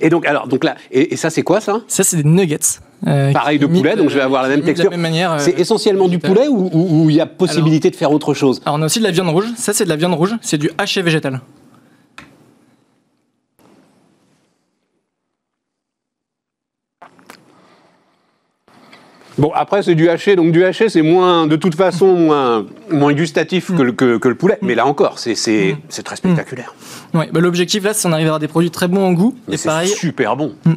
Et 0.00 0.08
donc, 0.08 0.26
alors, 0.26 0.48
donc 0.48 0.64
là, 0.64 0.76
et, 0.90 1.16
ça, 1.16 1.28
c'est 1.28 1.42
quoi 1.42 1.60
ça? 1.60 1.82
Ça, 1.88 2.02
c'est 2.02 2.16
des 2.16 2.28
nuggets. 2.28 2.80
Euh, 3.06 3.32
Pareil 3.32 3.58
de 3.58 3.66
poulet, 3.66 3.94
donc 3.94 4.08
je 4.08 4.14
vais 4.14 4.22
avoir 4.22 4.42
la 4.42 4.48
même 4.48 4.62
texture. 4.62 4.90
c'est 5.38 5.58
essentiellement 5.58 6.08
du 6.08 6.18
poulet 6.18 6.48
ou 6.48 7.10
il 7.10 7.16
y 7.16 7.20
a 7.20 7.26
possibilité 7.26 7.90
de 7.90 7.96
faire 7.96 8.10
autre 8.10 8.32
chose? 8.32 8.60
Alors, 8.64 8.78
on 8.78 8.82
a 8.82 8.86
aussi 8.86 9.00
de 9.00 9.04
la 9.04 9.10
viande 9.10 9.28
rouge. 9.28 9.46
Ça, 9.56 9.72
c'est 9.72 9.84
de 9.84 9.88
la 9.90 9.96
viande 9.96 10.14
rouge. 10.14 10.34
C'est 10.40 10.58
du 10.58 10.70
haché 10.78 11.02
végétal. 11.02 11.40
Bon, 19.38 19.52
après, 19.54 19.82
c'est 19.82 19.94
du 19.94 20.08
haché. 20.08 20.36
Donc, 20.36 20.52
du 20.52 20.64
haché, 20.64 20.88
c'est 20.88 21.02
moins, 21.02 21.46
de 21.46 21.56
toute 21.56 21.76
façon, 21.76 22.14
moins, 22.14 22.66
moins 22.90 23.12
gustatif 23.12 23.74
que, 23.74 23.82
le, 23.82 23.92
que, 23.92 24.28
le 24.28 24.34
poulet. 24.34 24.58
Mais 24.62 24.74
là 24.74 24.86
encore, 24.86 25.18
c'est 25.18 25.32
mm. 25.32 26.02
très 26.02 26.16
spectaculaire. 26.16 26.74
Oui, 27.14 27.26
bah, 27.32 27.40
l'objectif, 27.40 27.84
là, 27.84 27.94
c'est 27.94 28.08
d'en 28.08 28.14
arriver 28.14 28.30
à 28.30 28.38
des 28.38 28.48
produits 28.48 28.70
très 28.70 28.88
bons 28.88 29.04
en 29.04 29.12
goût. 29.12 29.36
et 29.50 29.56
pareil. 29.56 29.88
super 29.88 30.36
bon. 30.36 30.54
Mm. 30.64 30.74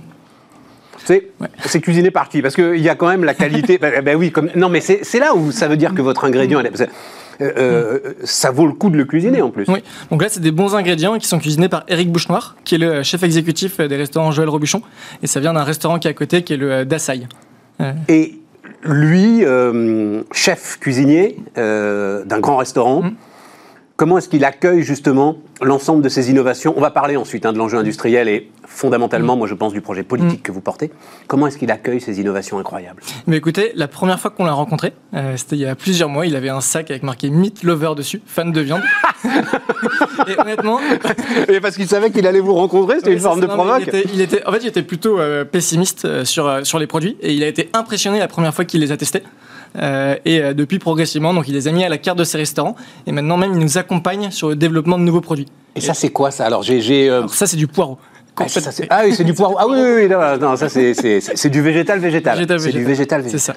C'est 1.65 1.81
cuisiné 1.81 2.11
par 2.11 2.29
qui? 2.29 2.41
Parce 2.41 2.55
qu'il 2.55 2.79
y 2.79 2.87
a 2.87 2.95
quand 2.95 3.07
même 3.07 3.23
la 3.23 3.33
qualité. 3.33 3.77
ben, 3.77 4.01
ben, 4.05 4.15
oui, 4.15 4.31
comme, 4.31 4.49
non, 4.55 4.69
mais 4.69 4.81
c'est 4.81 5.19
là 5.19 5.35
où 5.35 5.51
ça 5.51 5.67
veut 5.67 5.77
dire 5.77 5.93
que 5.93 6.01
votre 6.01 6.23
ingrédient. 6.25 6.61
Euh, 6.61 7.51
euh, 7.57 8.13
ça 8.23 8.51
vaut 8.51 8.67
le 8.67 8.73
coup 8.73 8.91
de 8.91 8.97
le 8.97 9.05
cuisiner 9.05 9.41
en 9.41 9.49
plus. 9.49 9.65
Oui, 9.67 9.79
donc 10.11 10.21
là 10.21 10.29
c'est 10.29 10.41
des 10.41 10.51
bons 10.51 10.75
ingrédients 10.75 11.17
qui 11.17 11.27
sont 11.27 11.39
cuisinés 11.39 11.69
par 11.69 11.83
Eric 11.87 12.11
Bouchenoir, 12.11 12.55
qui 12.65 12.75
est 12.75 12.77
le 12.77 13.01
chef 13.01 13.23
exécutif 13.23 13.79
des 13.79 13.95
restaurants 13.95 14.31
Joël 14.31 14.47
Robuchon, 14.47 14.83
et 15.23 15.27
ça 15.27 15.39
vient 15.39 15.53
d'un 15.53 15.63
restaurant 15.63 15.97
qui 15.97 16.07
est 16.07 16.11
à 16.11 16.13
côté, 16.13 16.43
qui 16.43 16.53
est 16.53 16.57
le 16.57 16.85
Dassaï. 16.85 17.27
Et 18.09 18.40
lui, 18.83 19.45
euh, 19.45 20.23
chef 20.31 20.77
cuisinier 20.79 21.37
euh, 21.57 22.23
d'un 22.25 22.39
grand 22.39 22.57
restaurant, 22.57 23.03
mmh. 23.03 23.15
Comment 24.01 24.17
est-ce 24.17 24.29
qu'il 24.29 24.43
accueille 24.45 24.81
justement 24.81 25.37
l'ensemble 25.61 26.01
de 26.01 26.09
ces 26.09 26.31
innovations? 26.31 26.73
On 26.75 26.81
va 26.81 26.89
parler 26.89 27.17
ensuite 27.17 27.45
hein, 27.45 27.53
de 27.53 27.59
l'enjeu 27.59 27.77
industriel 27.77 28.27
et 28.29 28.49
fondamentalement, 28.65 29.35
mm. 29.35 29.37
moi 29.37 29.47
je 29.47 29.53
pense 29.53 29.73
du 29.73 29.81
projet 29.81 30.01
politique 30.01 30.39
mm. 30.39 30.41
que 30.41 30.51
vous 30.51 30.59
portez. 30.59 30.89
Comment 31.27 31.45
est-ce 31.45 31.59
qu'il 31.59 31.69
accueille 31.69 32.01
ces 32.01 32.19
innovations 32.19 32.57
incroyables? 32.57 33.03
Mais 33.27 33.37
écoutez, 33.37 33.71
la 33.75 33.87
première 33.87 34.19
fois 34.19 34.31
qu'on 34.31 34.43
l'a 34.43 34.53
rencontré, 34.53 34.93
euh, 35.13 35.37
c'était 35.37 35.55
il 35.55 35.61
y 35.61 35.67
a 35.67 35.75
plusieurs 35.75 36.09
mois, 36.09 36.25
il 36.25 36.35
avait 36.35 36.49
un 36.49 36.61
sac 36.61 36.89
avec 36.89 37.03
marqué 37.03 37.29
Meat 37.29 37.61
Lover 37.61 37.91
dessus, 37.95 38.23
fan 38.25 38.51
de 38.51 38.61
viande. 38.61 38.81
et 40.27 40.39
honnêtement. 40.39 40.79
Et 41.47 41.59
parce 41.59 41.75
qu'il 41.75 41.87
savait 41.87 42.09
qu'il 42.09 42.25
allait 42.25 42.39
vous 42.39 42.55
rencontrer, 42.55 42.95
c'était 42.97 43.13
une 43.13 43.19
forme 43.19 43.41
de 43.41 43.45
provoque. 43.45 43.87
Il 44.15 44.21
était, 44.21 44.43
en 44.47 44.51
fait, 44.51 44.63
il 44.63 44.67
était 44.67 44.81
plutôt 44.81 45.19
euh, 45.19 45.45
pessimiste 45.45 46.05
euh, 46.05 46.25
sur, 46.25 46.65
sur 46.65 46.79
les 46.79 46.87
produits 46.87 47.17
et 47.21 47.35
il 47.35 47.43
a 47.43 47.47
été 47.47 47.69
impressionné 47.73 48.17
la 48.17 48.27
première 48.27 48.55
fois 48.55 48.65
qu'il 48.65 48.81
les 48.81 48.91
a 48.91 48.97
testés. 48.97 49.21
Et 49.75 50.53
depuis 50.53 50.79
progressivement, 50.79 51.33
donc 51.33 51.47
il 51.47 51.53
les 51.53 51.67
a 51.67 51.71
mis 51.71 51.83
à 51.83 51.89
la 51.89 51.97
carte 51.97 52.17
de 52.17 52.23
ses 52.23 52.37
restaurants 52.37 52.75
et 53.07 53.11
maintenant 53.11 53.37
même 53.37 53.53
il 53.53 53.59
nous 53.59 53.77
accompagne 53.77 54.31
sur 54.31 54.49
le 54.49 54.55
développement 54.55 54.97
de 54.97 55.03
nouveaux 55.03 55.21
produits. 55.21 55.47
Et, 55.75 55.81
ça 55.81 55.93
c'est 55.93 56.09
quoi 56.09 56.31
ça? 56.31 56.45
Alors 56.45 56.63
j'ai, 56.63 57.09
ça 57.29 57.47
c'est 57.47 57.57
du 57.57 57.67
poireau. 57.67 57.97
Ah, 58.37 58.45
ah, 58.89 59.01
oui, 59.05 59.13
c'est 59.13 59.23
du 59.23 59.33
poireau. 59.33 59.55
Ah 59.59 59.67
oui, 59.67 59.77
oui, 59.77 59.91
oui 60.03 60.39
non, 60.39 60.55
ça 60.55 60.69
c'est 60.69 61.49
du 61.49 61.61
végétal 61.61 61.99
végétal. 61.99 62.37
c'est 62.59 62.71
du 62.71 62.83
végétal 62.83 63.21
végétal. 63.21 63.25
C'est 63.29 63.37
ça. 63.37 63.55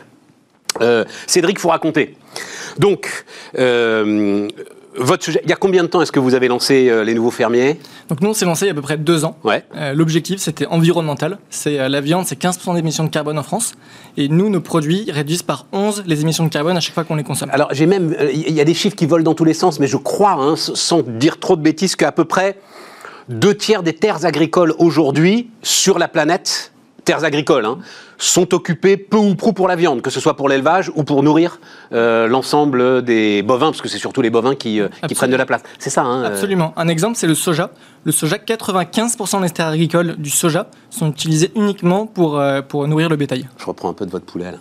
Euh, 0.80 1.04
Cédric, 1.26 1.58
faut 1.58 1.68
raconter. 1.68 2.16
Donc, 2.78 3.24
euh, 3.58 4.48
votre 4.96 5.24
sujet, 5.24 5.40
il 5.44 5.50
y 5.50 5.52
a 5.52 5.56
combien 5.56 5.82
de 5.82 5.88
temps 5.88 6.02
est-ce 6.02 6.12
que 6.12 6.20
vous 6.20 6.34
avez 6.34 6.48
lancé 6.48 6.88
euh, 6.88 7.04
les 7.04 7.14
nouveaux 7.14 7.30
fermiers? 7.30 7.78
Donc 8.08 8.20
nous, 8.20 8.30
on 8.30 8.34
s'est 8.34 8.44
lancé 8.44 8.66
il 8.66 8.68
y 8.68 8.70
a 8.70 8.72
à 8.72 8.74
peu 8.74 8.82
près 8.82 8.96
deux 8.96 9.24
ans. 9.24 9.36
Ouais. 9.44 9.64
L'objectif, 9.94 10.40
c'était 10.40 10.66
environnemental. 10.66 11.38
C'est 11.50 11.88
la 11.88 12.00
viande, 12.00 12.26
c'est 12.26 12.40
15% 12.40 12.74
d'émissions 12.74 13.04
de 13.04 13.08
carbone 13.08 13.38
en 13.38 13.42
France. 13.42 13.74
Et 14.16 14.28
nous, 14.28 14.48
nos 14.48 14.60
produits 14.60 15.10
réduisent 15.10 15.42
par 15.42 15.66
11 15.72 16.04
les 16.06 16.22
émissions 16.22 16.44
de 16.44 16.48
carbone 16.48 16.76
à 16.76 16.80
chaque 16.80 16.94
fois 16.94 17.04
qu'on 17.04 17.16
les 17.16 17.24
consomme. 17.24 17.50
Alors 17.52 17.68
j'ai 17.72 17.86
même, 17.86 18.14
il 18.32 18.52
y 18.52 18.60
a 18.60 18.64
des 18.64 18.74
chiffres 18.74 18.96
qui 18.96 19.06
volent 19.06 19.24
dans 19.24 19.34
tous 19.34 19.44
les 19.44 19.54
sens, 19.54 19.80
mais 19.80 19.86
je 19.86 19.96
crois, 19.96 20.32
hein, 20.32 20.54
sans 20.56 21.02
dire 21.02 21.38
trop 21.40 21.56
de 21.56 21.62
bêtises, 21.62 21.96
qu'à 21.96 22.12
peu 22.12 22.24
près 22.24 22.56
deux 23.28 23.54
tiers 23.54 23.82
des 23.82 23.94
terres 23.94 24.24
agricoles 24.24 24.74
aujourd'hui 24.78 25.50
sur 25.62 25.98
la 25.98 26.08
planète, 26.08 26.72
terres 27.04 27.24
agricoles, 27.24 27.64
hein, 27.64 27.78
sont 28.18 28.54
occupées 28.54 28.96
peu 28.96 29.16
ou 29.16 29.34
prou 29.34 29.52
pour 29.52 29.68
la 29.68 29.76
viande, 29.76 30.02
que 30.02 30.10
ce 30.10 30.20
soit 30.20 30.36
pour 30.36 30.48
l'élevage 30.48 30.90
ou 30.94 31.04
pour 31.04 31.22
nourrir 31.22 31.60
euh, 31.92 32.26
l'ensemble 32.26 33.02
des 33.02 33.42
bovins, 33.42 33.70
parce 33.70 33.82
que 33.82 33.88
c'est 33.88 33.98
surtout 33.98 34.22
les 34.22 34.30
bovins 34.30 34.54
qui, 34.54 34.80
euh, 34.80 34.88
prennent 35.14 35.30
de 35.30 35.36
la 35.36 35.46
place. 35.46 35.62
C'est 35.78 35.90
ça. 35.90 36.02
Hein, 36.02 36.22
euh. 36.22 36.28
Absolument. 36.28 36.72
Un 36.76 36.88
exemple, 36.88 37.16
c'est 37.16 37.26
le 37.26 37.34
soja. 37.34 37.70
Le 38.04 38.12
soja, 38.12 38.36
95% 38.36 39.42
des 39.42 39.50
terres 39.50 39.68
agricoles 39.68 40.16
du 40.16 40.30
soja 40.30 40.66
sont 40.90 41.10
utilisées 41.10 41.52
uniquement 41.54 42.06
pour, 42.06 42.42
pour 42.68 42.86
nourrir 42.86 43.08
le 43.08 43.16
bétail. 43.16 43.46
Je 43.58 43.64
reprends 43.66 43.90
un 43.90 43.94
peu 43.94 44.06
de 44.06 44.10
votre 44.10 44.26
poulet 44.26 44.50
là. 44.50 44.58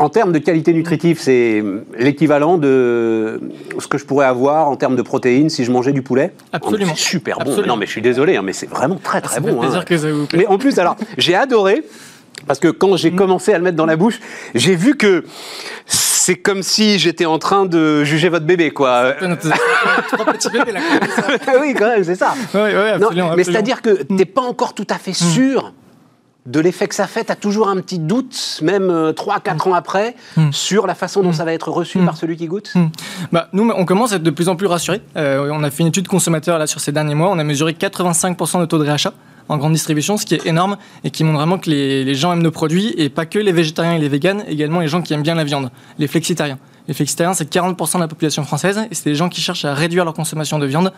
En 0.00 0.08
termes 0.08 0.32
de 0.32 0.38
qualité 0.38 0.72
nutritive, 0.72 1.18
c'est 1.20 1.62
l'équivalent 1.98 2.56
de 2.56 3.38
ce 3.78 3.86
que 3.86 3.98
je 3.98 4.06
pourrais 4.06 4.24
avoir 4.24 4.68
en 4.68 4.76
termes 4.76 4.96
de 4.96 5.02
protéines 5.02 5.50
si 5.50 5.62
je 5.62 5.70
mangeais 5.70 5.92
du 5.92 6.00
poulet. 6.00 6.32
Absolument. 6.52 6.94
C'est 6.96 7.02
super 7.02 7.38
bon. 7.38 7.54
Non, 7.66 7.76
mais 7.76 7.84
je 7.84 7.90
suis 7.90 8.00
désolé, 8.00 8.36
hein, 8.36 8.42
mais 8.42 8.54
c'est 8.54 8.68
vraiment 8.68 8.96
très 8.96 9.20
très 9.20 9.40
bon. 9.40 9.62
Hein. 9.62 9.82
que 9.84 9.98
ça 9.98 10.10
vous 10.10 10.24
plaît. 10.24 10.38
Mais 10.38 10.46
en 10.46 10.56
plus, 10.56 10.78
alors, 10.78 10.96
j'ai 11.18 11.34
adoré. 11.34 11.84
Parce 12.46 12.58
que 12.58 12.68
quand 12.68 12.96
j'ai 12.96 13.10
mm. 13.10 13.16
commencé 13.16 13.52
à 13.52 13.58
le 13.58 13.64
mettre 13.64 13.76
dans 13.76 13.84
la 13.84 13.96
bouche, 13.96 14.18
j'ai 14.54 14.74
vu 14.74 14.96
que 14.96 15.24
c'est 15.84 16.36
comme 16.36 16.62
si 16.62 16.98
j'étais 16.98 17.26
en 17.26 17.38
train 17.38 17.66
de 17.66 18.02
juger 18.02 18.30
votre 18.30 18.46
bébé, 18.46 18.70
quoi. 18.70 19.12
Trois 20.12 20.24
petits 20.32 20.48
bébés, 20.48 20.72
là. 20.72 20.80
oui, 21.60 21.74
quand 21.78 21.88
même, 21.88 22.04
c'est 22.04 22.14
ça. 22.14 22.32
Oui, 22.54 22.60
oui, 22.64 22.88
absolument, 22.88 23.34
mais 23.36 23.44
c'est-à-dire 23.44 23.82
que 23.82 24.02
tu 24.04 24.14
n'es 24.14 24.24
pas 24.24 24.40
encore 24.40 24.72
tout 24.72 24.86
à 24.88 24.96
fait 24.96 25.10
mm. 25.10 25.14
sûr 25.14 25.74
de 26.46 26.60
l'effet 26.60 26.88
que 26.88 26.94
ça 26.94 27.06
fait, 27.06 27.24
tu 27.24 27.32
as 27.32 27.36
toujours 27.36 27.68
un 27.68 27.76
petit 27.76 27.98
doute, 27.98 28.60
même 28.62 28.88
3-4 28.88 28.90
euh, 28.90 29.70
ans 29.70 29.74
après, 29.74 30.14
hmm. 30.36 30.50
sur 30.52 30.86
la 30.86 30.94
façon 30.94 31.22
dont 31.22 31.30
hmm. 31.30 31.34
ça 31.34 31.44
va 31.44 31.52
être 31.52 31.70
reçu 31.70 31.98
hmm. 31.98 32.06
par 32.06 32.16
celui 32.16 32.36
qui 32.36 32.46
goûte 32.46 32.72
bah, 33.32 33.48
Nous, 33.52 33.68
on 33.68 33.84
commence 33.84 34.12
à 34.12 34.16
être 34.16 34.22
de 34.22 34.30
plus 34.30 34.48
en 34.48 34.56
plus 34.56 34.66
rassurés. 34.66 35.02
Euh, 35.16 35.50
on 35.52 35.62
a 35.62 35.70
fait 35.70 35.82
une 35.82 35.88
étude 35.88 36.08
consommateur 36.08 36.58
là, 36.58 36.66
sur 36.66 36.80
ces 36.80 36.92
derniers 36.92 37.14
mois. 37.14 37.30
On 37.30 37.38
a 37.38 37.44
mesuré 37.44 37.72
85% 37.72 38.60
de 38.60 38.66
taux 38.66 38.78
de 38.78 38.84
réachat 38.84 39.12
en 39.48 39.58
grande 39.58 39.72
distribution, 39.72 40.16
ce 40.16 40.24
qui 40.24 40.34
est 40.34 40.46
énorme 40.46 40.76
et 41.02 41.10
qui 41.10 41.24
montre 41.24 41.38
vraiment 41.38 41.58
que 41.58 41.68
les, 41.68 42.04
les, 42.04 42.14
gens 42.14 42.32
aiment 42.32 42.42
nos 42.42 42.52
produits 42.52 42.94
et 42.96 43.08
pas 43.08 43.26
que 43.26 43.38
les 43.38 43.50
végétariens 43.50 43.94
et 43.94 43.98
les 43.98 44.08
véganes, 44.08 44.44
également 44.46 44.78
les 44.78 44.86
gens 44.86 45.02
qui 45.02 45.12
aiment 45.12 45.22
bien 45.22 45.34
la 45.34 45.42
viande, 45.42 45.70
les 45.98 46.06
flexitariens. 46.06 46.58
Les 46.88 46.94
flexitariens, 46.94 47.34
c'est 47.34 47.50
40% 47.50 47.96
de 47.96 48.00
la 48.00 48.08
population 48.08 48.42
française 48.44 48.80
et 48.90 48.94
c'est 48.94 49.04
des 49.04 49.14
gens 49.14 49.28
qui 49.28 49.40
cherchent 49.40 49.64
à 49.64 49.74
réduire 49.74 50.04
leur 50.04 50.14
consommation 50.14 50.58
de 50.58 50.66
viande, 50.66 50.92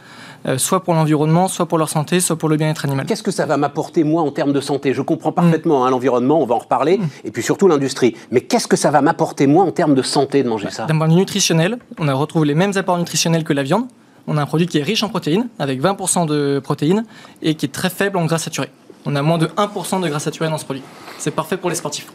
euh, 0.47 0.59
soit 0.59 0.83
pour 0.83 0.95
l'environnement, 0.95 1.49
soit 1.49 1.67
pour 1.67 1.79
leur 1.79 1.89
santé, 1.89 2.21
soit 2.21 2.37
pour 2.37 2.49
le 2.49 2.57
bien-être 2.57 2.85
animal. 2.85 3.07
Qu'est-ce 3.07 3.23
que 3.23 3.31
ça 3.31 3.47
va 3.47 3.57
m'apporter, 3.57 4.05
moi, 4.05 4.23
en 4.23 4.31
termes 4.31 4.53
de 4.53 4.61
santé? 4.61 4.95
Je 4.95 5.03
comprends 5.03 5.33
parfaitement 5.33 5.85
hein, 5.85 5.91
l'environnement, 5.91 6.41
on 6.41 6.47
va 6.47 6.55
en 6.55 6.59
reparler, 6.59 6.99
mm. 6.99 7.09
et 7.25 7.31
puis 7.31 7.43
surtout 7.43 7.69
l'industrie. 7.69 8.17
Mais 8.31 8.41
qu'est-ce 8.41 8.69
que 8.69 8.77
ça 8.77 8.91
va 8.91 9.01
m'apporter, 9.03 9.47
moi, 9.47 9.65
en 9.65 9.71
termes 9.71 9.95
de 9.95 10.03
santé, 10.03 10.43
de 10.43 10.49
manger 10.49 10.71
ça? 10.71 10.87
D'un 10.87 10.97
point 10.97 11.09
de 11.09 11.13
vue 11.13 11.19
nutritionnel, 11.19 11.79
on 11.99 12.09
a 12.09 12.15
retrouvé 12.15 12.47
les 12.47 12.55
mêmes 12.55 12.73
apports 12.77 12.99
nutritionnels 12.99 13.45
que 13.45 13.53
la 13.53 13.63
viande. 13.63 13.87
On 14.27 14.37
a 14.37 14.43
un 14.43 14.47
produit 14.47 14.67
qui 14.67 14.79
est 14.79 14.83
riche 14.83 15.03
en 15.03 15.09
protéines, 15.09 15.49
avec 15.59 15.83
20% 15.83 16.27
de 16.27 16.61
protéines, 16.63 17.05
et 17.43 17.55
qui 17.55 17.67
est 17.67 17.73
très 17.73 17.91
faible 17.91 18.19
en 18.19 18.25
gras 18.25 18.39
saturés. 18.39 18.71
On 19.05 19.17
a 19.17 19.23
moins 19.23 19.39
de 19.39 19.47
1% 19.47 20.01
de 20.01 20.09
gras 20.09 20.21
saturés 20.21 20.49
dans 20.49 20.59
ce 20.59 20.65
produit. 20.65 20.83
C'est 21.19 21.33
parfait 21.33 21.57
pour 21.57 21.71
les 21.71 21.77
sportifs. 21.77 22.07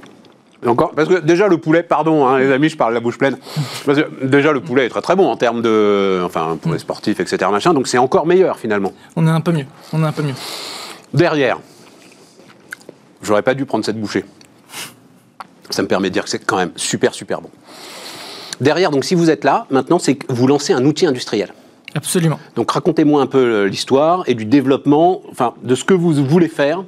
Encore, 0.65 0.91
parce 0.91 1.07
que 1.07 1.19
déjà 1.19 1.47
le 1.47 1.59
poulet, 1.59 1.83
pardon 1.83 2.25
hein, 2.25 2.39
les 2.39 2.51
amis, 2.51 2.69
je 2.69 2.77
parle 2.77 2.93
la 2.93 2.99
bouche 2.99 3.17
pleine. 3.17 3.37
déjà 4.23 4.51
le 4.51 4.59
poulet 4.59 4.87
est 4.87 4.89
très 4.89 5.01
très 5.01 5.15
bon 5.15 5.27
en 5.27 5.37
termes 5.37 5.61
de, 5.61 6.21
enfin 6.25 6.57
pour 6.59 6.73
les 6.73 6.79
sportifs, 6.79 7.19
etc. 7.19 7.49
Machin, 7.51 7.73
donc 7.73 7.87
c'est 7.87 7.99
encore 7.99 8.25
meilleur 8.25 8.57
finalement. 8.57 8.91
On 9.15 9.27
est 9.27 9.31
un 9.31 9.41
peu 9.41 9.51
mieux. 9.51 9.67
On 9.93 10.03
est 10.03 10.07
un 10.07 10.11
peu 10.11 10.23
mieux. 10.23 10.33
Derrière, 11.13 11.59
j'aurais 13.21 13.43
pas 13.43 13.53
dû 13.53 13.65
prendre 13.65 13.85
cette 13.85 13.99
bouchée. 14.01 14.25
Ça 15.69 15.83
me 15.83 15.87
permet 15.87 16.09
de 16.09 16.13
dire 16.13 16.23
que 16.23 16.29
c'est 16.29 16.43
quand 16.43 16.57
même 16.57 16.71
super 16.75 17.13
super 17.13 17.39
bon. 17.41 17.49
Derrière, 18.59 18.89
donc 18.89 19.03
si 19.05 19.13
vous 19.13 19.29
êtes 19.29 19.43
là, 19.43 19.67
maintenant 19.69 19.99
c'est 19.99 20.15
que 20.15 20.25
vous 20.33 20.47
lancez 20.47 20.73
un 20.73 20.83
outil 20.85 21.05
industriel. 21.05 21.53
Absolument. 21.93 22.39
Donc 22.55 22.71
racontez-moi 22.71 23.21
un 23.21 23.27
peu 23.27 23.65
l'histoire 23.65 24.23
et 24.25 24.33
du 24.33 24.45
développement, 24.45 25.21
enfin 25.29 25.53
de 25.61 25.75
ce 25.75 25.83
que 25.83 25.93
vous 25.93 26.13
voulez 26.13 26.47
faire 26.47 26.83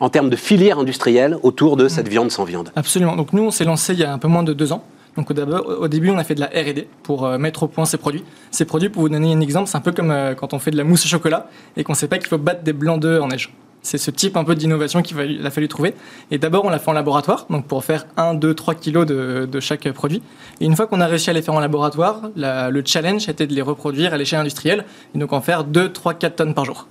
en 0.00 0.08
termes 0.08 0.30
de 0.30 0.36
filière 0.36 0.78
industrielle 0.78 1.36
autour 1.42 1.76
de 1.76 1.88
cette 1.88 2.08
viande 2.08 2.30
sans 2.30 2.44
viande. 2.44 2.70
Absolument. 2.76 3.16
Donc 3.16 3.32
nous, 3.32 3.42
on 3.42 3.50
s'est 3.50 3.64
lancé 3.64 3.92
il 3.92 4.00
y 4.00 4.04
a 4.04 4.12
un 4.12 4.18
peu 4.18 4.28
moins 4.28 4.42
de 4.42 4.52
deux 4.52 4.72
ans. 4.72 4.84
Donc 5.16 5.30
au, 5.32 5.34
au 5.34 5.88
début, 5.88 6.10
on 6.10 6.18
a 6.18 6.24
fait 6.24 6.36
de 6.36 6.40
la 6.40 6.46
R&D 6.46 6.86
pour 7.02 7.26
euh, 7.26 7.38
mettre 7.38 7.64
au 7.64 7.68
point 7.68 7.84
ces 7.84 7.96
produits. 7.96 8.22
Ces 8.52 8.64
produits, 8.64 8.88
pour 8.88 9.02
vous 9.02 9.08
donner 9.08 9.32
un 9.32 9.40
exemple, 9.40 9.68
c'est 9.68 9.76
un 9.76 9.80
peu 9.80 9.90
comme 9.92 10.12
euh, 10.12 10.34
quand 10.34 10.54
on 10.54 10.60
fait 10.60 10.70
de 10.70 10.76
la 10.76 10.84
mousse 10.84 11.04
au 11.04 11.08
chocolat 11.08 11.48
et 11.76 11.82
qu'on 11.82 11.92
ne 11.92 11.96
sait 11.96 12.06
pas 12.06 12.18
qu'il 12.18 12.28
faut 12.28 12.38
battre 12.38 12.62
des 12.62 12.72
blancs 12.72 13.00
d'œufs 13.00 13.20
en 13.20 13.26
neige. 13.26 13.52
C'est 13.82 13.98
ce 13.98 14.10
type 14.10 14.36
un 14.36 14.44
peu 14.44 14.54
d'innovation 14.54 15.02
qu'il 15.02 15.46
a 15.46 15.50
fallu 15.50 15.66
trouver. 15.66 15.94
Et 16.30 16.38
d'abord, 16.38 16.64
on 16.64 16.68
l'a 16.68 16.78
fait 16.78 16.90
en 16.90 16.94
laboratoire, 16.94 17.46
donc 17.48 17.66
pour 17.66 17.84
faire 17.84 18.06
1, 18.16 18.34
2, 18.34 18.54
3 18.54 18.74
kilos 18.74 19.06
de, 19.06 19.60
chaque 19.60 19.90
produit. 19.92 20.20
Et 20.60 20.66
une 20.66 20.76
fois 20.76 20.86
qu'on 20.86 21.00
a 21.00 21.06
réussi 21.06 21.30
à 21.30 21.32
les 21.32 21.42
faire 21.42 21.54
en 21.54 21.60
laboratoire, 21.60 22.22
le 22.36 22.82
challenge 22.84 23.28
était 23.28 23.46
de 23.46 23.54
les 23.54 23.62
reproduire 23.62 24.12
à 24.12 24.16
l'échelle 24.16 24.40
industrielle, 24.40 24.84
et 25.14 25.18
donc 25.18 25.32
en 25.32 25.40
faire 25.40 25.64
2, 25.64 25.92
3, 25.92 26.14
4 26.14 26.36
tonnes 26.36 26.54
par 26.54 26.64
jour. 26.64 26.88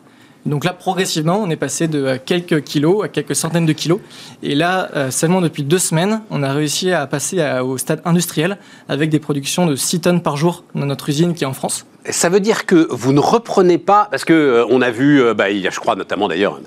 Donc 0.48 0.64
là, 0.64 0.72
progressivement, 0.72 1.42
on 1.44 1.50
est 1.50 1.58
passé 1.58 1.90
de 1.90 2.04
euh, 2.04 2.18
quelques 2.24 2.64
kilos 2.64 3.04
à 3.04 3.10
quelques 3.10 3.36
centaines 3.36 3.66
de 3.66 3.74
kilos. 3.74 4.00
Et 4.42 4.56
là, 4.56 4.90
euh, 4.96 5.12
seulement 5.12 5.42
depuis 5.42 5.64
deux 5.64 5.78
semaines, 5.78 6.22
on 6.30 6.42
a 6.42 6.54
réussi 6.54 6.92
à 6.92 7.06
passer 7.06 7.44
au 7.62 7.78
stade 7.78 8.02
industriel 8.06 8.58
avec 8.88 9.10
des 9.10 9.20
productions 9.20 9.66
de 9.66 9.76
6 9.76 10.02
tonnes 10.02 10.22
par 10.22 10.38
jour 10.38 10.64
dans 10.74 10.86
notre 10.86 11.10
usine 11.10 11.34
qui 11.34 11.44
est 11.44 11.48
en 11.48 11.54
France. 11.54 11.86
Ça 12.10 12.30
veut 12.30 12.40
dire 12.40 12.66
que 12.66 12.88
vous 12.90 13.12
ne 13.12 13.20
reprenez 13.20 13.78
pas, 13.78 14.08
parce 14.10 14.24
que 14.24 14.32
euh, 14.32 14.66
on 14.70 14.82
a 14.82 14.90
vu, 14.90 15.22
bah, 15.36 15.50
il 15.50 15.58
y 15.58 15.68
a, 15.68 15.70
je 15.70 15.82
crois 15.82 15.98
notamment 15.98 16.30
d'ailleurs, 16.30 16.62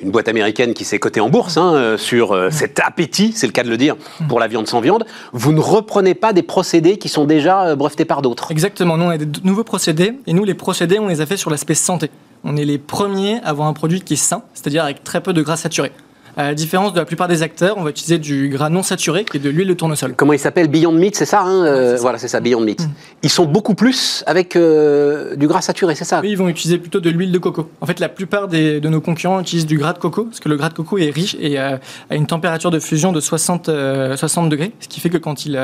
une 0.00 0.10
boîte 0.10 0.26
américaine 0.26 0.74
qui 0.74 0.84
s'est 0.84 0.98
cotée 0.98 1.20
en 1.20 1.28
bourse 1.30 1.56
hein, 1.56 1.94
sur 1.96 2.48
cet 2.50 2.80
appétit, 2.80 3.32
c'est 3.32 3.46
le 3.46 3.52
cas 3.52 3.62
de 3.62 3.70
le 3.70 3.76
dire, 3.76 3.94
pour 4.28 4.40
la 4.40 4.48
viande 4.48 4.66
sans 4.66 4.80
viande. 4.80 5.06
Vous 5.32 5.52
ne 5.52 5.60
reprenez 5.60 6.14
pas 6.14 6.32
des 6.32 6.42
procédés 6.42 6.96
qui 6.96 7.08
sont 7.08 7.26
déjà 7.26 7.76
brevetés 7.76 8.04
par 8.04 8.22
d'autres. 8.22 8.50
Exactement, 8.50 8.96
nous 8.96 9.04
on 9.04 9.10
a 9.10 9.18
des 9.18 9.28
nouveaux 9.44 9.62
procédés, 9.62 10.14
et 10.26 10.32
nous 10.32 10.44
les 10.44 10.54
procédés, 10.54 10.98
on 10.98 11.06
les 11.06 11.20
a 11.20 11.26
fait 11.26 11.36
sur 11.36 11.50
l'aspect 11.50 11.74
santé 11.74 12.10
on 12.44 12.56
est 12.56 12.64
les 12.64 12.78
premiers 12.78 13.40
à 13.42 13.48
avoir 13.48 13.68
un 13.68 13.72
produit 13.72 14.00
qui 14.00 14.14
est 14.14 14.16
sain, 14.16 14.42
c'est-à-dire 14.54 14.84
avec 14.84 15.04
très 15.04 15.20
peu 15.20 15.32
de 15.32 15.42
gras 15.42 15.56
saturé. 15.56 15.92
À 16.36 16.44
la 16.44 16.54
différence 16.54 16.92
de 16.92 16.98
la 16.98 17.04
plupart 17.04 17.28
des 17.28 17.42
acteurs, 17.42 17.76
on 17.76 17.82
va 17.82 17.90
utiliser 17.90 18.18
du 18.18 18.48
gras 18.48 18.70
non 18.70 18.82
saturé 18.82 19.24
qui 19.24 19.38
est 19.38 19.40
de 19.40 19.50
l'huile 19.50 19.66
de 19.66 19.74
tournesol. 19.74 20.14
Comment 20.14 20.32
il 20.32 20.38
s'appelle? 20.38 20.68
Beyond 20.68 20.92
Meat, 20.92 21.16
c'est 21.16 21.26
ça, 21.26 21.42
hein, 21.42 21.64
euh, 21.64 21.96
Voilà, 22.00 22.18
c'est 22.18 22.28
ça, 22.28 22.40
Beyond 22.40 22.60
Meat. 22.60 22.80
Mm. 22.80 22.90
Ils 23.24 23.30
sont 23.30 23.46
beaucoup 23.46 23.74
plus 23.74 24.22
avec 24.26 24.54
euh, 24.54 25.34
du 25.34 25.48
gras 25.48 25.60
saturé, 25.60 25.94
c'est 25.96 26.04
ça? 26.04 26.20
Oui, 26.22 26.30
ils 26.30 26.38
vont 26.38 26.48
utiliser 26.48 26.78
plutôt 26.78 27.00
de 27.00 27.10
l'huile 27.10 27.32
de 27.32 27.38
coco. 27.38 27.68
En 27.80 27.86
fait, 27.86 27.98
la 27.98 28.08
plupart 28.08 28.46
de 28.46 28.88
nos 28.88 29.00
concurrents 29.00 29.40
utilisent 29.40 29.66
du 29.66 29.76
gras 29.76 29.92
de 29.92 29.98
coco, 29.98 30.24
parce 30.24 30.40
que 30.40 30.48
le 30.48 30.56
gras 30.56 30.68
de 30.68 30.74
coco 30.74 30.98
est 30.98 31.10
riche 31.10 31.36
et 31.40 31.58
a 31.58 31.80
une 32.10 32.26
température 32.26 32.70
de 32.70 32.78
fusion 32.78 33.12
de 33.12 33.20
60, 33.20 33.66
60 33.66 33.70
euh, 33.70 34.48
degrés, 34.48 34.72
ce 34.78 34.88
qui 34.88 35.00
fait 35.00 35.10
que 35.10 35.18
quand 35.18 35.44
il, 35.44 35.60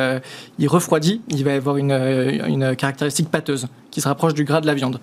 il 0.58 0.68
refroidit, 0.68 1.22
il 1.28 1.44
va 1.44 1.54
avoir 1.54 1.76
une, 1.76 1.92
une 1.92 2.74
caractéristique 2.74 3.30
pâteuse 3.30 3.66
qui 3.90 4.00
se 4.00 4.08
rapproche 4.08 4.34
du 4.34 4.44
gras 4.44 4.60
de 4.60 4.66
la 4.66 4.74
viande. 4.74 4.98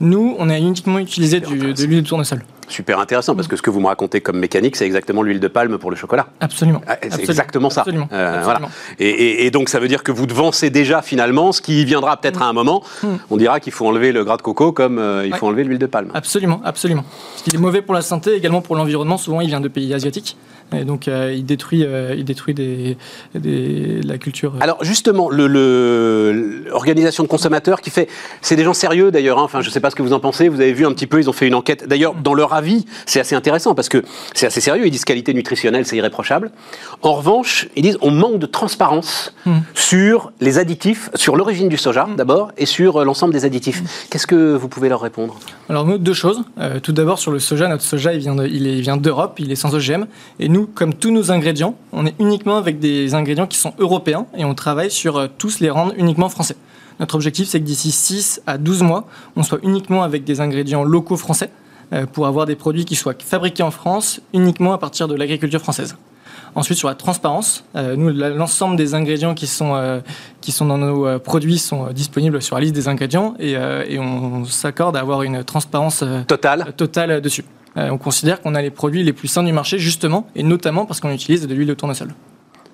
Nous, 0.00 0.36
on 0.38 0.50
a 0.50 0.58
uniquement 0.58 0.98
utilisé 0.98 1.40
de 1.40 1.46
l'huile 1.86 2.02
de 2.02 2.08
tournesol. 2.08 2.42
Super 2.68 2.98
intéressant, 2.98 3.34
parce 3.34 3.48
que 3.48 3.56
ce 3.56 3.62
que 3.62 3.70
vous 3.70 3.80
me 3.80 3.86
racontez 3.86 4.20
comme 4.20 4.38
mécanique, 4.38 4.76
c'est 4.76 4.86
exactement 4.86 5.22
l'huile 5.22 5.40
de 5.40 5.48
palme 5.48 5.78
pour 5.78 5.90
le 5.90 5.96
chocolat. 5.96 6.26
Absolument. 6.40 6.80
Ah, 6.86 6.96
c'est 7.10 7.28
exactement 7.28 7.70
ça. 7.70 7.82
Absolument. 7.82 8.08
Euh, 8.12 8.40
voilà. 8.42 8.60
Et, 8.98 9.50
donc, 9.50 9.68
ça 9.68 9.78
veut 9.78 9.88
dire 9.88 10.02
que 10.02 10.12
vous 10.12 10.26
devancez 10.26 10.70
déjà 10.70 11.02
finalement 11.02 11.52
ce 11.52 11.60
qui 11.60 11.84
viendra 11.84 12.16
peut-être 12.16 12.42
à 12.42 12.46
un 12.46 12.52
moment. 12.52 12.82
Hmm. 13.02 13.16
On 13.30 13.36
dira 13.36 13.60
qu'il 13.60 13.72
faut 13.72 13.86
enlever 13.86 14.12
le 14.12 14.24
gras 14.24 14.36
de 14.36 14.42
coco 14.42 14.72
comme 14.72 14.98
euh, 14.98 15.26
il 15.26 15.34
faut 15.34 15.46
enlever 15.46 15.64
l'huile 15.64 15.78
de 15.78 15.86
palme. 15.86 16.10
Absolument, 16.14 16.60
absolument. 16.64 17.04
Ce 17.36 17.42
qui 17.42 17.54
est 17.54 17.58
mauvais 17.58 17.82
pour 17.82 17.94
la 17.94 18.02
santé, 18.02 18.34
également 18.34 18.62
pour 18.62 18.76
l'environnement. 18.76 19.18
Souvent, 19.18 19.40
il 19.40 19.48
vient 19.48 19.60
de 19.60 19.68
pays 19.68 19.92
asiatiques. 19.94 20.36
Et 20.72 20.84
donc, 20.84 21.08
euh, 21.08 21.32
il 21.34 21.44
détruit, 21.44 21.84
euh, 21.84 22.14
il 22.16 22.24
détruit 22.24 22.54
des, 22.54 22.96
la 23.34 24.18
culture. 24.18 24.54
Alors, 24.60 24.82
justement, 24.82 25.30
l'organisation 25.30 27.22
le, 27.22 27.26
de 27.26 27.30
consommateurs 27.30 27.80
qui 27.80 27.90
fait. 27.90 28.08
C'est 28.40 28.56
des 28.56 28.64
gens 28.64 28.74
sérieux 28.74 29.10
d'ailleurs. 29.10 29.38
Hein. 29.38 29.44
Enfin, 29.44 29.60
je 29.60 29.68
ne 29.68 29.72
sais 29.72 29.80
pas 29.80 29.90
ce 29.90 29.96
que 29.96 30.02
vous 30.02 30.12
en 30.12 30.20
pensez. 30.20 30.48
Vous 30.48 30.60
avez 30.60 30.72
vu 30.72 30.86
un 30.86 30.92
petit 30.92 31.06
peu, 31.06 31.20
ils 31.20 31.28
ont 31.28 31.34
fait 31.34 31.46
une 31.46 31.54
enquête. 31.54 31.86
D'ailleurs, 31.86 32.14
dans 32.14 32.34
leur 32.34 32.53
avis, 32.54 32.86
c'est 33.06 33.20
assez 33.20 33.34
intéressant 33.34 33.74
parce 33.74 33.88
que 33.88 34.02
c'est 34.34 34.46
assez 34.46 34.60
sérieux. 34.60 34.86
Ils 34.86 34.90
disent 34.90 35.04
qualité 35.04 35.34
nutritionnelle, 35.34 35.86
c'est 35.86 35.96
irréprochable. 35.96 36.50
En 37.02 37.14
revanche, 37.14 37.68
ils 37.76 37.82
disent 37.82 37.98
on 38.00 38.10
manque 38.10 38.38
de 38.38 38.46
transparence 38.46 39.34
hmm. 39.46 39.58
sur 39.74 40.32
les 40.40 40.58
additifs, 40.58 41.10
sur 41.14 41.36
l'origine 41.36 41.68
du 41.68 41.76
soja 41.76 42.06
hmm. 42.06 42.16
d'abord, 42.16 42.52
et 42.56 42.66
sur 42.66 43.00
euh, 43.00 43.04
l'ensemble 43.04 43.32
des 43.32 43.44
additifs. 43.44 43.82
Hmm. 43.82 43.86
Qu'est-ce 44.10 44.26
que 44.26 44.54
vous 44.54 44.68
pouvez 44.68 44.88
leur 44.88 45.00
répondre? 45.00 45.36
Alors, 45.68 45.84
nous, 45.86 45.98
deux 45.98 46.14
choses. 46.14 46.42
tout 46.82 46.92
d'abord, 46.92 47.18
sur 47.18 47.30
le 47.30 47.38
soja, 47.38 47.68
notre 47.68 47.82
soja, 47.82 48.12
il 48.12 48.20
vient 48.80 48.96
d'Europe, 48.96 49.36
il, 49.38 49.46
il 49.46 49.52
est 49.52 49.56
sans 49.56 49.74
OGM. 49.74 50.06
Et 50.40 50.48
nous, 50.48 50.66
comme 50.66 50.94
tous 50.94 51.10
nos 51.10 51.30
ingrédients, 51.30 51.76
on 51.92 52.06
est 52.06 52.14
uniquement 52.18 52.56
avec 52.56 52.78
des 52.78 53.14
ingrédients 53.14 53.46
qui 53.46 53.58
sont 53.58 53.74
européens 53.78 54.26
et 54.36 54.44
on 54.44 54.54
travaille 54.54 54.90
sur 54.90 55.16
euh, 55.16 55.26
tous 55.38 55.60
les 55.60 55.70
rendre 55.70 55.92
uniquement 55.96 56.28
français. 56.28 56.56
Notre 57.00 57.16
objectif, 57.16 57.48
c'est 57.48 57.60
que 57.60 57.64
d'ici 57.64 57.90
6 57.90 58.42
à 58.46 58.56
12 58.56 58.82
mois, 58.82 59.06
on 59.36 59.42
soit 59.42 59.58
uniquement 59.62 60.02
avec 60.02 60.24
des 60.24 60.40
ingrédients 60.40 60.84
locaux 60.84 61.16
français 61.16 61.50
euh, 61.50 61.63
pour 62.12 62.26
avoir 62.26 62.46
des 62.46 62.56
produits 62.56 62.84
qui 62.84 62.96
soient 62.96 63.14
fabriqués 63.18 63.62
en 63.62 63.70
France 63.70 64.20
uniquement 64.32 64.72
à 64.72 64.78
partir 64.78 65.08
de 65.08 65.14
l'agriculture 65.14 65.60
française. 65.60 65.96
Ensuite, 66.56 66.78
sur 66.78 66.88
la 66.88 66.94
transparence, 66.94 67.64
euh, 67.74 67.96
nous, 67.96 68.10
l'ensemble 68.10 68.76
des 68.76 68.94
ingrédients 68.94 69.34
qui 69.34 69.48
sont, 69.48 70.02
qui 70.40 70.52
sont 70.52 70.66
dans 70.66 70.78
nos 70.78 71.18
produits 71.18 71.58
sont 71.58 71.88
disponibles 71.92 72.40
sur 72.40 72.56
la 72.56 72.62
liste 72.62 72.74
des 72.74 72.88
ingrédients 72.88 73.34
et, 73.38 73.52
et 73.52 73.98
on 73.98 74.44
s'accorde 74.44 74.96
à 74.96 75.00
avoir 75.00 75.22
une 75.22 75.42
transparence 75.44 76.04
totale, 76.26 76.72
totale 76.76 77.20
dessus. 77.20 77.44
Euh, 77.76 77.88
on 77.90 77.98
considère 77.98 78.40
qu'on 78.40 78.54
a 78.54 78.62
les 78.62 78.70
produits 78.70 79.02
les 79.02 79.12
plus 79.12 79.28
sains 79.28 79.42
du 79.42 79.52
marché, 79.52 79.78
justement, 79.78 80.28
et 80.34 80.42
notamment 80.42 80.86
parce 80.86 81.00
qu'on 81.00 81.10
utilise 81.10 81.46
de 81.46 81.54
l'huile 81.54 81.68
de 81.68 81.74
tournesol. 81.74 82.14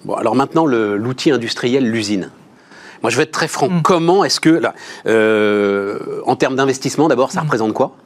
Bon, 0.05 0.15
alors 0.15 0.35
maintenant, 0.35 0.67
l'outil 0.67 1.31
industriel, 1.31 1.91
l'usine. 1.91 2.31
Moi, 3.03 3.11
je 3.11 3.17
vais 3.17 3.23
être 3.23 3.31
très 3.31 3.49
franc. 3.49 3.69
Mm. 3.71 3.83
Comment 3.83 4.25
est-ce 4.25 4.41
que, 4.41 4.51
là, 4.51 4.75
euh, 5.07 6.21
en 6.27 6.37
termes 6.37 6.57
d'investissement, 6.57 7.09
d'abord, 7.09 7.31
ça 7.33 7.41
mm. 7.41 7.45
représente 7.45 7.73
quoi? 7.73 7.97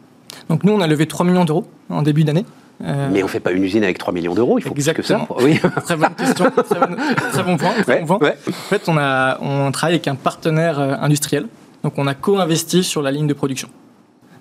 Donc, 0.48 0.64
nous, 0.64 0.72
on 0.72 0.80
a 0.80 0.86
levé 0.86 1.06
3 1.06 1.24
millions 1.26 1.44
d'euros 1.44 1.66
en 1.88 2.02
début 2.02 2.24
d'année. 2.24 2.44
Euh, 2.82 3.08
Mais 3.12 3.22
on 3.22 3.26
ne 3.26 3.30
fait 3.30 3.40
pas 3.40 3.52
une 3.52 3.62
usine 3.62 3.84
avec 3.84 3.98
3 3.98 4.12
millions 4.12 4.34
d'euros, 4.34 4.58
il 4.58 4.62
faut 4.62 4.74
Exactement. 4.74 5.26
plus 5.26 5.60
que 5.60 5.60
ça. 5.60 5.66
Oui. 5.66 5.70
très 5.84 5.96
bonne 5.96 6.14
question, 6.14 6.46
très, 6.50 7.42
bon, 7.44 7.56
point. 7.56 7.72
En 8.18 8.52
fait, 8.52 8.88
on, 8.88 8.98
a, 8.98 9.38
on 9.40 9.70
travaille 9.70 9.94
avec 9.94 10.08
un 10.08 10.16
partenaire 10.16 10.80
industriel. 10.80 11.46
Donc, 11.84 11.94
on 11.98 12.06
a 12.06 12.14
co-investi 12.14 12.82
sur 12.82 13.00
la 13.02 13.12
ligne 13.12 13.26
de 13.26 13.34
production. 13.34 13.68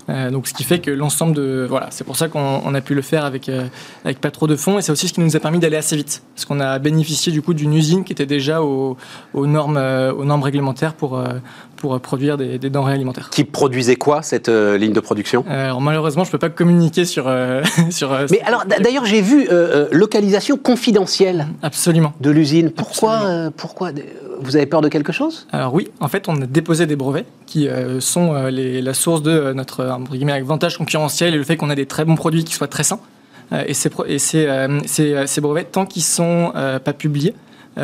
Euh, 0.09 0.31
donc, 0.31 0.47
ce 0.47 0.53
qui 0.53 0.63
fait 0.63 0.79
que 0.79 0.91
l'ensemble 0.91 1.33
de. 1.35 1.65
Voilà, 1.69 1.87
c'est 1.91 2.03
pour 2.03 2.17
ça 2.17 2.27
qu'on 2.27 2.73
a 2.73 2.81
pu 2.81 2.93
le 2.93 3.01
faire 3.01 3.25
avec, 3.25 3.47
euh, 3.49 3.65
avec 4.03 4.19
pas 4.19 4.31
trop 4.31 4.47
de 4.47 4.55
fonds 4.55 4.77
et 4.77 4.81
c'est 4.81 4.91
aussi 4.91 5.07
ce 5.07 5.13
qui 5.13 5.21
nous 5.21 5.35
a 5.35 5.39
permis 5.39 5.59
d'aller 5.59 5.77
assez 5.77 5.95
vite. 5.95 6.23
Parce 6.35 6.45
qu'on 6.45 6.59
a 6.59 6.79
bénéficié 6.79 7.31
du 7.31 7.41
coup 7.41 7.53
d'une 7.53 7.73
usine 7.73 8.03
qui 8.03 8.11
était 8.11 8.25
déjà 8.25 8.61
aux, 8.61 8.97
normes, 9.35 9.77
euh, 9.77 10.13
aux 10.13 10.25
normes 10.25 10.43
réglementaires 10.43 10.93
pour, 10.93 11.21
pour 11.83 11.99
produire 11.99 12.37
des, 12.37 12.57
denrées 12.57 12.93
alimentaires. 12.93 13.29
Qui 13.29 13.43
produisait 13.43 13.97
quoi 13.97 14.21
cette 14.21 14.47
ligne 14.47 14.93
de 14.93 15.01
production? 15.01 15.43
Alors, 15.49 15.81
Malheureusement, 15.81 16.23
je 16.23 16.29
ne 16.29 16.31
peux 16.31 16.39
pas 16.39 16.49
communiquer 16.49 17.03
sur. 17.03 17.29
sur 17.89 18.17
Mais 18.31 18.39
alors, 18.41 18.63
d'ailleurs, 18.65 19.05
j'ai 19.05 19.21
vu 19.21 19.49
localisation 19.91 20.55
confidentielle 20.55 21.47
Absolument. 21.61 22.13
de 22.21 22.31
l'usine. 22.31 22.71
Pourquoi, 22.71 23.51
pourquoi 23.57 23.91
vous 24.39 24.55
avez 24.55 24.65
peur 24.65 24.81
de 24.81 24.89
quelque 24.89 25.11
chose? 25.11 25.47
Alors 25.51 25.73
oui, 25.73 25.89
en 25.99 26.07
fait, 26.07 26.27
on 26.29 26.41
a 26.41 26.45
déposé 26.45 26.85
des 26.85 26.95
brevets 26.95 27.25
qui 27.45 27.67
euh, 27.67 27.99
sont 27.99 28.33
euh, 28.33 28.49
la 28.49 28.93
source 28.93 29.21
de 29.21 29.31
euh, 29.31 29.53
notre 29.53 29.83
avantage 29.83 30.77
concurrentiel 30.77 31.33
et 31.33 31.37
le 31.37 31.43
fait 31.43 31.57
qu'on 31.57 31.69
a 31.69 31.75
des 31.75 31.85
très 31.85 32.05
bons 32.05 32.15
produits 32.15 32.43
qui 32.43 32.53
soient 32.53 32.67
très 32.67 32.83
sains. 32.83 32.99
et 33.67 33.73
ces, 33.73 33.89
ces, 34.85 35.41
brevets, 35.41 35.71
tant 35.71 35.85
qu'ils 35.85 36.03
sont 36.03 36.51
pas 36.53 36.93
publiés, 36.93 37.35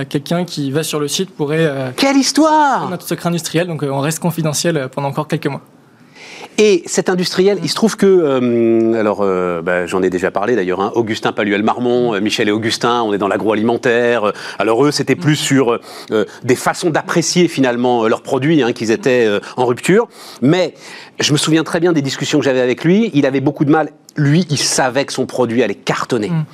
quelqu'un 0.09 0.45
qui 0.45 0.71
va 0.71 0.83
sur 0.83 0.99
le 0.99 1.07
site 1.07 1.31
pourrait... 1.31 1.93
Quelle 1.95 2.17
histoire 2.17 2.89
Notre 2.89 3.07
secret 3.07 3.29
industriel, 3.29 3.67
donc 3.67 3.83
on 3.83 3.99
reste 3.99 4.19
confidentiel 4.19 4.89
pendant 4.93 5.09
encore 5.09 5.27
quelques 5.27 5.47
mois. 5.47 5.61
Et 6.61 6.83
cet 6.87 7.07
industriel, 7.07 7.57
il 7.63 7.69
se 7.69 7.75
trouve 7.75 7.95
que, 7.95 8.05
euh, 8.05 8.99
alors 8.99 9.19
euh, 9.21 9.61
bah, 9.61 9.85
j'en 9.85 10.03
ai 10.03 10.09
déjà 10.09 10.29
parlé 10.29 10.57
d'ailleurs, 10.57 10.81
hein, 10.81 10.91
Augustin 10.93 11.31
Paluel-Marmont, 11.31 12.13
euh, 12.13 12.19
Michel 12.19 12.49
et 12.49 12.51
Augustin, 12.51 13.01
on 13.01 13.13
est 13.13 13.17
dans 13.17 13.29
l'agroalimentaire. 13.29 14.33
alors 14.57 14.85
eux, 14.85 14.91
c'était 14.91 15.15
plus 15.15 15.37
sur 15.37 15.79
des 16.43 16.55
façons 16.55 16.89
d'apprécier 16.89 17.47
finalement 17.47 18.07
leurs 18.07 18.23
produits, 18.23 18.61
hein, 18.61 18.73
qu'ils 18.73 18.91
étaient 18.91 19.27
en 19.55 19.65
rupture. 19.65 20.09
Mais 20.41 20.73
je 21.19 21.31
me 21.31 21.37
souviens 21.37 21.63
très 21.63 21.79
bien 21.79 21.93
des 21.93 22.01
discussions 22.01 22.39
que 22.39 22.45
j'avais 22.45 22.59
avec 22.59 22.83
lui. 22.83 23.09
Il 23.13 23.25
avait 23.25 23.39
beaucoup 23.39 23.63
de 23.63 23.71
mal. 23.71 23.91
Lui, 24.17 24.45
il 24.49 24.57
savait 24.57 25.05
que 25.05 25.13
son 25.13 25.25
produit 25.25 25.63
allait 25.63 25.75
cartonner. 25.75 26.29
Mm. 26.29 26.45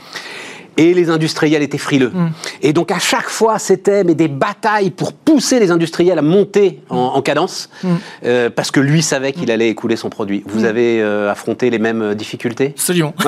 Et 0.77 0.93
les 0.93 1.09
industriels 1.09 1.63
étaient 1.63 1.77
frileux. 1.77 2.09
Mm. 2.09 2.31
Et 2.61 2.73
donc 2.73 2.91
à 2.91 2.99
chaque 2.99 3.29
fois, 3.29 3.59
c'était 3.59 4.03
mais 4.03 4.15
des 4.15 4.27
batailles 4.27 4.91
pour 4.91 5.13
pousser 5.13 5.59
les 5.59 5.71
industriels 5.71 6.19
à 6.19 6.21
monter 6.21 6.81
en, 6.89 7.21
cadence, 7.21 7.69
mm. 7.83 7.89
euh, 8.25 8.49
parce 8.49 8.71
que 8.71 8.79
lui 8.79 9.01
savait 9.01 9.31
qu'il 9.31 9.51
allait 9.51 9.69
écouler 9.69 9.95
son 9.95 10.09
produit. 10.09 10.43
Vous 10.47 10.61
mm. 10.61 10.65
avez 10.65 11.01
euh, 11.01 11.31
affronté 11.31 11.69
les 11.69 11.79
mêmes 11.79 12.15
difficultés? 12.15 12.73
Absolument. 12.75 13.13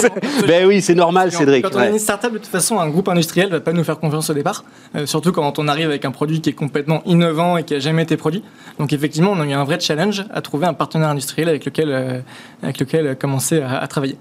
ben 0.46 0.66
oui, 0.66 0.80
c'est 0.80 0.94
normal, 0.94 1.32
Cédric. 1.32 1.64
Quand 1.64 1.76
on 1.76 1.82
est 1.82 1.90
une 1.90 1.98
startup, 1.98 2.32
de 2.32 2.38
toute 2.38 2.46
façon, 2.46 2.78
un 2.78 2.88
groupe 2.88 3.08
industriel 3.08 3.50
va 3.50 3.60
pas 3.60 3.72
nous 3.72 3.84
faire 3.84 3.98
confiance 3.98 4.30
au 4.30 4.34
départ, 4.34 4.64
euh, 4.94 5.06
surtout 5.06 5.32
quand 5.32 5.58
on 5.58 5.68
arrive 5.68 5.86
avec 5.86 6.04
un 6.04 6.10
produit 6.10 6.40
qui 6.40 6.50
est 6.50 6.54
complètement 6.54 7.02
innovant 7.06 7.56
et 7.56 7.64
qui 7.64 7.74
a 7.74 7.78
jamais 7.78 8.02
été 8.02 8.16
produit. 8.16 8.42
Donc 8.78 8.92
effectivement, 8.92 9.32
on 9.32 9.40
a 9.40 9.46
eu 9.46 9.52
un 9.52 9.64
vrai 9.64 9.80
challenge 9.80 10.24
à 10.32 10.40
trouver 10.40 10.66
un 10.66 10.74
partenaire 10.74 11.08
industriel 11.08 11.48
avec 11.48 11.64
lequel, 11.64 12.22
avec 12.62 12.78
lequel 12.78 13.16
commencer 13.16 13.60
à 13.60 13.86
travailler. 13.86 14.16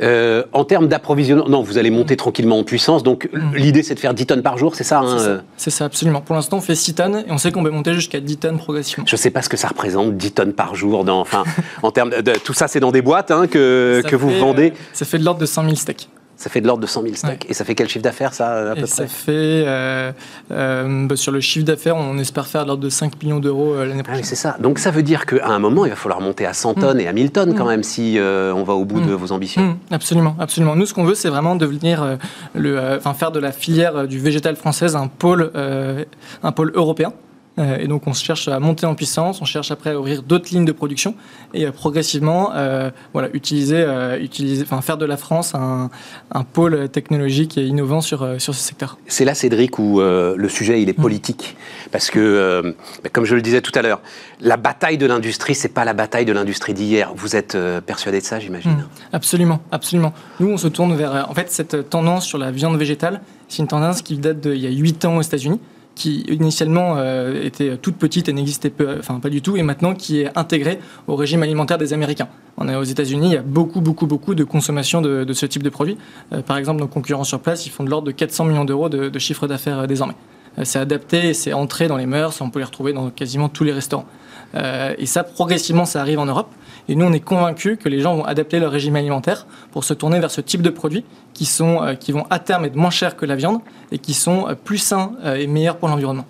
Euh, 0.00 0.44
en 0.52 0.64
termes 0.64 0.88
d'approvisionnement, 0.88 1.48
non, 1.48 1.62
vous 1.62 1.76
allez 1.76 1.90
monter 1.90 2.16
tranquillement 2.16 2.58
en 2.58 2.64
puissance. 2.64 3.02
Donc 3.02 3.28
mm. 3.32 3.56
l'idée, 3.56 3.82
c'est 3.82 3.94
de 3.94 4.00
faire 4.00 4.14
10 4.14 4.26
tonnes 4.26 4.42
par 4.42 4.56
jour, 4.56 4.74
c'est 4.74 4.84
ça, 4.84 5.00
hein, 5.00 5.42
C'est 5.56 5.70
ça, 5.70 5.84
absolument. 5.84 6.20
Pour 6.20 6.34
l'instant, 6.34 6.58
on 6.58 6.60
fait 6.60 6.74
6 6.74 6.94
tonnes 6.94 7.24
et 7.26 7.30
on 7.30 7.38
sait 7.38 7.52
qu'on 7.52 7.62
peut 7.62 7.70
monter 7.70 7.92
jusqu'à 7.92 8.20
10 8.20 8.36
tonnes 8.38 8.58
progressivement. 8.58 9.04
Je 9.06 9.14
ne 9.14 9.18
sais 9.18 9.30
pas 9.30 9.42
ce 9.42 9.48
que 9.48 9.56
ça 9.56 9.68
représente, 9.68 10.16
10 10.16 10.32
tonnes 10.32 10.52
par 10.54 10.74
jour. 10.74 11.04
Dans, 11.04 11.20
enfin, 11.20 11.44
en 11.82 11.90
termes 11.90 12.10
de, 12.10 12.32
tout 12.32 12.54
ça, 12.54 12.68
c'est 12.68 12.80
dans 12.80 12.92
des 12.92 13.02
boîtes 13.02 13.30
hein, 13.30 13.46
que, 13.46 14.02
que 14.06 14.16
vous 14.16 14.30
vendez. 14.30 14.70
Euh, 14.70 14.94
ça 14.94 15.04
fait 15.04 15.18
de 15.18 15.24
l'ordre 15.24 15.40
de 15.40 15.46
100 15.46 15.64
000 15.64 15.74
steaks. 15.74 16.08
Ça 16.42 16.50
fait 16.50 16.60
de 16.60 16.66
l'ordre 16.66 16.82
de 16.82 16.88
100 16.88 17.02
000 17.02 17.14
steaks. 17.14 17.46
Et 17.48 17.54
ça 17.54 17.64
fait 17.64 17.76
quel 17.76 17.88
chiffre 17.88 18.02
d'affaires, 18.02 18.34
ça, 18.34 18.72
à 18.72 18.74
peu 18.74 18.86
Ça 18.86 19.06
fait, 19.06 19.30
euh, 19.30 20.10
euh, 20.50 21.06
bah, 21.06 21.14
sur 21.14 21.30
le 21.30 21.40
chiffre 21.40 21.64
d'affaires, 21.64 21.94
on 21.94 22.18
espère 22.18 22.48
faire 22.48 22.62
de 22.62 22.66
l'ordre 22.66 22.82
de 22.82 22.88
5 22.88 23.22
millions 23.22 23.38
d'euros 23.38 23.74
euh, 23.74 23.86
l'année 23.86 24.00
ah 24.00 24.08
prochaine. 24.08 24.24
c'est 24.24 24.34
ça. 24.34 24.56
Donc 24.58 24.80
ça 24.80 24.90
veut 24.90 25.04
dire 25.04 25.24
qu'à 25.24 25.46
un 25.46 25.60
moment, 25.60 25.86
il 25.86 25.90
va 25.90 25.94
falloir 25.94 26.20
monter 26.20 26.44
à 26.44 26.52
100 26.52 26.74
tonnes 26.74 26.96
mm. 26.96 27.00
et 27.00 27.06
à 27.06 27.12
1000 27.12 27.30
tonnes 27.30 27.54
quand 27.54 27.64
mm. 27.64 27.68
même 27.68 27.82
si 27.84 28.18
on 28.18 28.64
va 28.64 28.72
au 28.72 28.84
bout 28.84 29.00
de 29.00 29.12
mm. 29.12 29.14
vos 29.14 29.30
ambitions. 29.30 29.78
Absolument, 29.92 30.34
absolument. 30.40 30.74
Nous, 30.74 30.86
ce 30.86 30.94
qu'on 30.94 31.04
veut, 31.04 31.14
c'est 31.14 31.28
vraiment 31.28 31.54
devenir, 31.54 32.18
le, 32.56 32.96
enfin, 32.96 33.14
faire 33.14 33.30
de 33.30 33.38
la 33.38 33.52
filière 33.52 34.08
du 34.08 34.18
végétal 34.18 34.56
française 34.56 34.96
un 34.96 35.06
pôle, 35.06 35.52
un 35.54 36.52
pôle 36.52 36.72
européen. 36.74 37.12
Euh, 37.58 37.78
et 37.78 37.86
donc 37.86 38.06
on 38.06 38.14
cherche 38.14 38.48
à 38.48 38.58
monter 38.60 38.86
en 38.86 38.94
puissance, 38.94 39.42
on 39.42 39.44
cherche 39.44 39.70
après 39.70 39.90
à 39.90 39.98
ouvrir 39.98 40.22
d'autres 40.22 40.48
lignes 40.50 40.64
de 40.64 40.72
production 40.72 41.14
et 41.52 41.66
euh, 41.66 41.70
progressivement 41.70 42.52
euh, 42.54 42.90
voilà, 43.12 43.28
utiliser, 43.34 43.84
utiliser, 44.20 44.62
enfin, 44.62 44.80
faire 44.80 44.96
de 44.96 45.04
la 45.04 45.16
France 45.18 45.54
un, 45.54 45.90
un, 46.32 46.44
pôle 46.44 46.88
technologique 46.88 47.58
et 47.58 47.66
innovant 47.66 48.00
sur, 48.00 48.40
sur 48.40 48.54
ce 48.54 48.60
secteur. 48.60 48.98
C'est 49.06 49.24
là, 49.24 49.34
Cédric, 49.34 49.78
où 49.78 50.00
le 50.00 50.48
sujet 50.48 50.80
il 50.82 50.88
est 50.88 50.98
mm. 50.98 51.02
politique. 51.02 51.56
Parce 51.90 52.10
que, 52.10 52.74
bah, 53.02 53.10
comme 53.12 53.24
je 53.24 53.34
le 53.34 53.42
disais 53.42 53.60
tout 53.60 53.72
à 53.74 53.82
l'heure, 53.82 54.00
la 54.40 54.56
bataille 54.56 54.98
de 54.98 55.06
l'industrie, 55.06 55.54
c'est 55.54 55.68
pas 55.68 55.84
la 55.84 55.92
bataille 55.92 56.24
de 56.24 56.32
l'industrie 56.32 56.74
d'hier. 56.74 57.12
Vous 57.14 57.36
êtes 57.36 57.56
persuadé 57.86 58.20
de 58.20 58.24
ça, 58.24 58.40
j'imagine 58.40 58.72
mm. 58.72 58.88
Absolument, 59.12 59.60
absolument. 59.70 60.12
Nous, 60.40 60.48
on 60.48 60.56
se 60.56 60.68
tourne 60.68 60.94
vers. 60.94 61.28
En 61.28 61.34
fait, 61.34 61.50
cette 61.50 61.90
tendance 61.90 62.24
sur 62.24 62.38
la 62.38 62.50
viande 62.50 62.76
végétale, 62.76 63.20
c'est 63.48 63.58
une 63.58 63.68
tendance 63.68 64.02
qui 64.02 64.16
date 64.16 64.40
d'il 64.40 64.58
y 64.58 64.66
a 64.66 64.70
8 64.70 65.04
ans 65.04 65.16
aux 65.16 65.22
États-Unis 65.22 65.60
qui 65.94 66.20
initialement 66.28 66.94
euh, 66.96 67.42
était 67.42 67.76
toute 67.76 67.96
petite 67.96 68.28
et 68.28 68.32
n'existait 68.32 68.72
enfin 68.98 69.20
pas 69.20 69.30
du 69.30 69.42
tout, 69.42 69.56
et 69.56 69.62
maintenant 69.62 69.94
qui 69.94 70.20
est 70.20 70.30
intégrée 70.36 70.78
au 71.06 71.16
régime 71.16 71.42
alimentaire 71.42 71.78
des 71.78 71.92
Américains. 71.92 72.28
On 72.56 72.68
est 72.68 72.76
aux 72.76 72.82
États-Unis, 72.82 73.28
il 73.28 73.34
y 73.34 73.36
a 73.36 73.42
beaucoup, 73.42 73.80
beaucoup, 73.80 74.06
beaucoup 74.06 74.34
de 74.34 74.44
consommation 74.44 75.00
de, 75.00 75.32
ce 75.32 75.46
type 75.46 75.62
de 75.62 75.70
produits. 75.70 75.96
Euh, 76.32 76.42
par 76.42 76.56
exemple, 76.56 76.80
nos 76.80 76.86
concurrents 76.86 77.24
sur 77.24 77.40
place, 77.40 77.66
ils 77.66 77.70
font 77.70 77.84
de 77.84 77.90
l'ordre 77.90 78.06
de 78.06 78.12
400 78.12 78.44
millions 78.44 78.64
d'euros 78.64 78.88
de, 78.88 79.08
de, 79.08 79.18
chiffre 79.18 79.46
d'affaires 79.46 79.80
euh, 79.80 79.86
désormais. 79.86 80.14
c'est 80.62 80.78
adapté, 80.78 81.34
c'est 81.34 81.52
entré 81.52 81.88
dans 81.88 81.96
les 81.96 82.06
mœurs, 82.06 82.40
on 82.40 82.50
peut 82.50 82.58
les 82.58 82.64
retrouver 82.64 82.92
dans 82.92 83.10
quasiment 83.10 83.48
tous 83.48 83.64
les 83.64 83.72
restaurants. 83.72 84.06
Et 84.54 85.06
ça, 85.06 85.24
progressivement, 85.24 85.84
ça 85.84 86.00
arrive 86.00 86.18
en 86.18 86.26
Europe. 86.26 86.48
Et 86.88 86.94
nous, 86.94 87.06
on 87.06 87.12
est 87.12 87.20
convaincus 87.20 87.78
que 87.82 87.88
les 87.88 88.00
gens 88.00 88.16
vont 88.16 88.24
adapter 88.24 88.58
leur 88.58 88.72
régime 88.72 88.96
alimentaire 88.96 89.46
pour 89.70 89.84
se 89.84 89.94
tourner 89.94 90.18
vers 90.18 90.30
ce 90.30 90.40
type 90.40 90.62
de 90.62 90.70
produits 90.70 91.04
qui, 91.32 91.44
sont, 91.44 91.82
euh, 91.82 91.94
qui 91.94 92.12
vont 92.12 92.26
à 92.30 92.38
terme 92.38 92.64
être 92.64 92.76
moins 92.76 92.90
chers 92.90 93.16
que 93.16 93.26
la 93.26 93.36
viande 93.36 93.60
et 93.92 93.98
qui 93.98 94.14
sont 94.14 94.48
euh, 94.48 94.54
plus 94.54 94.78
sains 94.78 95.12
euh, 95.24 95.36
et 95.36 95.46
meilleurs 95.46 95.76
pour 95.76 95.88
l'environnement. 95.88 96.26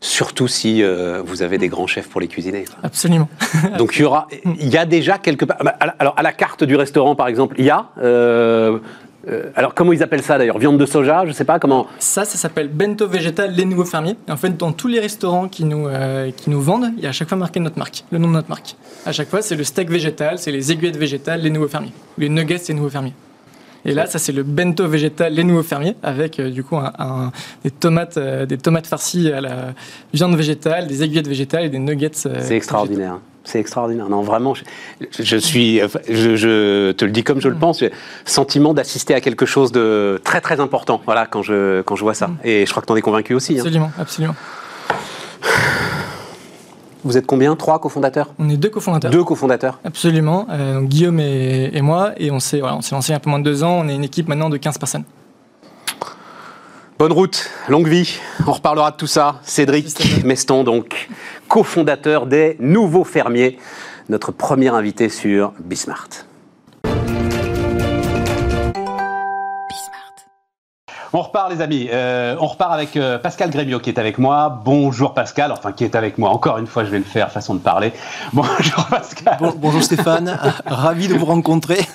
Surtout 0.00 0.48
si 0.48 0.82
vous 1.24 1.42
avez 1.42 1.58
des 1.58 1.68
grands 1.68 1.86
chefs 1.86 2.08
pour 2.08 2.20
les 2.20 2.26
cuisiner. 2.26 2.64
Absolument. 2.82 3.28
Donc 3.78 3.94
il 3.94 4.02
y 4.02 4.04
aura, 4.04 4.26
il 4.44 4.68
y 4.68 4.76
a 4.76 4.84
déjà 4.84 5.16
quelque 5.16 5.44
part. 5.44 5.58
Alors 5.78 6.14
à 6.16 6.24
la 6.24 6.32
carte 6.32 6.64
du 6.64 6.74
restaurant 6.74 7.14
par 7.14 7.28
exemple, 7.28 7.54
il 7.56 7.66
y 7.66 7.70
a 7.70 7.90
euh, 7.98 8.80
alors, 9.54 9.74
comment 9.74 9.92
ils 9.92 10.02
appellent 10.02 10.22
ça 10.22 10.38
d'ailleurs? 10.38 10.58
Viande 10.58 10.78
de 10.78 10.86
soja 10.86 11.22
Je 11.24 11.28
ne 11.28 11.32
sais 11.32 11.44
pas 11.44 11.58
comment? 11.58 11.86
Ça, 11.98 12.24
ça 12.24 12.36
s'appelle 12.36 12.68
bento 12.68 13.06
végétal 13.06 13.52
les 13.52 13.64
nouveaux 13.64 13.84
fermiers. 13.84 14.16
En 14.28 14.36
fait, 14.36 14.56
dans 14.56 14.72
tous 14.72 14.88
les 14.88 15.00
restaurants 15.00 15.48
qui 15.48 15.64
nous, 15.64 15.86
euh, 15.86 16.30
qui 16.36 16.50
nous 16.50 16.60
vendent, 16.60 16.90
il 16.96 17.04
y 17.04 17.06
a 17.06 17.10
à 17.10 17.12
chaque 17.12 17.28
fois 17.28 17.38
marqué 17.38 17.60
notre 17.60 17.78
marque, 17.78 18.04
le 18.10 18.18
nom 18.18 18.28
de 18.28 18.32
notre 18.32 18.48
marque. 18.48 18.74
À 19.06 19.12
chaque 19.12 19.28
fois, 19.28 19.42
c'est 19.42 19.56
le 19.56 19.64
steak 19.64 19.90
végétal, 19.90 20.38
c'est 20.38 20.50
les 20.50 20.72
aiguillettes 20.72 20.96
végétales, 20.96 21.40
les 21.40 21.50
nouveaux 21.50 21.68
fermiers. 21.68 21.92
Les 22.18 22.28
nuggets, 22.28 22.60
les 22.68 22.74
nouveaux 22.74 22.90
fermiers. 22.90 23.14
Et 23.84 23.94
là, 23.94 24.06
ça 24.06 24.20
c'est 24.20 24.32
le 24.32 24.44
bento 24.44 24.86
végétal 24.86 25.34
les 25.34 25.42
nouveaux 25.42 25.64
fermiers 25.64 25.96
avec 26.04 26.38
euh, 26.38 26.50
du 26.50 26.62
coup 26.62 26.76
un, 26.76 27.32
des 27.64 27.70
tomates, 27.72 28.16
des 28.16 28.58
tomates 28.58 28.86
farcies 28.86 29.32
à 29.32 29.40
la 29.40 29.74
viande 30.14 30.36
végétale, 30.36 30.86
des 30.86 31.02
aiguillettes 31.02 31.26
végétales 31.26 31.64
et 31.64 31.68
des 31.68 31.80
nuggets. 31.80 32.10
c'est 32.14 32.56
extraordinaire. 32.56 33.18
C'est 33.44 33.58
extraordinaire. 33.58 34.08
Non, 34.08 34.22
vraiment, 34.22 34.54
je, 34.54 35.36
suis, 35.36 35.80
je, 36.08 36.92
te 36.92 37.04
le 37.04 37.10
dis 37.10 37.24
comme 37.24 37.40
je 37.40 37.48
le 37.48 37.56
pense, 37.56 37.82
sentiment 38.24 38.72
d'assister 38.72 39.14
à 39.14 39.20
quelque 39.20 39.46
chose 39.46 39.72
de 39.72 40.20
très 40.22 40.40
très 40.40 40.60
important. 40.60 41.02
Voilà, 41.04 41.26
quand 41.26 41.42
je 41.42 41.82
quand 41.82 41.96
je 41.96 42.02
vois 42.02 42.14
ça. 42.14 42.28
Mm. 42.28 42.38
Et 42.44 42.66
je 42.66 42.70
crois 42.70 42.82
que 42.82 42.86
tu 42.86 42.92
en 42.92 42.96
es 42.96 43.02
convaincu 43.02 43.34
aussi. 43.34 43.54
Hein. 43.54 43.62
Absolument, 43.62 43.90
absolument. 43.98 44.34
Vous 47.04 47.16
êtes 47.16 47.26
combien? 47.26 47.56
Trois 47.56 47.80
cofondateurs? 47.80 48.32
On 48.38 48.48
est 48.48 48.56
deux 48.56 48.68
cofondateurs. 48.68 49.10
Deux 49.10 49.24
cofondateurs 49.24 49.80
Absolument. 49.84 50.46
Euh, 50.50 50.74
donc 50.74 50.88
Guillaume 50.88 51.18
et, 51.18 51.82
moi. 51.82 52.12
Et 52.16 52.30
on 52.30 52.38
s'est 52.38 52.60
voilà, 52.60 52.74
lancé 52.76 53.08
il 53.08 53.10
y 53.10 53.12
a 53.12 53.16
un 53.16 53.20
peu 53.20 53.30
moins 53.30 53.40
de 53.40 53.44
deux 53.44 53.64
ans. 53.64 53.80
On 53.80 53.88
est 53.88 53.94
une 53.94 54.04
équipe 54.04 54.28
maintenant 54.28 54.50
de 54.50 54.56
15 54.56 54.78
personnes. 54.78 55.04
Bonne 56.98 57.12
route, 57.12 57.50
longue 57.68 57.88
vie. 57.88 58.20
On 58.46 58.52
reparlera 58.52 58.92
de 58.92 58.96
tout 58.96 59.08
ça. 59.08 59.40
Cédric 59.42 60.24
Meston, 60.24 60.62
donc 60.62 61.08
cofondateur 61.52 62.24
des 62.24 62.56
Nouveaux 62.60 63.04
Fermiers, 63.04 63.58
notre 64.08 64.32
premier 64.32 64.68
invité 64.68 65.10
sur 65.10 65.52
Bismart. 65.62 66.08
On 71.12 71.20
repart 71.20 71.52
les 71.52 71.60
amis, 71.60 71.90
euh, 71.92 72.36
on 72.40 72.46
repart 72.46 72.72
avec 72.72 72.96
euh, 72.96 73.18
Pascal 73.18 73.50
Grémio 73.50 73.80
qui 73.80 73.90
est 73.90 73.98
avec 73.98 74.16
moi. 74.16 74.62
Bonjour 74.64 75.12
Pascal, 75.12 75.52
enfin 75.52 75.72
qui 75.72 75.84
est 75.84 75.94
avec 75.94 76.16
moi, 76.16 76.30
encore 76.30 76.56
une 76.56 76.66
fois 76.66 76.86
je 76.86 76.90
vais 76.90 76.96
le 76.96 77.04
faire, 77.04 77.30
façon 77.30 77.52
de 77.52 77.60
parler. 77.60 77.92
Bonjour 78.32 78.86
Pascal. 78.86 79.36
bonjour 79.56 79.82
Stéphane, 79.82 80.38
ravi 80.64 81.06
de 81.06 81.12
vous 81.12 81.26
rencontrer. 81.26 81.86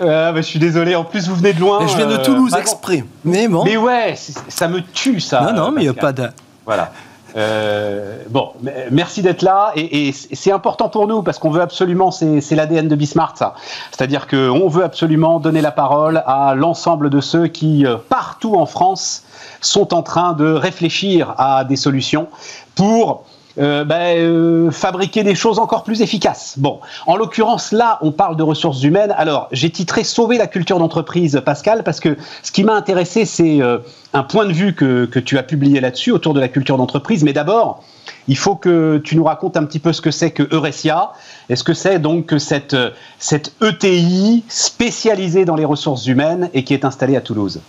Euh, 0.00 0.36
je 0.36 0.42
suis 0.42 0.60
désolé, 0.60 0.94
en 0.94 1.02
plus 1.02 1.28
vous 1.28 1.34
venez 1.34 1.52
de 1.52 1.58
loin. 1.58 1.84
je 1.84 1.96
viens 1.96 2.06
de 2.06 2.18
Toulouse 2.18 2.54
exprès, 2.56 3.04
mais 3.24 3.48
bon. 3.48 3.64
Mais 3.64 3.76
ouais, 3.76 4.14
ça 4.46 4.68
me 4.68 4.80
tue 4.82 5.18
ça. 5.18 5.40
Non, 5.40 5.52
non, 5.52 5.72
mais 5.72 5.80
il 5.80 5.90
n'y 5.90 5.98
a 5.98 6.00
pas 6.00 6.12
de... 6.12 6.28
Voilà. 6.64 6.92
Euh, 7.36 8.22
bon, 8.28 8.52
merci 8.90 9.22
d'être 9.22 9.42
là 9.42 9.72
et, 9.76 10.12
c'est 10.12 10.52
important 10.52 10.88
pour 10.88 11.06
nous 11.06 11.22
parce 11.22 11.38
qu'on 11.38 11.50
veut 11.50 11.62
absolument, 11.62 12.10
c'est 12.10 12.54
l'ADN 12.54 12.88
de 12.88 12.94
Bismart 12.94 13.36
ça. 13.36 13.54
C'est-à-dire 13.90 14.26
qu'on 14.26 14.68
veut 14.68 14.84
absolument 14.84 15.40
donner 15.40 15.60
la 15.60 15.72
parole 15.72 16.22
à 16.26 16.54
l'ensemble 16.54 17.10
de 17.10 17.20
ceux 17.20 17.46
qui, 17.46 17.86
euh, 17.86 17.96
partout 18.08 18.56
en 18.56 18.66
France, 18.66 19.24
sont 19.60 19.94
en 19.94 20.02
train 20.02 20.32
de 20.32 20.52
réfléchir 20.52 21.34
à 21.38 21.64
des 21.64 21.76
solutions 21.76 22.28
pour 22.74 23.24
euh, 23.60 23.84
ben, 23.84 24.16
euh, 24.16 24.70
fabriquer 24.70 25.22
des 25.22 25.34
choses 25.34 25.58
encore 25.58 25.84
plus 25.84 26.00
efficaces. 26.00 26.54
Bon, 26.56 26.80
en 27.06 27.16
l'occurrence, 27.16 27.72
là, 27.72 27.98
on 28.00 28.10
parle 28.10 28.36
de 28.36 28.42
ressources 28.42 28.82
humaines. 28.82 29.14
Alors, 29.18 29.48
j'ai 29.52 29.68
titré 29.68 30.02
Sauver 30.02 30.38
la 30.38 30.46
culture 30.46 30.78
d'entreprise, 30.78 31.42
Pascal, 31.44 31.82
parce 31.84 32.00
que 32.00 32.16
ce 32.42 32.52
qui 32.52 32.64
m'a 32.64 32.74
intéressé, 32.74 33.26
c'est 33.26 33.60
euh, 33.60 33.78
un 34.14 34.22
point 34.22 34.46
de 34.46 34.52
vue 34.52 34.74
que, 34.74 35.04
que 35.04 35.18
tu 35.18 35.36
as 35.36 35.42
publié 35.42 35.80
là-dessus, 35.80 36.10
autour 36.10 36.32
de 36.32 36.40
la 36.40 36.48
culture 36.48 36.78
d'entreprise. 36.78 37.22
Mais 37.22 37.34
d'abord, 37.34 37.84
il 38.28 38.38
faut 38.38 38.56
que 38.56 38.98
tu 39.04 39.14
nous 39.14 39.24
racontes 39.24 39.58
un 39.58 39.64
petit 39.64 39.78
peu 39.78 39.92
ce 39.92 40.00
que 40.00 40.10
c'est 40.10 40.30
que 40.30 40.48
Eurecia. 40.54 41.12
Est-ce 41.50 41.62
que 41.62 41.74
c'est 41.74 41.98
donc 41.98 42.34
cette, 42.38 42.76
cette 43.18 43.52
ETI 43.62 44.42
spécialisée 44.48 45.44
dans 45.44 45.56
les 45.56 45.66
ressources 45.66 46.06
humaines 46.06 46.48
et 46.54 46.64
qui 46.64 46.72
est 46.72 46.86
installée 46.86 47.16
à 47.16 47.20
Toulouse? 47.20 47.60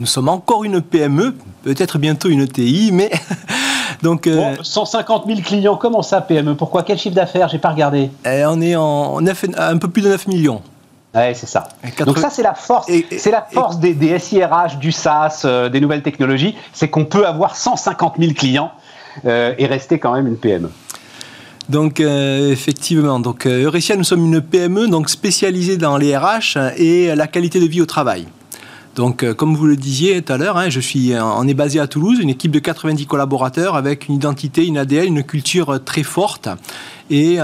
Nous 0.00 0.06
sommes 0.06 0.28
encore 0.28 0.64
une 0.64 0.80
PME, 0.80 1.34
peut-être 1.62 1.98
bientôt 1.98 2.28
une 2.28 2.40
ETI, 2.40 2.90
mais 2.90 3.10
Donc, 4.02 4.28
150 4.62 5.24
euh, 5.24 5.34
000 5.34 5.40
clients, 5.42 5.76
comment 5.76 6.02
ça 6.02 6.20
PME 6.20 6.54
Pourquoi? 6.54 6.82
Quel 6.82 6.98
chiffre 6.98 7.14
d'affaires? 7.14 7.48
J'ai 7.48 7.58
pas 7.58 7.70
regardé. 7.70 8.10
Eh, 8.24 8.44
on 8.46 8.60
est 8.60 8.76
en 8.76 9.18
un 9.26 9.78
peu 9.78 9.88
plus 9.88 10.02
de 10.02 10.08
9 10.08 10.26
millions. 10.28 10.62
Ouais, 11.14 11.34
c'est 11.34 11.48
ça. 11.48 11.68
Donc 12.06 12.18
ça, 12.18 12.30
c'est 12.30 12.42
la 12.42 12.54
force, 12.54 12.86
c'est 13.16 13.32
la 13.32 13.42
force 13.42 13.80
des, 13.80 14.18
SIRH, 14.18 14.78
du 14.78 14.92
SaaS, 14.92 15.42
euh, 15.44 15.68
des 15.68 15.80
nouvelles 15.80 16.02
technologies, 16.02 16.54
c'est 16.72 16.88
qu'on 16.88 17.04
peut 17.04 17.26
avoir 17.26 17.56
150 17.56 18.14
000 18.18 18.32
clients 18.32 18.70
euh, 19.24 19.52
et 19.58 19.66
rester 19.66 19.98
quand 19.98 20.12
même 20.14 20.28
une 20.28 20.36
PME. 20.36 20.70
Donc 21.68 22.00
effectivement, 22.00 23.20
donc 23.20 23.46
Eurecia, 23.46 23.94
nous 23.94 24.02
sommes 24.02 24.24
une 24.24 24.40
PME 24.40 24.88
donc 24.88 25.08
spécialisée 25.08 25.76
dans 25.76 25.96
les 25.96 26.16
RH 26.16 26.58
et 26.76 27.14
la 27.14 27.28
qualité 27.28 27.60
de 27.60 27.66
vie 27.66 27.80
au 27.80 27.86
travail. 27.86 28.26
Donc, 28.96 29.22
euh, 29.22 29.34
comme 29.34 29.54
vous 29.54 29.66
le 29.66 29.76
disiez 29.76 30.20
tout 30.22 30.32
à 30.32 30.36
l'heure, 30.36 30.56
hein, 30.56 30.68
je 30.68 30.80
suis, 30.80 31.12
on 31.18 31.46
est 31.46 31.54
basé 31.54 31.80
à 31.80 31.86
Toulouse, 31.86 32.18
une 32.20 32.28
équipe 32.28 32.50
de 32.50 32.58
90 32.58 33.06
collaborateurs 33.06 33.76
avec 33.76 34.08
une 34.08 34.14
identité, 34.14 34.66
une 34.66 34.78
ADN, 34.78 35.06
une 35.06 35.22
culture 35.22 35.82
très 35.84 36.02
forte 36.02 36.48
et 37.10 37.38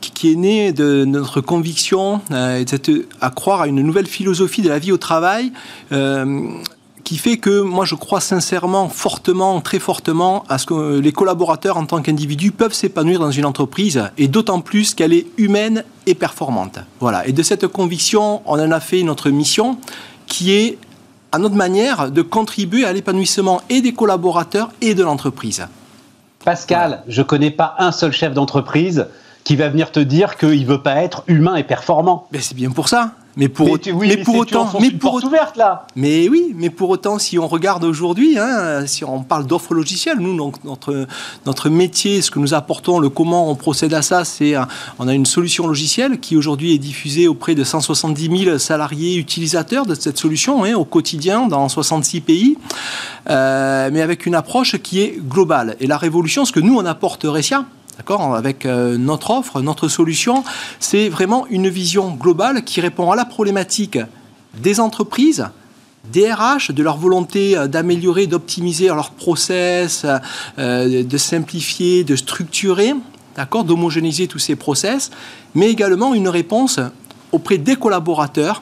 qui, 0.00 0.32
est 0.32 0.36
née 0.36 0.72
de 0.72 1.04
notre 1.04 1.40
conviction 1.40 2.20
à 2.30 3.30
croire 3.30 3.62
à 3.62 3.66
une 3.66 3.82
nouvelle 3.82 4.06
philosophie 4.06 4.62
de 4.62 4.68
la 4.68 4.78
vie 4.78 4.92
au 4.92 4.98
travail 4.98 5.52
qui 7.08 7.16
fait 7.16 7.38
que 7.38 7.62
moi 7.62 7.86
je 7.86 7.94
crois 7.94 8.20
sincèrement, 8.20 8.90
fortement, 8.90 9.62
très 9.62 9.78
fortement 9.78 10.44
à 10.50 10.58
ce 10.58 10.66
que 10.66 10.98
les 10.98 11.10
collaborateurs 11.10 11.78
en 11.78 11.86
tant 11.86 12.02
qu'individus 12.02 12.50
peuvent 12.50 12.74
s'épanouir 12.74 13.18
dans 13.18 13.30
une 13.30 13.46
entreprise 13.46 14.02
et 14.18 14.28
d'autant 14.28 14.60
plus 14.60 14.92
qu'elle 14.92 15.14
est 15.14 15.24
humaine 15.38 15.84
et 16.04 16.14
performante. 16.14 16.80
Voilà. 17.00 17.26
Et 17.26 17.32
de 17.32 17.42
cette 17.42 17.66
conviction, 17.66 18.42
on 18.44 18.60
en 18.60 18.70
a 18.70 18.80
fait 18.80 19.02
notre 19.04 19.30
mission 19.30 19.78
qui 20.28 20.52
est 20.52 20.78
à 21.32 21.38
notre 21.38 21.54
manière 21.54 22.10
de 22.10 22.22
contribuer 22.22 22.84
à 22.84 22.92
l'épanouissement 22.92 23.60
et 23.68 23.80
des 23.80 23.92
collaborateurs 23.92 24.70
et 24.80 24.94
de 24.94 25.02
l'entreprise. 25.02 25.66
Pascal, 26.44 27.02
je 27.08 27.20
ne 27.20 27.26
connais 27.26 27.50
pas 27.50 27.74
un 27.78 27.92
seul 27.92 28.12
chef 28.12 28.32
d'entreprise 28.32 29.06
qui 29.44 29.56
va 29.56 29.68
venir 29.68 29.92
te 29.92 30.00
dire 30.00 30.36
qu'il 30.36 30.62
ne 30.62 30.66
veut 30.66 30.82
pas 30.82 31.02
être 31.02 31.24
humain 31.26 31.56
et 31.56 31.64
performant. 31.64 32.28
Mais 32.32 32.40
c'est 32.40 32.54
bien 32.54 32.70
pour 32.70 32.88
ça. 32.88 33.12
Mais 33.36 33.48
pour, 33.48 33.78
mais, 34.00 34.16
pour 34.16 34.36
autant, 34.36 34.68
mais 34.80 34.90
pour 34.90 35.22
ouverte 35.22 35.56
là. 35.56 35.86
Mais 35.94 36.28
oui, 36.28 36.54
mais 36.56 36.70
pour 36.70 36.90
autant, 36.90 37.18
si 37.20 37.38
on 37.38 37.46
regarde 37.46 37.84
aujourd'hui, 37.84 38.36
hein, 38.36 38.84
si 38.86 39.04
on 39.04 39.22
parle 39.22 39.46
d'offres 39.46 39.74
logicielles, 39.74 40.18
nous, 40.18 40.36
donc, 40.36 40.64
notre, 40.64 41.06
notre 41.46 41.68
métier, 41.68 42.20
ce 42.20 42.32
que 42.32 42.40
nous 42.40 42.54
apportons, 42.54 42.98
le 42.98 43.08
comment 43.10 43.48
on 43.48 43.54
procède 43.54 43.94
à 43.94 44.02
ça, 44.02 44.24
c'est 44.24 44.54
on 44.98 45.06
a 45.06 45.14
une 45.14 45.26
solution 45.26 45.68
logicielle 45.68 46.18
qui 46.18 46.36
aujourd'hui 46.36 46.74
est 46.74 46.78
diffusée 46.78 47.28
auprès 47.28 47.54
de 47.54 47.62
170 47.62 48.44
000 48.44 48.58
salariés 48.58 49.16
utilisateurs 49.16 49.86
de 49.86 49.94
cette 49.94 50.18
solution 50.18 50.64
hein, 50.64 50.74
au 50.74 50.84
quotidien 50.84 51.46
dans 51.46 51.68
66 51.68 52.20
pays, 52.20 52.58
euh, 53.30 53.90
mais 53.92 54.02
avec 54.02 54.26
une 54.26 54.34
approche 54.34 54.78
qui 54.78 55.00
est 55.00 55.16
globale. 55.20 55.76
Et 55.80 55.86
la 55.86 55.98
révolution, 55.98 56.44
ce 56.44 56.52
que 56.52 56.60
nous 56.60 56.76
on 56.76 56.86
apporte 56.86 57.22
Ressia, 57.24 57.64
Avec 58.34 58.64
euh, 58.64 58.96
notre 58.96 59.30
offre, 59.30 59.60
notre 59.60 59.88
solution, 59.88 60.44
c'est 60.80 61.08
vraiment 61.08 61.46
une 61.50 61.68
vision 61.68 62.12
globale 62.12 62.62
qui 62.62 62.80
répond 62.80 63.10
à 63.10 63.16
la 63.16 63.24
problématique 63.24 63.98
des 64.62 64.80
entreprises, 64.80 65.48
des 66.10 66.32
RH, 66.32 66.72
de 66.72 66.82
leur 66.82 66.96
volonté 66.96 67.56
euh, 67.56 67.66
d'améliorer, 67.66 68.26
d'optimiser 68.26 68.86
leurs 68.86 69.10
process, 69.10 70.06
euh, 70.58 71.02
de 71.02 71.18
simplifier, 71.18 72.04
de 72.04 72.16
structurer, 72.16 72.94
d'homogénéiser 73.64 74.26
tous 74.26 74.38
ces 74.38 74.56
process, 74.56 75.10
mais 75.54 75.68
également 75.68 76.14
une 76.14 76.28
réponse 76.28 76.80
auprès 77.32 77.58
des 77.58 77.76
collaborateurs 77.76 78.60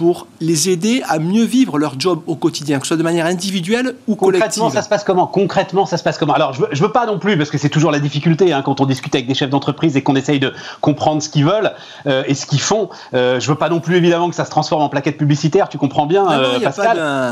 pour 0.00 0.26
les 0.40 0.70
aider 0.70 1.02
à 1.10 1.18
mieux 1.18 1.44
vivre 1.44 1.78
leur 1.78 2.00
job 2.00 2.22
au 2.26 2.34
quotidien, 2.34 2.78
que 2.78 2.86
ce 2.86 2.94
soit 2.94 2.96
de 2.96 3.02
manière 3.02 3.26
individuelle 3.26 3.96
ou 4.08 4.14
collective. 4.14 4.44
Concrètement, 4.46 4.70
ça 4.70 4.80
se 4.80 4.88
passe 4.88 5.04
comment 5.04 5.26
Concrètement, 5.26 5.84
ça 5.84 5.98
se 5.98 6.02
passe 6.02 6.16
comment 6.16 6.32
Alors, 6.32 6.54
je 6.54 6.62
veux, 6.62 6.68
veux 6.72 6.90
pas 6.90 7.04
non 7.04 7.18
plus, 7.18 7.36
parce 7.36 7.50
que 7.50 7.58
c'est 7.58 7.68
toujours 7.68 7.90
la 7.90 7.98
difficulté 7.98 8.50
hein, 8.54 8.62
quand 8.62 8.80
on 8.80 8.86
discute 8.86 9.14
avec 9.14 9.26
des 9.26 9.34
chefs 9.34 9.50
d'entreprise 9.50 9.98
et 9.98 10.02
qu'on 10.02 10.16
essaye 10.16 10.40
de 10.40 10.54
comprendre 10.80 11.22
ce 11.22 11.28
qu'ils 11.28 11.44
veulent 11.44 11.72
euh, 12.06 12.22
et 12.26 12.32
ce 12.32 12.46
qu'ils 12.46 12.62
font. 12.62 12.88
Euh, 13.12 13.40
je 13.40 13.50
veux 13.50 13.56
pas 13.56 13.68
non 13.68 13.80
plus 13.80 13.96
évidemment 13.96 14.30
que 14.30 14.34
ça 14.36 14.46
se 14.46 14.50
transforme 14.50 14.80
en 14.80 14.88
plaquette 14.88 15.18
publicitaire. 15.18 15.68
Tu 15.68 15.76
comprends 15.76 16.06
bien, 16.06 16.26
euh, 16.30 16.60
Pascal. 16.60 17.30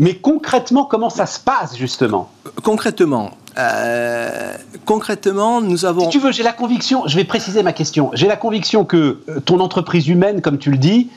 mais, 0.00 0.14
concrètement, 0.14 0.86
comment 0.86 1.10
ça 1.10 1.26
se 1.26 1.38
passe 1.38 1.76
justement 1.76 2.28
Concrètement, 2.64 3.30
concrètement, 4.84 5.60
nous 5.60 5.84
avons. 5.84 6.00
Si 6.00 6.08
tu 6.08 6.18
veux, 6.18 6.32
j'ai 6.32 6.42
la 6.42 6.52
conviction, 6.52 7.04
je 7.06 7.14
vais 7.14 7.22
préciser 7.22 7.62
ma 7.62 7.72
question. 7.72 8.10
J'ai 8.14 8.26
la 8.26 8.36
conviction 8.36 8.84
que 8.84 9.20
ton 9.44 9.60
entreprise 9.60 10.08
humaine, 10.08 10.40
comme 10.40 10.58
tu 10.58 10.72
le 10.72 10.76
dis, 10.76 11.08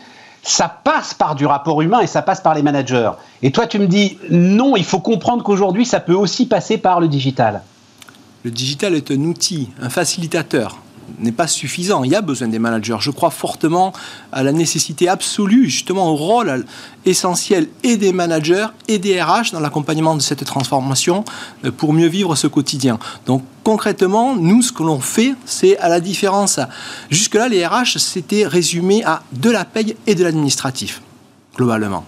ça 0.43 0.69
passe 0.69 1.13
par 1.13 1.35
du 1.35 1.45
rapport 1.45 1.81
humain 1.81 1.99
et 1.99 2.07
ça 2.07 2.21
passe 2.21 2.41
par 2.41 2.55
les 2.55 2.63
managers. 2.63 3.11
Et 3.41 3.51
toi, 3.51 3.67
tu 3.67 3.79
me 3.79 3.87
dis 3.87 4.17
non, 4.29 4.75
il 4.75 4.85
faut 4.85 4.99
comprendre 4.99 5.43
qu'aujourd'hui, 5.43 5.85
ça 5.85 5.99
peut 5.99 6.15
aussi 6.15 6.47
passer 6.47 6.77
par 6.77 6.99
le 6.99 7.07
digital. 7.07 7.61
Le 8.43 8.51
digital 8.51 8.95
est 8.95 9.11
un 9.11 9.21
outil, 9.23 9.69
un 9.81 9.89
facilitateur 9.89 10.77
n'est 11.19 11.31
pas 11.31 11.47
suffisant. 11.47 12.03
Il 12.03 12.11
y 12.11 12.15
a 12.15 12.21
besoin 12.21 12.47
des 12.47 12.59
managers. 12.59 12.97
Je 12.99 13.11
crois 13.11 13.29
fortement 13.29 13.93
à 14.31 14.43
la 14.43 14.51
nécessité 14.51 15.07
absolue, 15.07 15.69
justement 15.69 16.09
au 16.11 16.15
rôle 16.15 16.65
essentiel 17.05 17.67
et 17.83 17.97
des 17.97 18.11
managers 18.11 18.67
et 18.87 18.99
des 18.99 19.21
RH 19.21 19.51
dans 19.53 19.59
l'accompagnement 19.59 20.15
de 20.15 20.21
cette 20.21 20.43
transformation 20.45 21.23
euh, 21.65 21.71
pour 21.71 21.93
mieux 21.93 22.07
vivre 22.07 22.35
ce 22.35 22.47
quotidien. 22.47 22.99
Donc 23.25 23.43
concrètement, 23.63 24.35
nous, 24.35 24.61
ce 24.61 24.71
que 24.71 24.83
l'on 24.83 24.99
fait, 24.99 25.35
c'est 25.45 25.77
à 25.77 25.89
la 25.89 25.99
différence. 25.99 26.59
Jusque-là, 27.09 27.47
les 27.47 27.65
RH, 27.65 27.97
c'était 27.97 28.45
résumé 28.45 29.03
à 29.03 29.21
de 29.31 29.49
la 29.49 29.65
paye 29.65 29.95
et 30.05 30.15
de 30.15 30.23
l'administratif, 30.23 31.01
globalement. 31.55 32.05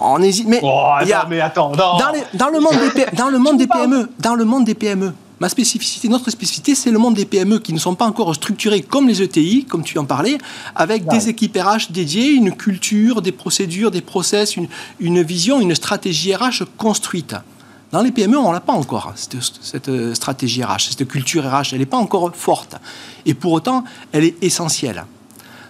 On 0.00 0.22
hésite, 0.22 0.46
mais, 0.48 0.60
oh, 0.62 0.92
mais 1.28 1.40
attends, 1.40 1.72
dans, 1.72 1.98
dans, 2.34 2.48
le 2.48 2.60
monde 2.60 2.74
des, 2.94 3.06
dans 3.16 3.28
le 3.28 3.38
monde 3.38 3.58
des 3.58 3.66
PME, 3.66 4.10
dans 4.18 4.34
le 4.34 4.44
monde 4.44 4.64
des 4.64 4.74
PME, 4.74 5.12
Ma 5.40 5.48
spécificité, 5.48 6.08
notre 6.08 6.30
spécificité, 6.30 6.74
c'est 6.74 6.90
le 6.90 6.98
monde 6.98 7.14
des 7.14 7.24
PME 7.24 7.60
qui 7.60 7.72
ne 7.72 7.78
sont 7.78 7.94
pas 7.94 8.04
encore 8.04 8.34
structurés 8.34 8.82
comme 8.82 9.08
les 9.08 9.22
ETI, 9.22 9.64
comme 9.64 9.82
tu 9.82 9.98
en 9.98 10.04
parlais, 10.04 10.36
avec 10.76 11.06
des 11.06 11.30
équipes 11.30 11.56
RH 11.56 11.90
dédiées, 11.90 12.32
une 12.32 12.54
culture, 12.54 13.22
des 13.22 13.32
procédures, 13.32 13.90
des 13.90 14.02
process, 14.02 14.56
une, 14.56 15.22
vision, 15.22 15.58
une 15.62 15.74
stratégie 15.74 16.34
RH 16.34 16.64
construite. 16.76 17.34
Dans 17.90 18.02
les 18.02 18.12
PME, 18.12 18.38
on 18.38 18.52
n'a 18.52 18.60
pas 18.60 18.74
encore 18.74 19.14
cette, 19.16 19.36
cette, 19.62 20.14
stratégie 20.14 20.62
RH, 20.62 20.90
cette 20.90 21.08
culture 21.08 21.42
RH, 21.50 21.72
elle 21.72 21.78
n'est 21.78 21.86
pas 21.86 21.96
encore 21.96 22.30
forte. 22.36 22.76
Et 23.24 23.32
pour 23.32 23.52
autant, 23.52 23.84
elle 24.12 24.24
est 24.24 24.44
essentielle. 24.44 25.06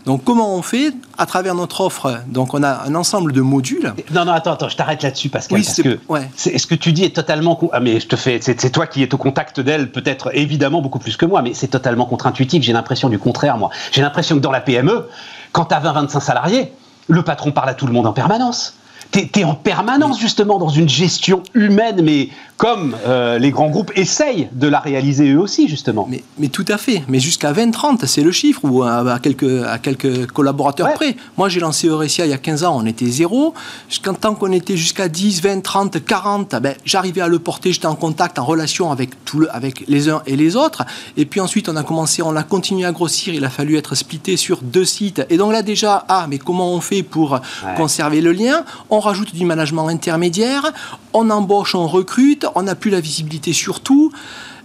Donc, 0.06 0.24
comment 0.24 0.54
on 0.54 0.62
fait 0.62 0.92
à 1.18 1.26
travers 1.26 1.54
notre 1.54 1.82
offre? 1.82 2.20
Donc, 2.28 2.54
on 2.54 2.62
a 2.62 2.84
un 2.86 2.94
ensemble 2.94 3.32
de 3.32 3.40
modules. 3.40 3.92
Non, 4.12 4.24
non, 4.24 4.32
attends, 4.32 4.52
attends, 4.52 4.68
je 4.68 4.76
t'arrête 4.76 5.02
là-dessus, 5.02 5.28
Pascal, 5.28 5.58
oui, 5.58 5.64
parce 5.64 5.82
que 5.82 6.58
ce 6.58 6.66
que 6.66 6.74
tu 6.74 6.92
dis 6.92 7.04
est 7.04 7.14
totalement. 7.14 7.58
Ah, 7.72 7.80
mais 7.80 8.00
je 8.00 8.06
te 8.06 8.16
fais. 8.16 8.40
C'est 8.40 8.70
toi 8.70 8.86
qui 8.86 9.02
es 9.02 9.14
au 9.14 9.18
contact 9.18 9.60
d'elle, 9.60 9.90
peut-être 9.92 10.30
évidemment 10.34 10.80
beaucoup 10.80 10.98
plus 10.98 11.16
que 11.16 11.26
moi, 11.26 11.42
mais 11.42 11.54
c'est 11.54 11.68
totalement 11.68 12.06
contre-intuitif. 12.06 12.62
J'ai 12.62 12.72
l'impression 12.72 13.08
du 13.08 13.18
contraire, 13.18 13.58
moi. 13.58 13.70
J'ai 13.92 14.02
l'impression 14.02 14.36
que 14.36 14.40
dans 14.40 14.50
la 14.50 14.60
PME, 14.60 15.08
quand 15.52 15.66
tu 15.66 15.74
as 15.74 15.80
20-25 15.80 16.20
salariés, 16.20 16.72
le 17.08 17.22
patron 17.22 17.52
parle 17.52 17.68
à 17.68 17.74
tout 17.74 17.86
le 17.86 17.92
monde 17.92 18.06
en 18.06 18.12
permanence 18.12 18.74
tu 19.12 19.28
es, 19.40 19.44
en 19.44 19.54
permanence 19.54 20.20
justement 20.20 20.58
dans 20.58 20.68
une 20.68 20.88
gestion 20.88 21.42
humaine, 21.54 22.00
mais 22.02 22.28
comme 22.60 22.94
euh, 23.06 23.38
les 23.38 23.50
grands 23.50 23.70
groupes 23.70 23.90
essayent 23.96 24.48
de 24.52 24.68
la 24.68 24.80
réaliser 24.80 25.32
eux 25.32 25.40
aussi, 25.40 25.66
justement. 25.66 26.06
Mais, 26.10 26.22
mais 26.38 26.48
tout 26.48 26.66
à 26.68 26.76
fait. 26.76 27.02
Mais 27.08 27.18
jusqu'à 27.18 27.52
20-30, 27.54 28.04
c'est 28.04 28.22
le 28.22 28.32
chiffre, 28.32 28.60
ou 28.64 28.82
à, 28.82 29.18
quelques, 29.18 29.64
à 29.66 29.78
quelques 29.78 30.26
collaborateurs 30.26 30.92
près. 30.92 31.16
Moi, 31.38 31.48
j'ai 31.48 31.60
lancé 31.60 31.88
Eurecia 31.88 32.26
il 32.26 32.30
y 32.30 32.34
a 32.34 32.38
15 32.38 32.64
ans, 32.64 32.76
on 32.78 32.84
était 32.84 33.06
zéro. 33.06 33.54
Tant 34.20 34.34
qu'on 34.34 34.52
était 34.52 34.76
jusqu'à 34.76 35.08
10, 35.08 35.40
20, 35.40 35.62
30, 35.62 36.04
40, 36.04 36.56
ben, 36.56 36.74
j'arrivais 36.84 37.22
à 37.22 37.28
le 37.28 37.38
porter, 37.38 37.72
j'étais 37.72 37.86
en 37.86 37.94
contact, 37.94 38.38
en 38.38 38.44
relation 38.44 38.92
avec, 38.92 39.24
tout 39.24 39.40
le, 39.40 39.56
avec 39.56 39.84
les 39.88 40.10
uns 40.10 40.20
et 40.26 40.36
les 40.36 40.54
autres. 40.54 40.84
Et 41.16 41.24
puis 41.24 41.40
ensuite, 41.40 41.70
on 41.70 41.76
a 41.76 41.82
commencé, 41.82 42.20
on 42.20 42.36
a 42.36 42.42
continué 42.42 42.84
à 42.84 42.92
grossir, 42.92 43.32
il 43.32 43.44
a 43.46 43.50
fallu 43.50 43.78
être 43.78 43.94
splitté 43.94 44.36
sur 44.36 44.60
deux 44.60 44.84
sites. 44.84 45.24
Et 45.30 45.38
donc 45.38 45.52
là, 45.52 45.62
déjà, 45.62 46.04
ah, 46.08 46.26
mais 46.28 46.36
comment 46.36 46.74
on 46.74 46.82
fait 46.82 47.02
pour 47.02 47.40
conserver 47.78 48.20
le 48.20 48.32
lien? 48.32 48.64
On 48.90 49.00
rajoute 49.00 49.34
du 49.34 49.44
management 49.44 49.88
intermédiaire, 49.88 50.72
on 51.12 51.30
embauche, 51.30 51.74
on 51.74 51.86
recrute, 51.86 52.46
on 52.54 52.62
n'a 52.62 52.74
plus 52.74 52.90
la 52.90 53.00
visibilité 53.00 53.52
sur 53.52 53.80
tout. 53.80 54.12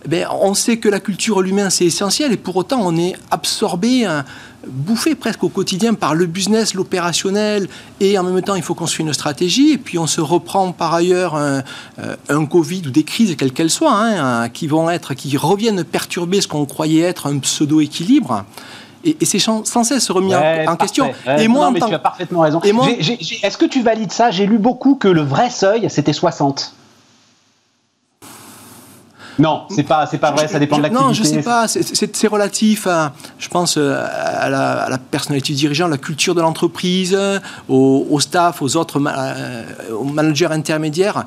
Ben, 0.07 0.27
on 0.39 0.53
sait 0.53 0.77
que 0.77 0.88
la 0.88 0.99
culture 0.99 1.41
l'humain 1.41 1.71
c'est 1.71 1.85
essentiel 1.85 2.31
et 2.31 2.38
pour 2.38 2.55
autant 2.57 2.79
on 2.83 2.95
est 2.95 3.15
absorbé, 3.31 4.05
hein, 4.05 4.23
bouffé 4.67 5.15
presque 5.15 5.43
au 5.43 5.49
quotidien 5.49 5.95
par 5.95 6.13
le 6.13 6.27
business, 6.27 6.75
l'opérationnel 6.75 7.67
et 7.99 8.15
en 8.19 8.23
même 8.23 8.39
temps 8.43 8.53
il 8.53 8.61
faut 8.61 8.75
construire 8.75 9.07
une 9.07 9.13
stratégie 9.13 9.71
et 9.71 9.77
puis 9.79 9.97
on 9.97 10.05
se 10.05 10.21
reprend 10.21 10.71
par 10.73 10.93
ailleurs 10.93 11.35
un, 11.35 11.63
euh, 11.97 12.45
Covid 12.45 12.83
ou 12.85 12.91
des 12.91 13.03
crises 13.03 13.35
quelles 13.35 13.51
qu'elles 13.51 13.71
soient 13.71 13.95
hein, 13.95 14.49
qui 14.49 14.67
vont 14.67 14.91
être, 14.91 15.15
qui 15.15 15.35
reviennent 15.38 15.83
perturber 15.83 16.39
ce 16.39 16.47
qu'on 16.47 16.65
croyait 16.65 17.01
être 17.01 17.25
un 17.25 17.39
pseudo 17.39 17.81
et, 19.06 19.26
c'est 19.26 19.39
sans 19.39 19.63
cesse 19.84 20.10
remis 20.10 20.34
en, 20.36 20.76
question. 20.76 21.12
et 21.38 21.48
moi, 21.48 21.65
non, 21.65 21.72
mais 21.72 21.80
tu 21.80 21.94
as 21.94 22.00
parfaitement 22.00 22.41
raison. 22.41 22.62
Est-ce 22.62 23.58
que 23.58 23.65
tu 23.65 23.82
valides 23.82 24.12
ça? 24.12 24.32
J'ai 24.32 24.46
lu 24.46 24.58
beaucoup 24.58 24.96
que 24.96 25.08
le 25.08 25.22
vrai 25.22 25.50
seuil, 25.50 25.89
c'était 25.89 26.13
60. 26.13 26.74
Non, 29.38 29.63
c'est 29.70 29.84
pas, 29.84 30.06
c'est 30.06 30.18
pas 30.18 30.32
vrai, 30.32 30.48
ça 30.48 30.60
dépend 30.60 30.78
de 30.78 30.84
l'activité. 30.84 31.08
Non, 31.08 31.13
je 31.13 31.24
sais 31.24 31.41
pas, 31.41 31.68
c'est 31.68 32.28
relatif 32.28 32.88
à, 32.88 33.12
je 33.38 33.50
pense, 33.50 33.78
euh, 33.78 34.02
à 34.02 34.50
la, 34.50 34.98
personnalité 34.98 35.54
du 35.54 35.60
dirigeant, 35.60 35.88
la 35.88 35.98
culture 35.98 36.36
de 36.36 36.41
l'entreprise, 36.41 37.18
au, 37.68 38.20
staff, 38.20 38.62
aux 38.62 38.78
autres 38.78 39.02
euh, 39.06 39.63
aux 39.94 40.06
managers 40.06 40.48
intermédiaires. 40.52 41.26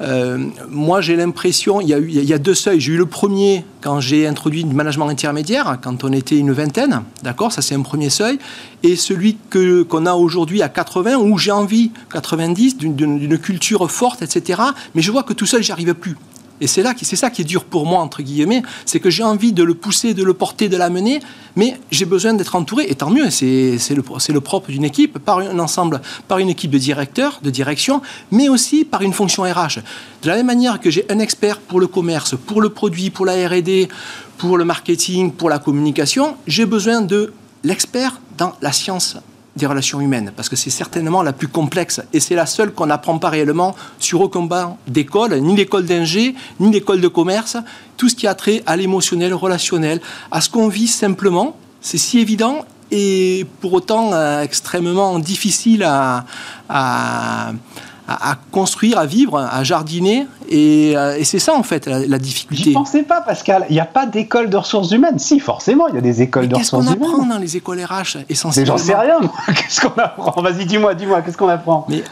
Euh, 0.00 0.38
moi, 0.68 1.00
j'ai 1.00 1.16
l'impression, 1.16 1.80
il, 1.80 1.88
il, 1.88 2.24
y 2.24 2.32
a 2.34 2.38
deux 2.38 2.54
seuils. 2.54 2.80
J'ai 2.80 2.92
eu 2.92 2.96
le 2.96 3.06
premier 3.06 3.64
quand 3.80 4.00
j'ai 4.00 4.26
introduit 4.26 4.62
le 4.62 4.74
management 4.74 5.08
intermédiaire, 5.08 5.78
quand 5.80 6.04
on 6.04 6.12
était 6.12 6.36
une 6.36 6.52
vingtaine, 6.52 7.02
d'accord 7.22 7.52
Ça, 7.52 7.62
c'est 7.62 7.74
un 7.74 7.82
premier 7.82 8.10
seuil. 8.10 8.38
Et 8.82 8.96
celui 8.96 9.36
qu'on 9.50 10.06
a 10.06 10.14
aujourd'hui 10.14 10.62
à 10.62 10.68
80, 10.68 11.16
où 11.16 11.38
j'ai 11.38 11.50
envie, 11.50 11.92
90, 12.12 12.76
d'une, 12.78 13.38
culture 13.38 13.90
forte, 13.90 14.22
etc. 14.22 14.60
Mais 14.94 15.02
je 15.02 15.10
vois 15.10 15.22
que 15.22 15.32
tout 15.32 15.46
seul, 15.46 15.62
j'y 15.62 15.72
arrive 15.72 15.94
plus. 15.94 16.16
Et 16.60 16.66
c'est 16.66 16.82
là, 16.82 16.94
c'est 17.00 17.16
ça 17.16 17.30
qui 17.30 17.42
est 17.42 17.44
dur 17.44 17.64
pour 17.64 17.86
moi 17.86 18.00
entre 18.00 18.22
guillemets, 18.22 18.62
c'est 18.84 19.00
que 19.00 19.10
j'ai 19.10 19.22
envie 19.22 19.52
de 19.52 19.62
le 19.62 19.74
pousser, 19.74 20.14
de 20.14 20.24
le 20.24 20.34
porter, 20.34 20.68
de 20.68 20.76
l'amener, 20.76 21.20
mais 21.54 21.78
j'ai 21.90 22.04
besoin 22.04 22.34
d'être 22.34 22.54
entouré. 22.54 22.86
Et 22.88 22.94
tant 22.94 23.10
mieux, 23.10 23.30
c'est 23.30 23.78
le, 23.90 24.02
le 24.28 24.40
propre 24.40 24.70
d'une 24.70 24.84
équipe, 24.84 25.18
par 25.18 25.38
un 25.38 25.58
ensemble, 25.58 26.00
par 26.28 26.38
une 26.38 26.48
équipe 26.48 26.70
de 26.70 26.78
directeurs, 26.78 27.40
de 27.42 27.50
direction, 27.50 28.00
mais 28.30 28.48
aussi 28.48 28.84
par 28.84 29.02
une 29.02 29.12
fonction 29.12 29.42
RH. 29.42 29.80
De 30.22 30.28
la 30.28 30.36
même 30.36 30.46
manière 30.46 30.80
que 30.80 30.90
j'ai 30.90 31.04
un 31.10 31.18
expert 31.18 31.58
pour 31.60 31.80
le 31.80 31.86
commerce, 31.86 32.34
pour 32.46 32.60
le 32.60 32.70
produit, 32.70 33.10
pour 33.10 33.26
la 33.26 33.48
R&D, 33.48 33.88
pour 34.38 34.56
le 34.56 34.64
marketing, 34.64 35.32
pour 35.32 35.48
la 35.48 35.58
communication, 35.58 36.36
j'ai 36.46 36.66
besoin 36.66 37.00
de 37.00 37.32
l'expert 37.64 38.20
dans 38.36 38.54
la 38.60 38.72
science 38.72 39.16
des 39.56 39.66
relations 39.66 40.00
humaines, 40.00 40.32
parce 40.36 40.48
que 40.48 40.56
c'est 40.56 40.70
certainement 40.70 41.22
la 41.22 41.32
plus 41.32 41.48
complexe, 41.48 42.00
et 42.12 42.20
c'est 42.20 42.34
la 42.34 42.46
seule 42.46 42.72
qu'on 42.72 42.86
n'apprend 42.86 43.18
pas 43.18 43.30
réellement 43.30 43.74
sur 43.98 44.20
aucun 44.20 44.42
banc 44.42 44.78
d'école, 44.86 45.38
ni 45.40 45.56
l'école 45.56 45.86
d'ingé, 45.86 46.34
ni 46.60 46.70
l'école 46.70 47.00
de 47.00 47.08
commerce, 47.08 47.56
tout 47.96 48.08
ce 48.08 48.14
qui 48.14 48.26
a 48.26 48.34
trait 48.34 48.62
à 48.66 48.76
l'émotionnel, 48.76 49.32
relationnel, 49.34 50.00
à 50.30 50.40
ce 50.40 50.50
qu'on 50.50 50.68
vit 50.68 50.88
simplement, 50.88 51.56
c'est 51.80 51.98
si 51.98 52.18
évident, 52.18 52.64
et 52.90 53.46
pour 53.60 53.72
autant 53.72 54.12
euh, 54.12 54.42
extrêmement 54.42 55.18
difficile 55.18 55.82
à, 55.82 56.24
à 56.68 57.52
à, 58.08 58.36
construire, 58.52 58.98
à 58.98 59.06
vivre, 59.06 59.38
à 59.38 59.64
jardiner. 59.64 60.26
Et, 60.48 60.96
euh, 60.96 61.18
c'est 61.24 61.38
ça, 61.38 61.54
en 61.54 61.62
fait, 61.62 61.86
la, 61.86 62.18
difficulté. 62.18 62.64
J'y 62.64 62.72
pensais 62.72 63.02
pas, 63.02 63.20
Pascal. 63.20 63.66
Il 63.68 63.72
n'y 63.72 63.80
a 63.80 63.84
pas 63.86 64.06
d'école 64.06 64.48
de 64.48 64.56
ressources 64.56 64.90
humaines. 64.92 65.18
Si, 65.18 65.40
forcément, 65.40 65.88
il 65.88 65.96
y 65.96 65.98
a 65.98 66.00
des 66.00 66.22
écoles 66.22 66.48
de 66.48 66.54
ressources 66.54 66.86
humaines. 66.86 66.98
Qu'est-ce 66.98 67.10
qu'on 67.10 67.14
apprend 67.16 67.26
dans 67.26 67.38
les 67.38 67.56
écoles 67.56 67.82
RH, 67.82 68.18
essentiellement 68.28 68.76
J'en 68.76 68.84
sais 68.84 68.94
rien. 68.94 69.20
Qu'est-ce 69.48 69.80
qu'on 69.80 70.00
apprend? 70.00 70.40
Vas-y, 70.40 70.66
dis-moi, 70.66 70.94
dis-moi, 70.94 71.22
qu'est-ce 71.22 71.36
qu'on 71.36 71.48
apprend? 71.48 71.86
Mais 71.88 72.04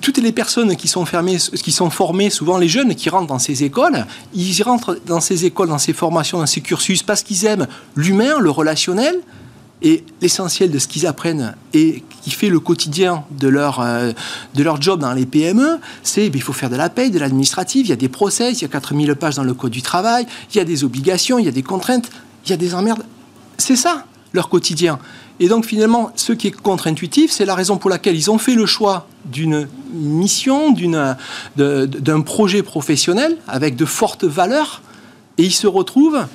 toutes 0.00 0.18
les 0.18 0.32
personnes 0.32 0.74
qui 0.76 0.88
sont, 0.88 1.04
fermées, 1.04 1.36
qui 1.36 1.72
sont 1.72 1.90
formées, 1.90 2.30
souvent 2.30 2.58
les 2.58 2.68
jeunes 2.68 2.94
qui 2.94 3.08
rentrent 3.08 3.26
dans 3.26 3.38
ces 3.38 3.62
écoles, 3.62 4.06
ils 4.34 4.62
rentrent 4.62 4.98
dans 5.06 5.20
ces 5.20 5.44
écoles, 5.44 5.68
dans 5.68 5.78
ces 5.78 5.92
formations, 5.92 6.38
dans 6.38 6.46
ces 6.46 6.60
cursus, 6.60 7.02
parce 7.02 7.22
qu'ils 7.22 7.44
aiment 7.44 7.66
l'humain, 7.94 8.38
le 8.40 8.50
relationnel, 8.50 9.16
et 9.86 10.02
l'essentiel 10.20 10.72
de 10.72 10.80
ce 10.80 10.88
qu'ils 10.88 11.06
apprennent 11.06 11.54
et 11.72 12.02
qui 12.22 12.32
fait 12.32 12.48
le 12.48 12.58
quotidien 12.58 13.24
de 13.30 13.46
leur, 13.46 13.78
euh, 13.78 14.10
de 14.56 14.62
leur 14.64 14.82
job 14.82 14.98
dans 14.98 15.12
les 15.12 15.26
PME, 15.26 15.78
c'est 16.02 16.28
qu'il 16.28 16.42
faut 16.42 16.52
faire 16.52 16.70
de 16.70 16.74
la 16.74 16.90
paie, 16.90 17.08
de 17.08 17.20
l'administratif, 17.20 17.86
il 17.86 17.90
y 17.90 17.92
a 17.92 17.96
des 17.96 18.08
process, 18.08 18.60
il 18.60 18.62
y 18.62 18.64
a 18.64 18.68
4000 18.68 19.14
pages 19.14 19.36
dans 19.36 19.44
le 19.44 19.54
code 19.54 19.70
du 19.70 19.82
travail, 19.82 20.26
il 20.52 20.56
y 20.56 20.60
a 20.60 20.64
des 20.64 20.82
obligations, 20.82 21.38
il 21.38 21.44
y 21.44 21.48
a 21.48 21.52
des 21.52 21.62
contraintes, 21.62 22.10
il 22.44 22.50
y 22.50 22.52
a 22.52 22.56
des 22.56 22.74
emmerdes. 22.74 23.04
C'est 23.58 23.76
ça, 23.76 24.06
leur 24.32 24.48
quotidien. 24.48 24.98
Et 25.38 25.46
donc 25.46 25.64
finalement, 25.64 26.10
ce 26.16 26.32
qui 26.32 26.48
est 26.48 26.50
contre-intuitif, 26.50 27.30
c'est 27.30 27.44
la 27.44 27.54
raison 27.54 27.76
pour 27.76 27.88
laquelle 27.88 28.16
ils 28.16 28.28
ont 28.28 28.38
fait 28.38 28.56
le 28.56 28.66
choix 28.66 29.06
d'une 29.24 29.68
mission, 29.92 30.74
d'un 31.54 32.20
projet 32.22 32.64
professionnel 32.64 33.36
avec 33.46 33.76
de 33.76 33.84
fortes 33.84 34.24
valeurs, 34.24 34.82
et 35.38 35.44
ils 35.44 35.54
se 35.54 35.68
retrouvent 35.68 36.26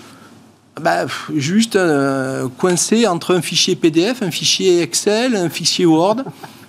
bah, 0.79 1.05
juste 1.35 1.75
euh, 1.75 2.47
coincé 2.57 3.07
entre 3.07 3.35
un 3.35 3.41
fichier 3.41 3.75
PDF, 3.75 4.21
un 4.21 4.31
fichier 4.31 4.81
Excel, 4.81 5.35
un 5.35 5.49
fichier 5.49 5.85
Word. 5.85 6.23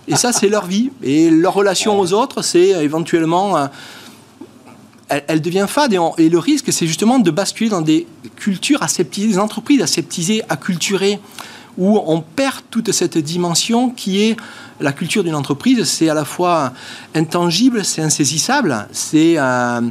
Et 0.08 0.16
ça, 0.16 0.32
c'est 0.32 0.48
leur 0.48 0.66
vie. 0.66 0.90
Et 1.02 1.30
leur 1.30 1.54
relation 1.54 1.98
aux 1.98 2.12
autres, 2.12 2.42
c'est 2.42 2.74
euh, 2.74 2.82
éventuellement... 2.82 3.56
Euh, 3.56 3.66
elle, 5.28 5.42
devient 5.42 5.66
fade. 5.68 5.94
Et, 6.16 6.28
le 6.30 6.38
risque, 6.38 6.72
c'est 6.72 6.86
justement 6.86 7.18
de 7.18 7.30
basculer 7.30 7.68
dans 7.68 7.82
des 7.82 8.06
cultures 8.34 8.82
aseptisées, 8.82 9.28
des 9.28 9.38
entreprises 9.38 9.82
aseptisées, 9.82 10.42
acculturées, 10.48 11.20
où 11.76 12.00
on 12.06 12.22
perd 12.22 12.62
toute 12.70 12.92
cette 12.92 13.18
dimension 13.18 13.90
qui 13.90 14.22
est 14.22 14.36
la 14.80 14.92
culture 14.92 15.22
d'une 15.22 15.34
entreprise. 15.34 15.84
C'est 15.84 16.08
à 16.08 16.14
la 16.14 16.24
fois 16.24 16.72
intangible, 17.14 17.84
c'est 17.84 18.02
insaisissable, 18.02 18.88
c'est... 18.92 19.34
Euh, 19.36 19.82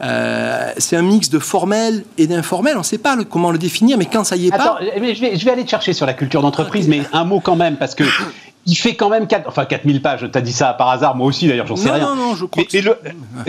c'est 0.00 0.96
un 0.96 1.02
mix 1.02 1.30
de 1.30 1.38
formel 1.38 2.04
et 2.18 2.26
d'informel. 2.26 2.74
On 2.76 2.80
ne 2.80 2.84
sait 2.84 2.98
pas 2.98 3.16
comment 3.28 3.50
le 3.50 3.58
définir, 3.58 3.98
mais 3.98 4.06
quand 4.06 4.24
ça 4.24 4.36
y 4.36 4.48
est 4.48 4.50
pas. 4.50 4.78
Mais 5.00 5.14
je, 5.14 5.20
vais, 5.20 5.36
je 5.36 5.44
vais 5.44 5.50
aller 5.52 5.64
te 5.64 5.70
chercher 5.70 5.92
sur 5.92 6.06
la 6.06 6.14
culture 6.14 6.42
d'entreprise, 6.42 6.88
mais 6.88 7.02
un 7.12 7.24
mot 7.24 7.40
quand 7.40 7.56
même, 7.56 7.76
parce 7.76 7.94
que 7.94 8.04
il 8.66 8.74
fait 8.74 8.94
quand 8.94 9.08
même 9.08 9.26
4, 9.26 9.48
enfin 9.48 9.64
4000 9.64 10.02
pages. 10.02 10.28
Tu 10.30 10.38
as 10.38 10.40
dit 10.40 10.52
ça 10.52 10.72
par 10.74 10.90
hasard, 10.90 11.14
moi 11.14 11.26
aussi 11.26 11.46
d'ailleurs, 11.46 11.66
j'en 11.66 11.76
sais 11.76 11.90
rien. 11.90 12.14
Non, 12.14 12.16
non, 12.16 12.34
je 12.34 12.44
crois 12.44 12.64
que 12.64 12.76
le, 12.76 12.98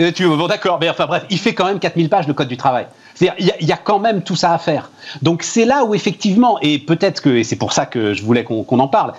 euh, 0.00 0.12
tu, 0.12 0.26
Bon, 0.26 0.46
d'accord, 0.46 0.78
mais 0.80 0.88
enfin 0.88 1.06
bref, 1.06 1.24
il 1.28 1.38
fait 1.38 1.54
quand 1.54 1.66
même 1.66 1.80
4000 1.80 2.08
pages 2.08 2.28
le 2.28 2.34
code 2.34 2.48
du 2.48 2.56
travail. 2.56 2.86
C'est-à-dire, 3.14 3.54
il 3.60 3.66
y, 3.66 3.72
a 3.72 3.76
quand 3.76 3.98
même 3.98 4.22
tout 4.22 4.36
ça 4.36 4.54
à 4.54 4.58
faire. 4.58 4.92
Donc 5.22 5.42
c'est 5.42 5.64
là 5.64 5.84
où 5.84 5.94
effectivement, 5.94 6.58
et 6.62 6.78
peut-être 6.78 7.20
que, 7.20 7.30
et 7.30 7.42
c'est 7.42 7.56
pour 7.56 7.72
ça 7.72 7.84
que 7.84 8.14
je 8.14 8.22
voulais 8.22 8.44
qu'on 8.44 8.78
en 8.78 8.86
parle, 8.86 9.12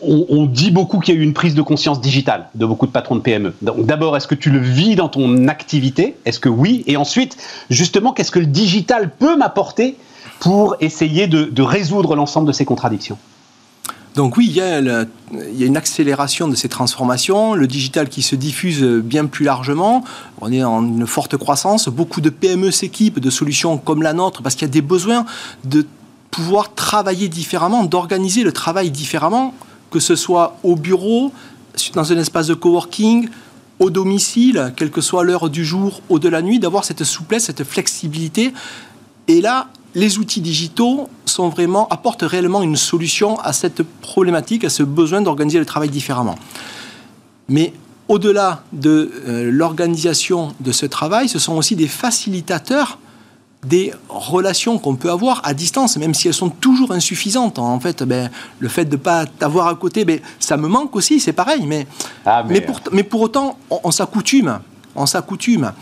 on, 0.00 0.46
dit 0.46 0.70
beaucoup 0.70 1.00
qu'il 1.00 1.14
y 1.14 1.18
a 1.18 1.20
eu 1.20 1.24
une 1.24 1.34
prise 1.34 1.54
de 1.54 1.62
conscience 1.62 2.00
digitale 2.00 2.48
de 2.54 2.64
beaucoup 2.64 2.86
de 2.86 2.92
patrons 2.92 3.16
de 3.16 3.20
PME. 3.20 3.54
Donc 3.62 3.84
d'abord, 3.84 4.16
est-ce 4.16 4.28
que 4.28 4.34
tu 4.34 4.50
le 4.50 4.60
vis 4.60 4.94
dans 4.94 5.08
ton 5.08 5.48
activité? 5.48 6.16
Est-ce 6.24 6.38
que 6.38 6.48
oui? 6.48 6.84
Et 6.86 6.96
ensuite, 6.96 7.36
justement, 7.68 8.12
qu'est-ce 8.12 8.30
que 8.30 8.38
le 8.38 8.46
digital 8.46 9.10
peut 9.10 9.36
m'apporter 9.36 9.96
pour 10.38 10.76
essayer 10.80 11.26
de, 11.26 11.62
résoudre 11.62 12.14
l'ensemble 12.14 12.46
de 12.46 12.52
ces 12.52 12.64
contradictions? 12.64 13.18
Donc 14.14 14.36
oui, 14.36 14.46
il 14.48 14.56
y, 14.56 14.60
a 14.60 14.80
il 14.80 15.60
y, 15.60 15.62
a 15.62 15.66
une 15.66 15.76
accélération 15.76 16.48
de 16.48 16.56
ces 16.56 16.68
transformations, 16.68 17.54
le 17.54 17.66
digital 17.66 18.08
qui 18.08 18.22
se 18.22 18.34
diffuse 18.34 18.82
bien 18.82 19.26
plus 19.26 19.44
largement, 19.44 20.02
on 20.40 20.50
est 20.50 20.64
en 20.64 20.82
une 20.82 21.06
forte 21.06 21.36
croissance, 21.36 21.88
beaucoup 21.88 22.20
de 22.20 22.30
PME 22.30 22.72
s'équipent 22.72 23.20
de 23.20 23.30
solutions 23.30 23.78
comme 23.78 24.02
la 24.02 24.14
nôtre 24.14 24.42
parce 24.42 24.56
qu'il 24.56 24.66
y 24.66 24.70
a 24.70 24.72
des 24.72 24.82
besoins 24.82 25.24
de 25.64 25.86
pouvoir 26.32 26.74
travailler 26.74 27.28
différemment, 27.28 27.84
d'organiser 27.84 28.42
le 28.42 28.50
travail 28.52 28.90
différemment 28.90 29.54
que 29.90 30.00
ce 30.00 30.16
soit 30.16 30.58
au 30.62 30.76
bureau, 30.76 31.32
dans 31.94 32.12
un 32.12 32.18
espace 32.18 32.46
de 32.48 32.54
coworking, 32.54 33.28
au 33.78 33.90
domicile, 33.90 34.72
quelle 34.76 34.90
que 34.90 35.00
soit 35.00 35.24
l'heure 35.24 35.50
du 35.50 35.64
jour 35.64 36.00
ou 36.08 36.18
de 36.18 36.28
la 36.28 36.42
nuit, 36.42 36.58
d'avoir 36.58 36.84
cette 36.84 37.04
souplesse, 37.04 37.44
cette 37.44 37.64
flexibilité. 37.64 38.52
Et 39.28 39.40
là, 39.40 39.68
les 39.94 40.18
outils 40.18 40.40
digitaux 40.40 41.08
sont 41.26 41.48
vraiment, 41.48 41.88
apportent 41.88 42.22
réellement 42.22 42.62
une 42.62 42.76
solution 42.76 43.38
à 43.40 43.52
cette 43.52 43.82
problématique, 43.82 44.64
à 44.64 44.70
ce 44.70 44.82
besoin 44.82 45.20
d'organiser 45.20 45.58
le 45.58 45.66
travail 45.66 45.90
différemment. 45.90 46.36
Mais 47.48 47.72
au-delà 48.08 48.62
de 48.72 49.10
euh, 49.26 49.50
l'organisation 49.50 50.54
de 50.60 50.72
ce 50.72 50.86
travail, 50.86 51.28
ce 51.28 51.38
sont 51.38 51.56
aussi 51.56 51.76
des 51.76 51.88
facilitateurs 51.88 52.98
des 53.64 53.92
relations 54.08 54.78
qu'on 54.78 54.94
peut 54.94 55.10
avoir 55.10 55.40
à 55.44 55.52
distance, 55.52 55.96
même 55.96 56.14
si 56.14 56.28
elles 56.28 56.34
sont 56.34 56.50
toujours 56.50 56.92
insuffisantes. 56.92 57.58
En 57.58 57.80
fait, 57.80 58.02
ben, 58.02 58.30
le 58.58 58.68
fait 58.68 58.84
de 58.84 58.92
ne 58.92 58.96
pas 58.96 59.26
t'avoir 59.26 59.66
à 59.66 59.74
côté, 59.74 60.04
ben, 60.04 60.20
ça 60.38 60.56
me 60.56 60.68
manque 60.68 60.94
aussi, 60.94 61.18
c'est 61.18 61.32
pareil. 61.32 61.64
Mais, 61.66 61.86
ah, 62.24 62.44
mais... 62.48 62.60
pour, 62.60 62.80
mais, 62.92 63.02
pour, 63.02 63.20
autant, 63.20 63.58
on, 63.70 63.90
s'accoutume. 63.90 64.60
On 64.94 65.06
s'accoutume. 65.06 65.72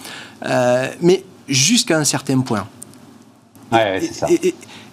Euh, 0.45 0.89
mais 1.03 1.23
jusqu'à 1.49 1.99
un 1.99 2.05
certain 2.05 2.41
point. 2.41 2.67
Ouais, 3.71 3.99
c'est 4.01 4.15
ça 4.15 4.27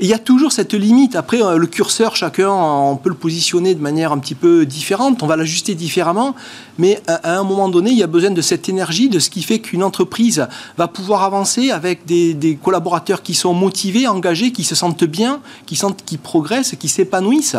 il 0.04 0.10
y 0.10 0.14
a 0.14 0.20
toujours 0.20 0.51
cette 0.51 0.74
limite. 0.74 1.16
Après, 1.16 1.41
euh, 1.41 1.58
le 1.58 1.66
curseur, 1.66 2.18
chacun, 2.18 2.49
on 2.49 2.97
peut 2.97 3.08
le 3.08 3.16
positionner 3.16 3.74
de 3.74 3.80
manière 3.80 4.12
un 4.12 4.20
petit 4.20 4.36
peu 4.36 4.66
différente, 4.66 5.24
on 5.24 5.28
va 5.28 5.38
l'ajuster 5.38 5.76
différemment, 5.76 6.36
mais 6.78 7.01
à 7.08 7.38
un 7.38 7.43
moment 7.43 7.70
donné, 7.70 7.91
il 7.91 7.97
y 7.97 8.04
a 8.04 8.08
besoin 8.08 8.32
de 8.32 8.41
cette 8.41 8.68
énergie, 8.68 9.08
de 9.08 9.20
ce 9.20 9.30
qui 9.30 9.43
fait 9.43 9.60
qu'une 9.60 9.82
entreprise 9.82 10.45
va 10.78 10.89
pouvoir 10.89 11.24
avancer 11.24 11.72
avec 11.72 12.06
des, 12.06 12.60
collaborateurs 12.62 13.22
qui 13.22 13.34
sont 13.34 13.54
motivés, 13.54 14.06
engagés, 14.06 14.51
qui 14.51 14.66
se 14.66 14.76
sentent 14.76 15.06
bien, 15.06 15.39
qui 15.66 15.78
sentent 15.78 16.04
qu'ils 16.04 16.20
progressent, 16.20 16.76
qui 16.78 16.89
s'épanouissent 16.89 17.56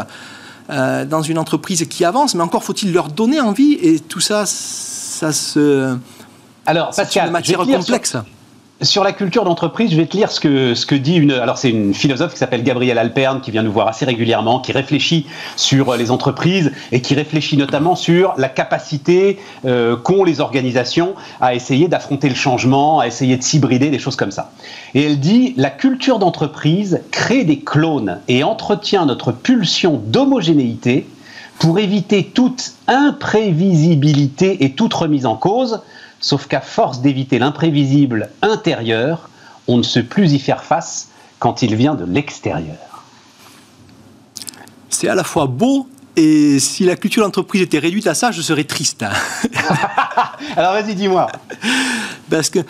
euh, 0.68 1.06
dans 1.06 1.22
une 1.22 1.38
entreprise 1.38 1.86
qui 1.88 2.04
avance. 2.04 2.34
Mais 2.34 2.42
encore 2.42 2.62
faut-il 2.62 2.92
leur 2.92 3.08
donner 3.08 3.40
envie, 3.40 3.78
et 3.80 4.00
tout 4.00 4.20
ça, 4.20 4.44
ça 4.44 5.32
se... 5.32 5.96
Alors, 6.66 6.92
c'est 6.92 7.16
une 7.16 7.30
matière 7.30 7.60
complexe 7.60 8.10
sur 8.10 8.24
la 9.04 9.12
culture 9.12 9.44
d'entreprise, 9.44 9.90
je 9.90 9.96
vais 9.96 10.06
te 10.06 10.16
lire 10.16 10.30
ce 10.30 10.40
que, 10.40 10.74
ce 10.74 10.86
que 10.86 10.94
dit 10.94 11.16
une. 11.16 11.32
Alors, 11.32 11.58
c'est 11.58 11.70
une 11.70 11.94
philosophe 11.94 12.32
qui 12.32 12.38
s'appelle 12.38 12.62
Gabrielle 12.62 12.98
Alperne, 12.98 13.40
qui 13.40 13.50
vient 13.50 13.62
nous 13.62 13.72
voir 13.72 13.88
assez 13.88 14.04
régulièrement, 14.04 14.60
qui 14.60 14.72
réfléchit 14.72 15.26
sur 15.56 15.94
les 15.96 16.10
entreprises 16.10 16.72
et 16.92 17.00
qui 17.00 17.14
réfléchit 17.14 17.56
notamment 17.56 17.96
sur 17.96 18.34
la 18.36 18.48
capacité 18.48 19.38
euh, 19.64 19.96
qu'ont 19.96 20.24
les 20.24 20.40
organisations 20.40 21.14
à 21.40 21.54
essayer 21.54 21.88
d'affronter 21.88 22.28
le 22.28 22.34
changement, 22.34 23.00
à 23.00 23.06
essayer 23.06 23.36
de 23.36 23.42
s'hybrider, 23.42 23.90
des 23.90 23.98
choses 23.98 24.16
comme 24.16 24.30
ça. 24.30 24.52
Et 24.94 25.02
elle 25.02 25.20
dit 25.20 25.54
la 25.56 25.70
culture 25.70 26.18
d'entreprise 26.18 27.00
crée 27.10 27.44
des 27.44 27.60
clones 27.60 28.20
et 28.28 28.44
entretient 28.44 29.06
notre 29.06 29.32
pulsion 29.32 30.00
d'homogénéité 30.06 31.06
pour 31.58 31.78
éviter 31.78 32.24
toute 32.24 32.72
imprévisibilité 32.88 34.64
et 34.64 34.72
toute 34.72 34.92
remise 34.94 35.26
en 35.26 35.36
cause 35.36 35.80
Sauf 36.20 36.46
qu'à 36.46 36.60
force 36.60 37.00
d'éviter 37.00 37.38
l'imprévisible 37.38 38.30
intérieur, 38.42 39.28
on 39.68 39.76
ne 39.76 39.82
sait 39.82 40.02
plus 40.02 40.32
y 40.32 40.38
faire 40.38 40.64
face 40.64 41.08
quand 41.38 41.62
il 41.62 41.74
vient 41.74 41.94
de 41.94 42.04
l'extérieur. 42.04 43.04
C'est 44.88 45.08
à 45.08 45.14
la 45.14 45.24
fois 45.24 45.46
beau 45.46 45.88
et 46.16 46.60
si 46.60 46.84
la 46.84 46.96
culture 46.96 47.24
d'entreprise 47.24 47.62
était 47.62 47.78
réduite 47.78 48.06
à 48.06 48.14
ça, 48.14 48.30
je 48.30 48.40
serais 48.40 48.64
triste. 48.64 49.04
Alors 50.56 50.72
vas-y, 50.72 50.94
dis-moi. 50.94 51.26
Parce 52.30 52.50
que 52.50 52.60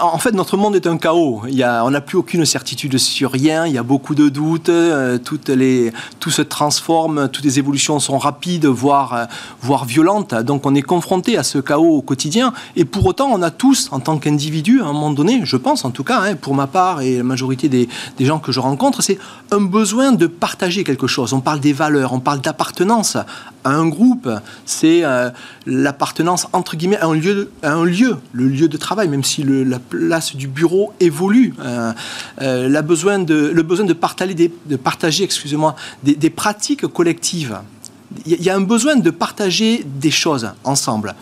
en 0.00 0.18
fait, 0.18 0.32
notre 0.32 0.56
monde 0.56 0.74
est 0.74 0.88
un 0.88 0.98
chaos. 0.98 1.42
On 1.44 1.90
n'a 1.90 2.00
plus 2.00 2.18
aucune 2.18 2.44
certitude 2.44 2.98
sur 2.98 3.30
rien. 3.30 3.66
Il 3.66 3.72
y 3.72 3.78
a 3.78 3.84
beaucoup 3.84 4.16
de 4.16 4.28
doutes. 4.28 4.68
Euh, 4.68 5.18
tout 5.18 6.30
se 6.30 6.42
transforme. 6.42 7.28
Toutes 7.28 7.44
les 7.44 7.60
évolutions 7.60 8.00
sont 8.00 8.18
rapides, 8.18 8.66
voire, 8.66 9.14
euh, 9.14 9.24
voire 9.60 9.84
violentes. 9.84 10.34
Donc, 10.34 10.66
on 10.66 10.74
est 10.74 10.82
confronté 10.82 11.38
à 11.38 11.44
ce 11.44 11.58
chaos 11.58 11.98
au 11.98 12.02
quotidien. 12.02 12.52
Et 12.74 12.84
pour 12.84 13.06
autant, 13.06 13.28
on 13.32 13.42
a 13.42 13.50
tous, 13.52 13.88
en 13.92 14.00
tant 14.00 14.18
qu'individus, 14.18 14.80
à 14.80 14.86
un 14.86 14.92
moment 14.92 15.12
donné, 15.12 15.42
je 15.44 15.56
pense 15.56 15.84
en 15.84 15.90
tout 15.90 16.04
cas, 16.04 16.20
hein, 16.20 16.34
pour 16.34 16.54
ma 16.54 16.66
part 16.66 17.00
et 17.02 17.18
la 17.18 17.22
majorité 17.22 17.68
des, 17.68 17.88
des 18.18 18.24
gens 18.24 18.40
que 18.40 18.50
je 18.50 18.58
rencontre, 18.58 19.02
c'est 19.02 19.18
un 19.52 19.60
besoin 19.60 20.10
de 20.10 20.26
partager 20.26 20.82
quelque 20.82 21.06
chose. 21.06 21.32
On 21.32 21.40
parle 21.40 21.60
des 21.60 21.72
valeurs, 21.72 22.12
on 22.12 22.20
parle 22.20 22.40
d'appartenance 22.40 23.16
un 23.70 23.88
groupe. 23.88 24.28
C'est 24.64 25.04
euh, 25.04 25.30
l'appartenance 25.66 26.46
entre 26.52 26.76
guillemets 26.76 26.98
à 26.98 27.06
un 27.06 27.14
lieu, 27.14 27.50
à 27.62 27.72
un 27.72 27.84
lieu, 27.84 28.16
le 28.32 28.48
lieu 28.48 28.68
de 28.68 28.76
travail, 28.76 29.08
même 29.08 29.24
si 29.24 29.42
la 29.44 29.78
place 29.78 30.36
du 30.36 30.48
bureau 30.48 30.92
évolue. 31.00 31.54
Euh, 31.60 31.92
euh, 32.42 32.68
la 32.68 32.82
besoin 32.82 33.18
de, 33.18 33.50
le 33.54 33.62
besoin 33.62 33.86
de 33.86 33.92
partager, 33.92 34.34
des, 34.34 34.52
de 34.66 34.76
partager 34.76 35.24
excusez-moi, 35.24 35.74
des, 36.02 36.30
pratiques 36.30 36.86
collectives. 36.86 37.58
Il 38.24 38.42
y 38.42 38.50
a 38.50 38.54
un 38.54 38.60
besoin 38.60 38.96
de 38.96 39.10
partager 39.10 39.84
des 39.84 40.10
choses 40.10 40.48
ensemble. 40.64 41.14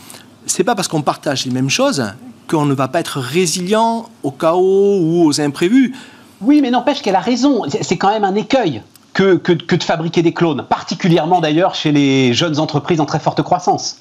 C'est 0.47 0.65
pas 0.65 0.75
parce 0.75 0.89
qu'on 0.89 1.03
partage 1.03 1.47
les 1.47 1.51
mêmes 1.51 1.71
choses 1.71 2.05
qu'on 2.49 2.67
ne 2.67 2.75
va 2.75 2.89
pas 2.89 3.01
être 3.01 3.21
résilient 3.21 4.09
au 4.23 4.31
chaos 4.31 4.99
ou 5.01 5.25
aux 5.25 5.41
imprévus. 5.41 5.95
Oui, 6.43 6.61
mais 6.61 6.71
n'empêche 6.71 7.01
qu'elle 7.01 7.17
a 7.17 7.21
raison. 7.21 7.63
C'est 7.81 7.97
quand 7.97 8.11
même 8.11 8.25
un 8.25 8.35
écueil 8.35 8.83
que, 9.15 9.37
que, 9.37 9.53
que, 9.53 9.77
de 9.77 9.83
fabriquer 9.83 10.23
des 10.23 10.35
clones, 10.35 10.65
particulièrement 10.69 11.41
d'ailleurs 11.41 11.75
chez 11.75 11.93
les 11.93 12.35
jeunes 12.35 12.59
entreprises 12.59 13.01
en 13.01 13.07
très 13.07 13.21
forte 13.21 13.43
croissance. 13.43 13.99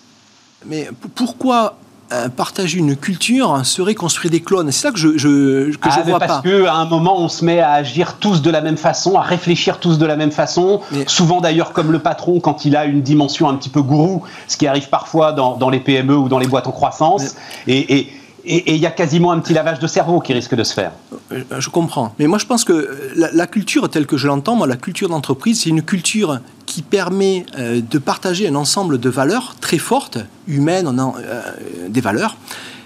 Mais 0.65 0.89
pourquoi 1.15 1.75
euh, 2.11 2.29
partager 2.29 2.79
une 2.79 2.95
culture 2.95 3.65
serait 3.65 3.95
construire 3.95 4.31
des 4.31 4.41
clones? 4.41 4.71
C'est 4.71 4.81
ça 4.81 4.91
que 4.91 4.97
je, 4.97 5.17
je 5.17 5.77
que 5.77 5.89
ah, 5.89 6.01
vois 6.01 6.19
parce 6.19 6.41
pas. 6.41 6.41
Parce 6.41 6.63
qu'à 6.63 6.73
un 6.73 6.85
moment, 6.85 7.19
on 7.19 7.29
se 7.29 7.45
met 7.45 7.59
à 7.59 7.73
agir 7.73 8.15
tous 8.19 8.41
de 8.41 8.49
la 8.49 8.61
même 8.61 8.77
façon, 8.77 9.15
à 9.15 9.21
réfléchir 9.21 9.79
tous 9.79 9.97
de 9.97 10.05
la 10.05 10.15
même 10.15 10.31
façon. 10.31 10.81
Souvent 11.05 11.41
d'ailleurs 11.41 11.73
comme 11.73 11.91
le 11.91 11.99
patron 11.99 12.39
quand 12.39 12.65
il 12.65 12.75
a 12.75 12.85
une 12.85 13.01
dimension 13.01 13.47
un 13.49 13.55
petit 13.55 13.69
peu 13.69 13.81
gourou, 13.81 14.23
ce 14.47 14.57
qui 14.57 14.67
arrive 14.67 14.89
parfois 14.89 15.31
dans, 15.31 15.57
dans 15.57 15.69
les 15.69 15.79
PME 15.79 16.17
ou 16.17 16.27
dans 16.27 16.39
les 16.39 16.47
boîtes 16.47 16.67
en 16.67 16.71
croissance. 16.71 17.35
Et, 17.67 17.97
et, 17.97 18.13
et 18.45 18.75
il 18.75 18.81
y 18.81 18.85
a 18.85 18.91
quasiment 18.91 19.31
un 19.31 19.39
petit 19.39 19.53
lavage 19.53 19.79
de 19.79 19.87
cerveau 19.87 20.19
qui 20.19 20.33
risque 20.33 20.55
de 20.55 20.63
se 20.63 20.73
faire. 20.73 20.91
Euh, 21.31 21.43
je 21.59 21.69
comprends. 21.69 22.13
Mais 22.19 22.27
moi, 22.27 22.37
je 22.37 22.45
pense 22.45 22.65
que 22.65 22.89
la, 23.15 23.47
culture, 23.47 23.89
telle 23.89 24.05
que 24.05 24.17
je 24.17 24.27
l'entends, 24.27 24.55
moi, 24.55 24.67
la 24.67 24.75
culture 24.75 25.07
d'entreprise, 25.07 25.61
c'est 25.61 25.69
une 25.69 25.81
culture 25.81 26.39
qui 26.65 26.81
permet 26.81 27.45
euh, 27.57 27.81
de 27.81 27.97
partager 27.99 28.47
un 28.47 28.55
ensemble 28.55 28.99
de 28.99 29.09
valeurs 29.09 29.55
très 29.61 29.77
fortes, 29.77 30.17
humaines, 30.47 30.87
euh, 30.99 31.41
des 31.87 32.01
valeurs, 32.01 32.35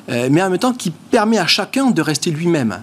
mais 0.10 0.41
en 0.41 0.49
même 0.49 0.58
temps 0.58 0.72
qui 0.72 0.91
permet 0.91 1.38
à 1.38 1.47
chacun 1.47 1.91
de 1.91 2.01
rester 2.01 2.32
lui-même. 2.32 2.80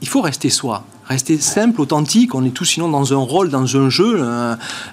Il 0.00 0.08
faut 0.08 0.20
rester 0.20 0.50
soi, 0.50 0.84
rester 1.04 1.38
simple, 1.38 1.80
authentique. 1.80 2.34
On 2.34 2.44
est 2.44 2.50
tous 2.50 2.64
sinon 2.64 2.88
dans 2.88 3.12
un 3.12 3.18
rôle, 3.18 3.50
dans 3.50 3.76
un 3.76 3.88
jeu. 3.88 4.20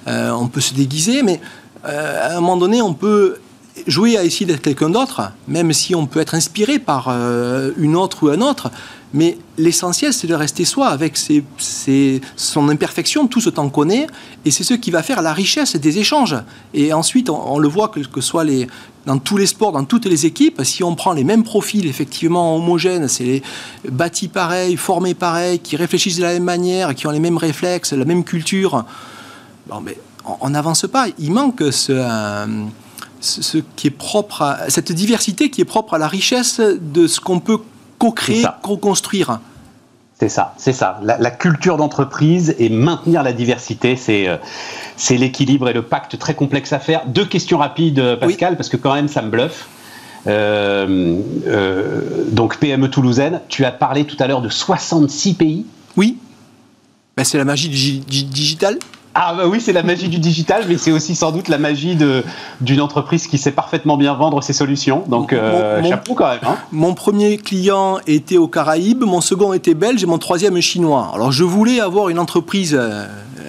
on 0.06 0.48
peut 0.50 0.62
se 0.62 0.76
déguiser, 0.76 1.24
mais 1.24 1.42
à 1.84 2.34
un 2.34 2.42
moment 2.42 2.58
donné, 2.58 2.84
on 2.84 2.94
peut 2.94 3.38
jouer 3.86 4.18
à 4.18 4.24
essayer 4.24 4.46
d'être 4.46 4.62
quelqu'un 4.62 4.90
d'autre, 4.90 5.32
même 5.48 5.74
si 5.74 5.94
on 5.96 6.08
peut 6.08 6.20
être 6.20 6.36
inspiré 6.36 6.80
par 6.80 7.10
une 7.78 7.96
autre 7.96 8.24
ou 8.24 8.30
un 8.30 8.42
autre. 8.42 8.72
Mais 9.14 9.38
l'essentiel, 9.58 10.14
c'est 10.14 10.28
de 10.28 10.34
rester 10.34 10.66
soi 10.66 10.88
avec 10.90 11.16
ses, 11.16 12.22
son 12.36 12.70
imperfection, 12.70 13.28
tout 13.28 13.40
ce 13.40 13.50
temps 13.50 13.70
connaît, 13.70 14.06
et 14.44 14.52
c'est 14.52 14.66
ce 14.66 14.74
qui 14.74 14.92
va 14.92 15.02
faire 15.02 15.22
la 15.22 15.34
richesse 15.34 15.76
des 15.78 15.98
échanges. 15.98 16.36
Et 16.74 16.92
ensuite, 16.92 17.30
on, 17.30 17.58
le 17.58 17.70
voit 17.70 17.88
que, 17.88 18.02
que 18.02 18.20
soit 18.20 18.44
les, 18.44 18.68
dans 19.06 19.18
tous 19.18 19.38
les 19.38 19.46
sports, 19.46 19.72
dans 19.72 19.86
toutes 19.86 20.06
les 20.06 20.26
équipes, 20.26 20.62
si 20.64 20.84
on 20.84 20.94
prend 20.94 21.14
les 21.14 21.24
mêmes 21.24 21.44
profils 21.44 21.88
effectivement 21.88 22.58
homogènes, 22.58 23.08
c'est 23.08 23.24
les 23.24 23.44
bâtis 23.90 24.28
pareils, 24.28 24.76
formés 24.76 25.14
pareils, 25.14 25.60
qui 25.60 25.78
réfléchissent 25.78 26.18
de 26.18 26.24
la 26.24 26.34
même 26.34 26.44
manière, 26.44 26.94
qui 26.94 27.08
ont 27.08 27.12
les 27.12 27.22
mêmes 27.22 27.38
réflexes, 27.38 27.94
la 27.94 28.06
même 28.06 28.26
culture, 28.26 28.84
bon, 29.68 29.80
mais 29.80 29.98
on 30.42 30.50
n'avance 30.50 30.86
pas. 30.92 31.08
Il 31.18 31.32
manque 31.32 31.64
ce, 31.72 31.94
euh, 31.94 32.46
ce, 33.20 33.58
qui 33.76 33.88
est 33.88 33.92
propre 33.92 34.42
à, 34.42 34.70
cette 34.70 34.92
diversité 34.92 35.50
qui 35.50 35.62
est 35.62 35.66
propre 35.66 35.96
à 35.96 35.98
la 35.98 36.08
richesse 36.08 36.60
de 36.60 37.08
ce 37.08 37.20
qu'on 37.20 37.40
peut 37.40 37.60
co-créer, 37.98 38.46
co-construire. 38.62 39.40
C'est 40.20 40.30
ça, 40.30 40.56
c'est 40.58 40.74
ça. 40.74 41.00
La, 41.04 41.30
culture 41.30 41.78
d'entreprise 41.78 42.56
et 42.58 42.70
maintenir 42.70 43.22
la 43.22 43.34
diversité, 43.34 43.96
c'est 43.96 44.28
euh, 44.28 44.38
c'est 44.96 45.16
l'équilibre 45.16 45.70
et 45.70 45.74
le 45.74 45.84
pacte 45.84 46.18
très 46.18 46.34
complexe 46.34 46.74
à 46.74 46.80
faire. 46.80 47.06
Deux 47.06 47.26
questions 47.26 47.60
rapides, 47.60 48.00
euh, 48.00 48.16
Pascal, 48.16 48.58
parce 48.58 48.70
que 48.70 48.78
quand 48.78 48.96
même 48.96 49.08
ça 49.08 49.22
me 49.22 49.30
bluffe. 49.30 49.68
Euh, 50.26 51.22
donc 52.32 52.58
PME 52.58 52.90
toulousaine, 52.90 53.42
tu 53.48 53.64
as 53.64 53.72
parlé 53.72 54.06
tout 54.06 54.18
à 54.20 54.26
l'heure 54.28 54.42
de 54.42 54.50
66 54.50 55.36
pays. 55.36 55.66
Oui. 55.96 56.18
Ben, 57.16 57.24
c'est 57.24 57.38
la 57.38 57.46
magie 57.46 57.70
du 57.70 58.24
digital. 58.24 58.80
Ah 59.20 59.34
bah 59.34 59.48
oui, 59.48 59.60
c'est 59.60 59.74
la 59.74 59.82
magie 59.82 60.10
du 60.10 60.20
digital, 60.20 60.66
mais 60.70 60.78
c'est 60.78 60.92
aussi 60.92 61.16
sans 61.16 61.32
doute 61.32 61.48
la 61.48 61.58
magie 61.58 61.98
d'une 62.62 62.82
entreprise 62.82 63.26
qui 63.26 63.40
sait 63.40 63.52
parfaitement 63.52 63.98
bien 63.98 64.14
vendre 64.14 64.44
ses 64.44 64.54
solutions. 64.54 65.06
Donc 65.08 65.34
euh, 65.34 65.84
chapeau 65.84 66.14
quand 66.14 66.30
même. 66.30 66.40
Hein. 66.44 66.58
Mon 66.72 66.94
premier 66.94 67.40
client 67.40 67.98
était 68.06 68.38
aux 68.38 68.48
Caraïbes, 68.48 69.04
mon 69.04 69.20
second 69.20 69.54
était 69.54 69.74
belge 69.74 70.04
et 70.04 70.06
mon 70.06 70.20
troisième 70.20 70.62
chinois. 70.62 71.10
Alors 71.16 71.32
je 71.32 71.44
voulais 71.44 71.80
avoir 71.80 72.10
une 72.10 72.20
entreprise 72.20 72.78
euh, 72.80 73.08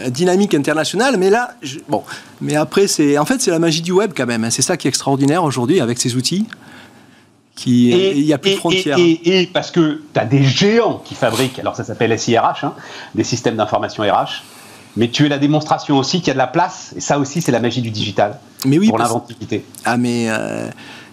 dynamique 0.09 0.55
internationale, 0.55 1.19
mais 1.19 1.29
là, 1.29 1.51
bon, 1.91 2.03
mais 2.41 2.57
après 2.57 2.87
c'est, 2.87 3.19
en 3.19 3.27
fait 3.27 3.43
c'est 3.43 3.51
la 3.51 3.59
magie 3.59 3.83
du 3.83 3.93
web 3.93 4.13
quand 4.17 4.27
même. 4.27 4.45
Hein. 4.45 4.51
C'est 4.51 4.63
ça 4.63 4.79
qui 4.79 4.87
est 4.87 4.91
extraordinaire 4.91 5.45
aujourd'hui 5.45 5.83
avec 5.83 5.99
ces 5.99 6.17
outils. 6.17 6.47
Il 7.67 8.25
n'y 8.25 8.33
a 8.33 8.39
plus 8.39 8.53
de 8.53 8.57
frontières. 8.57 8.97
Et, 8.99 9.51
parce 9.53 9.71
que 9.71 10.01
tu 10.15 10.21
as 10.21 10.25
des 10.25 10.45
géants 10.45 11.03
qui 11.05 11.15
fabriquent, 11.15 11.59
alors 11.59 11.77
ça 11.77 11.85
s'appelle 11.85 12.19
SIRH, 12.19 12.65
hein, 12.65 12.73
des 13.15 13.25
systèmes 13.25 13.57
d'information 13.57 14.05
RH, 14.05 14.45
mais 14.99 15.09
tu 15.09 15.25
es 15.25 15.29
la 15.29 15.39
démonstration 15.39 15.97
aussi 15.97 16.19
qu'il 16.19 16.29
y 16.29 16.31
a 16.31 16.35
de 16.35 16.39
la 16.39 16.49
place, 16.49 16.93
et 16.97 17.01
ça 17.01 17.19
aussi 17.21 17.41
c'est 17.41 17.53
la 17.53 17.61
magie 17.61 17.81
du 17.81 17.91
digital, 17.91 18.39
mais 18.67 18.79
oui, 18.79 18.89
pour 18.89 18.99
l'inventivité. 18.99 19.65
Ah 19.85 19.97
mais 19.97 20.27
euh, 20.29 20.69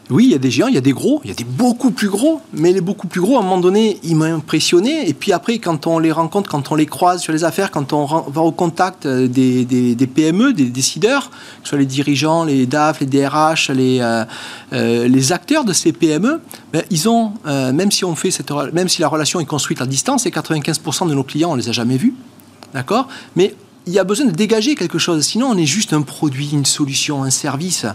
oui, 0.09 0.25
il 0.25 0.31
y 0.31 0.33
a 0.33 0.39
des 0.39 0.49
géants, 0.49 0.67
il 0.67 0.73
y 0.73 0.79
a 0.79 0.81
des 0.81 0.91
gros, 0.91 1.21
il 1.23 1.29
y 1.29 1.31
a 1.31 1.35
des 1.35 1.43
beaucoup 1.43 1.91
plus 1.91 2.09
gros, 2.09 2.41
mais 2.51 2.73
les 2.73 2.81
beaucoup 2.81 3.05
plus 3.05 3.21
gros, 3.21 3.37
à 3.37 3.41
un 3.41 3.43
moment 3.43 3.59
donné, 3.59 3.99
ils 4.01 4.15
m'ont 4.15 4.35
impressionné, 4.37 5.07
et 5.07 5.13
puis 5.13 5.33
après, 5.33 5.59
quand 5.59 5.85
on 5.85 5.99
les 5.99 6.11
rencontre, 6.11 6.49
quand 6.49 6.71
on 6.71 6.75
les 6.75 6.87
croise 6.87 7.21
sur 7.21 7.31
les 7.31 7.43
affaires, 7.43 7.69
quand 7.69 7.93
on 7.93 8.05
va 8.05 8.41
au 8.41 8.51
contact 8.51 9.05
euh, 9.05 9.27
des, 9.27 9.65
des, 9.65 10.07
PME, 10.07 10.53
des 10.53 10.65
décideurs, 10.65 11.29
que 11.29 11.35
ce 11.65 11.69
soit 11.69 11.77
les 11.77 11.85
dirigeants, 11.85 12.43
les 12.43 12.65
DAF, 12.65 13.01
les 13.01 13.05
DRH, 13.05 13.69
les, 13.69 13.99
euh, 14.01 15.07
les 15.07 15.31
acteurs 15.31 15.63
de 15.63 15.73
ces 15.73 15.93
PME, 15.93 16.41
ben, 16.73 16.81
ils 16.89 17.07
ont, 17.07 17.33
même, 17.45 17.91
si 17.91 18.03
on 18.03 18.15
fait 18.15 18.31
cette, 18.31 18.51
même 18.73 18.89
si 18.89 19.01
la 19.01 19.07
relation 19.07 19.39
est 19.39 19.45
construite 19.45 19.79
à 19.79 19.85
distance, 19.85 20.25
et 20.25 20.31
95% 20.31 21.07
de 21.07 21.13
nos 21.13 21.23
clients, 21.23 21.51
on 21.51 21.55
les 21.55 21.69
a 21.69 21.71
jamais 21.71 21.97
vus, 21.97 22.15
d'accord? 22.73 23.07
Mais 23.35 23.53
il 23.87 23.93
y 23.93 23.99
a 23.99 24.03
besoin 24.03 24.25
de 24.25 24.31
dégager 24.31 24.75
quelque 24.75 24.97
chose. 24.97 25.23
Sinon, 25.23 25.47
on 25.49 25.57
est 25.57 25.65
juste 25.65 25.93
un 25.93 26.01
produit, 26.01 26.49
une 26.51 26.65
solution, 26.65 27.23
un 27.23 27.29
service. 27.29 27.85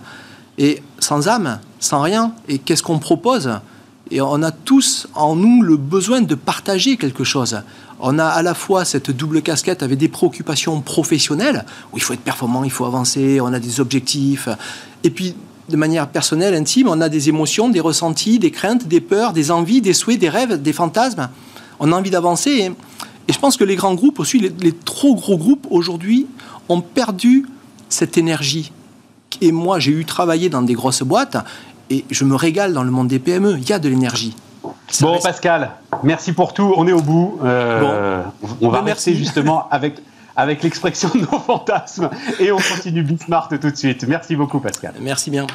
Et 0.58 0.82
sans 0.98 1.28
âme, 1.28 1.58
sans 1.80 2.00
rien. 2.00 2.34
Et 2.48 2.58
qu'est-ce 2.58 2.82
qu'on 2.82 2.98
propose? 2.98 3.50
Et 4.10 4.20
on 4.20 4.42
a 4.42 4.50
tous 4.50 5.08
en 5.14 5.36
nous 5.36 5.62
le 5.62 5.76
besoin 5.76 6.20
de 6.20 6.34
partager 6.34 6.96
quelque 6.96 7.24
chose. 7.24 7.62
On 8.00 8.18
a 8.18 8.26
à 8.26 8.42
la 8.42 8.54
fois 8.54 8.84
cette 8.84 9.10
double 9.10 9.42
casquette 9.42 9.82
avec 9.82 9.98
des 9.98 10.08
préoccupations 10.08 10.80
professionnelles, 10.80 11.64
où 11.92 11.96
il 11.96 12.02
faut 12.02 12.14
être 12.14 12.20
performant, 12.20 12.64
il 12.64 12.70
faut 12.70 12.86
avancer, 12.86 13.40
on 13.40 13.52
a 13.52 13.60
des 13.60 13.78
objectifs. 13.78 14.48
Et 15.04 15.10
puis, 15.10 15.34
de 15.68 15.76
manière 15.76 16.08
personnelle, 16.08 16.54
intime, 16.54 16.88
on 16.88 17.00
a 17.00 17.08
des 17.08 17.28
émotions, 17.28 17.68
des 17.68 17.80
ressentis, 17.80 18.38
des 18.38 18.50
craintes, 18.50 18.88
des 18.88 19.00
peurs, 19.00 19.32
des 19.32 19.50
envies, 19.50 19.80
des 19.80 19.92
souhaits, 19.92 20.18
des 20.18 20.28
rêves, 20.28 20.60
des 20.60 20.72
fantasmes. 20.72 21.28
On 21.78 21.92
a 21.92 21.96
envie 21.96 22.10
d'avancer. 22.10 22.72
Et 23.30 23.32
je 23.32 23.38
pense 23.38 23.56
que 23.56 23.62
les 23.62 23.76
grands 23.76 23.94
groupes 23.94 24.18
aussi, 24.18 24.40
les, 24.40 24.72
trop 24.72 25.14
gros 25.14 25.38
groupes 25.38 25.68
aujourd'hui, 25.70 26.26
ont 26.68 26.80
perdu 26.80 27.46
cette 27.88 28.18
énergie. 28.18 28.72
Et 29.40 29.52
moi, 29.52 29.78
j'ai 29.78 29.92
eu 29.92 30.04
travaillé 30.04 30.48
dans 30.48 30.62
des 30.62 30.74
grosses 30.74 31.04
boîtes 31.04 31.36
et 31.90 32.04
je 32.10 32.24
me 32.24 32.34
régale 32.34 32.72
dans 32.72 32.82
le 32.82 32.90
monde 32.90 33.06
des 33.06 33.20
PME. 33.20 33.56
Il 33.56 33.68
y 33.68 33.72
a 33.72 33.78
de 33.78 33.88
l'énergie. 33.88 34.34
bon, 35.00 35.20
Pascal, 35.22 35.70
merci 36.02 36.32
pour 36.32 36.54
tout. 36.54 36.74
On 36.76 36.88
est 36.88 36.92
au 36.92 37.02
bout. 37.02 37.38
Euh, 37.44 38.24
on 38.60 38.68
va 38.68 38.82
ben, 38.82 38.96
justement 38.96 39.68
avec, 39.70 40.02
avec 40.34 40.64
l'expression 40.64 41.08
de 41.14 41.20
nos 41.20 41.38
fantasmes 41.38 42.10
et 42.40 42.50
on 42.50 42.58
continue 42.58 43.06
Smart 43.24 43.48
tout 43.48 43.70
de 43.70 43.76
suite. 43.76 44.04
Merci 44.08 44.34
beaucoup, 44.34 44.58
Pascal. 44.58 44.94
Merci 45.00 45.30
bien. 45.30 45.46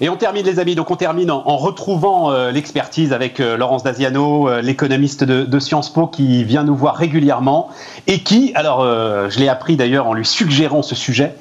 Et 0.00 0.08
on 0.08 0.16
termine, 0.16 0.46
les 0.46 0.60
amis. 0.60 0.74
Donc, 0.74 0.90
on 0.90 0.96
termine 0.96 1.30
en, 1.30 1.56
retrouvant 1.56 2.30
euh, 2.30 2.52
l'expertise 2.52 3.12
avec 3.12 3.40
euh, 3.40 3.56
Laurence 3.56 3.82
Daziano, 3.82 4.48
euh, 4.48 4.62
l'économiste 4.62 5.24
de, 5.24 5.58
Sciences 5.58 5.92
Po, 5.92 6.06
qui 6.06 6.44
vient 6.44 6.62
nous 6.62 6.76
voir 6.76 6.94
régulièrement 6.94 7.68
et 8.06 8.20
qui, 8.20 8.52
alors, 8.54 8.84
je 8.84 9.38
l'ai 9.40 9.48
appris 9.48 9.76
d'ailleurs 9.76 10.06
en 10.06 10.14
lui 10.14 10.24
suggérant 10.24 10.82
ce 10.82 10.94
sujet, 10.94 11.34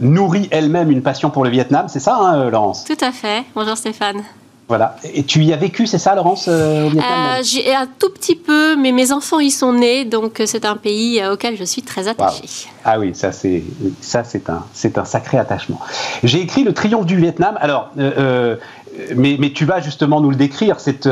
nourrit 0.00 0.48
elle-même 0.52 0.90
une 0.90 1.02
passion 1.02 1.30
pour 1.30 1.42
le 1.42 1.50
Vietnam. 1.50 1.86
C'est 1.88 1.98
ça, 1.98 2.16
hein, 2.16 2.48
Laurence? 2.48 2.84
Tout 2.84 2.96
à 3.00 3.10
fait. 3.10 3.44
Bonjour 3.54 3.76
Stéphane. 3.76 4.22
Voilà. 4.68 4.96
Et 5.14 5.24
tu 5.24 5.42
y 5.42 5.52
as 5.52 5.56
vécu, 5.56 5.86
c'est 5.86 5.98
ça, 5.98 6.14
Laurence, 6.14 6.46
au 6.46 6.88
Vietnam 6.90 7.42
J'ai 7.42 7.74
un 7.74 7.88
tout 7.98 8.10
petit 8.10 8.36
peu, 8.36 8.76
mais 8.76 8.92
mes 8.92 9.12
enfants 9.12 9.40
y 9.40 9.50
sont 9.50 9.72
nés, 9.72 10.04
donc 10.04 10.42
c'est 10.44 10.64
un 10.64 10.76
pays 10.76 11.22
auquel 11.26 11.56
je 11.56 11.64
suis 11.64 11.82
très 11.82 12.06
attachée. 12.06 12.68
Ah 12.84 12.98
oui, 12.98 13.14
ça 13.14 13.32
c'est 13.32 13.62
ça 14.00 14.24
c'est 14.24 14.50
un 14.50 14.64
c'est 14.74 14.98
un 14.98 15.04
sacré 15.04 15.38
attachement. 15.38 15.80
J'ai 16.22 16.40
écrit 16.40 16.64
le 16.64 16.74
triomphe 16.74 17.06
du 17.06 17.16
Vietnam. 17.16 17.56
Alors, 17.60 17.90
mais, 17.96 19.36
mais, 19.38 19.52
tu 19.52 19.64
vas 19.64 19.80
justement 19.80 20.20
nous 20.20 20.30
le 20.30 20.36
décrire. 20.36 20.80
C'est 20.80 21.08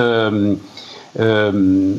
euh, 1.19 1.95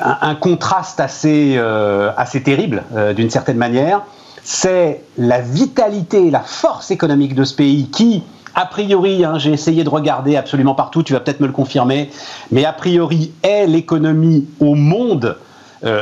un, 0.00 0.34
contraste 0.36 1.00
assez, 1.00 1.54
euh, 1.56 2.12
assez 2.16 2.42
terrible, 2.42 2.84
euh, 2.94 3.12
d'une 3.12 3.30
certaine 3.30 3.56
manière. 3.56 4.02
C'est 4.44 5.02
la 5.18 5.40
vitalité, 5.40 6.30
la 6.30 6.40
force 6.40 6.90
économique 6.90 7.34
de 7.34 7.44
ce 7.44 7.54
pays 7.54 7.88
qui, 7.90 8.22
a 8.54 8.66
priori, 8.66 9.24
hein, 9.24 9.38
j'ai 9.38 9.52
essayé 9.52 9.84
de 9.84 9.88
regarder 9.88 10.36
absolument 10.36 10.74
partout, 10.74 11.02
tu 11.02 11.12
vas 11.12 11.20
peut-être 11.20 11.40
me 11.40 11.46
le 11.46 11.52
confirmer, 11.52 12.10
mais 12.50 12.64
a 12.64 12.72
priori 12.72 13.32
est 13.42 13.66
l'économie 13.66 14.46
au 14.60 14.74
monde 14.74 15.36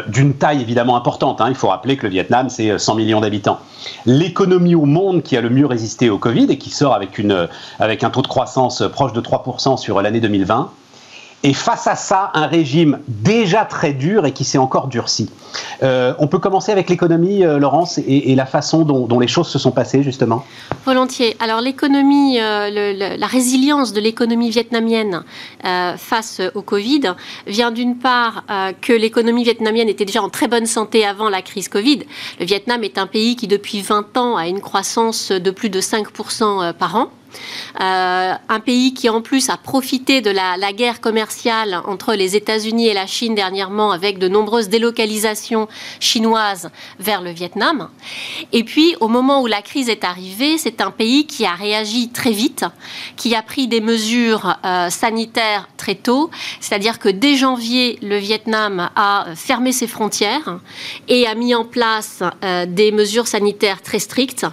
d'une 0.09 0.35
taille 0.35 0.61
évidemment 0.61 0.97
importante. 0.97 1.41
Hein. 1.41 1.47
Il 1.51 1.55
faut 1.55 1.69
rappeler 1.69 1.97
que 1.97 2.03
le 2.03 2.09
Vietnam, 2.09 2.51
c'est 2.51 2.79
100 2.79 2.97
millions 2.97 3.21
d'habitants. 3.21 3.61
L'économie 4.07 4.75
au 4.75 4.87
monde 4.87 5.23
qui 5.23 5.37
a 5.37 5.41
le 5.41 5.51
mieux 5.51 5.67
résisté 5.67 6.11
au 6.11 6.19
Covid 6.19 6.47
et 6.51 6.59
qui 6.59 6.71
sort 6.71 6.95
avec, 6.95 7.17
une, 7.17 7.47
avec 7.79 8.03
un 8.03 8.11
taux 8.11 8.23
de 8.23 8.27
croissance 8.27 8.83
proche 8.91 9.13
de 9.13 9.21
3% 9.21 9.77
sur 9.77 10.03
l'année 10.03 10.19
2020. 10.19 10.73
Et 11.45 11.55
face 11.55 11.87
à 11.87 11.95
ça, 11.95 12.31
un 12.35 12.47
régime 12.47 12.99
déjà 13.07 13.65
très 13.65 13.93
dur 13.93 14.27
et 14.27 14.33
qui 14.33 14.45
s'est 14.45 14.59
encore 14.59 14.89
durci. 14.89 15.31
Euh, 15.85 16.13
on 16.19 16.27
peut 16.27 16.41
commencer 16.41 16.73
avec 16.73 16.91
l'économie, 16.91 17.45
euh, 17.45 17.59
Laurence, 17.59 17.99
et, 17.99 18.35
la 18.35 18.47
façon 18.47 18.83
dont, 18.83 19.21
les 19.21 19.29
choses 19.29 19.49
se 19.49 19.59
sont 19.59 19.71
passées, 19.71 20.03
justement 20.03 20.45
Volontiers. 20.85 21.37
Alors 21.39 21.61
l'économie, 21.61 22.41
euh, 22.41 23.17
la 23.17 23.27
résilience 23.27 23.93
de 23.93 24.01
l'économie 24.01 24.51
vietnamienne 24.51 25.23
face 25.97 26.41
au 26.55 26.63
Covid 26.63 27.15
vient 27.47 27.71
d'une 27.71 27.99
part 27.99 28.45
que 28.81 28.93
l'économie 28.93 29.45
vietnamienne 29.45 29.89
était 29.89 30.05
déjà 30.05 30.23
en 30.23 30.29
très 30.29 30.49
bonne 30.49 30.67
santé 30.67 31.05
avant 31.05 31.29
la 31.29 31.43
crise 31.43 31.69
Covid. 31.69 32.01
Le 32.41 32.47
Vietnam 32.47 32.85
est 32.85 32.99
un 32.99 33.07
pays 33.07 33.37
qui, 33.37 33.47
depuis 33.49 33.81
20 33.81 34.17
ans, 34.17 34.37
a 34.37 34.47
une 34.47 34.61
croissance 34.61 35.33
de 35.33 35.51
plus 35.51 35.71
de 35.71 35.81
5% 35.81 36.73
par 36.75 36.97
an. 36.97 37.09
Euh, 37.81 38.35
un 38.49 38.61
pays 38.61 38.95
qui 38.95 39.09
en 39.09 39.21
plus 39.21 39.51
a 39.51 39.57
profité 39.57 40.21
de 40.21 40.31
la, 40.31 40.57
guerre 40.73 41.01
commerciale 41.01 41.81
entre 41.87 42.15
les 42.15 42.37
États-Unis 42.37 42.89
et 42.89 42.95
la 42.95 43.07
Chine 43.07 43.35
dernièrement 43.35 43.91
avec 43.91 44.19
de 44.19 44.29
nombreuses 44.29 44.69
délocalisations 44.69 45.69
chinoises 45.99 46.71
vers 46.99 47.23
le 47.23 47.31
Vietnam. 47.31 47.89
Et 48.53 48.65
puis 48.65 48.97
au 49.01 49.09
moment 49.09 49.43
où 49.43 49.47
la 49.47 49.63
crise 49.63 49.89
est 49.89 50.05
arrivée, 50.05 50.59
c'est 50.59 50.81
un 50.81 50.91
pays 50.91 51.27
qui 51.27 51.47
a 51.47 51.55
réagi 51.55 52.11
très 52.11 52.33
vite, 52.33 52.65
qui 53.17 53.35
a 53.35 53.43
pris 53.43 53.67
des 53.67 53.81
mesures 53.81 54.57
euh, 54.65 54.91
sanitaires 54.91 55.69
très 55.77 55.95
tôt, 55.95 56.31
c'est-à-dire 56.61 56.99
que 56.99 57.09
dès 57.09 57.37
janvier, 57.37 57.99
le 58.03 58.17
Vietnam 58.17 58.91
a 58.95 59.27
fermé 59.35 59.73
ses 59.73 59.87
frontières 59.87 60.59
et 61.09 61.27
a 61.27 61.35
mis 61.35 61.55
en 61.55 61.65
place 61.65 62.23
euh, 62.45 62.67
des 62.67 62.93
mesures 62.93 63.27
sanitaires 63.27 63.83
très 63.83 63.99
strictes 63.99 64.47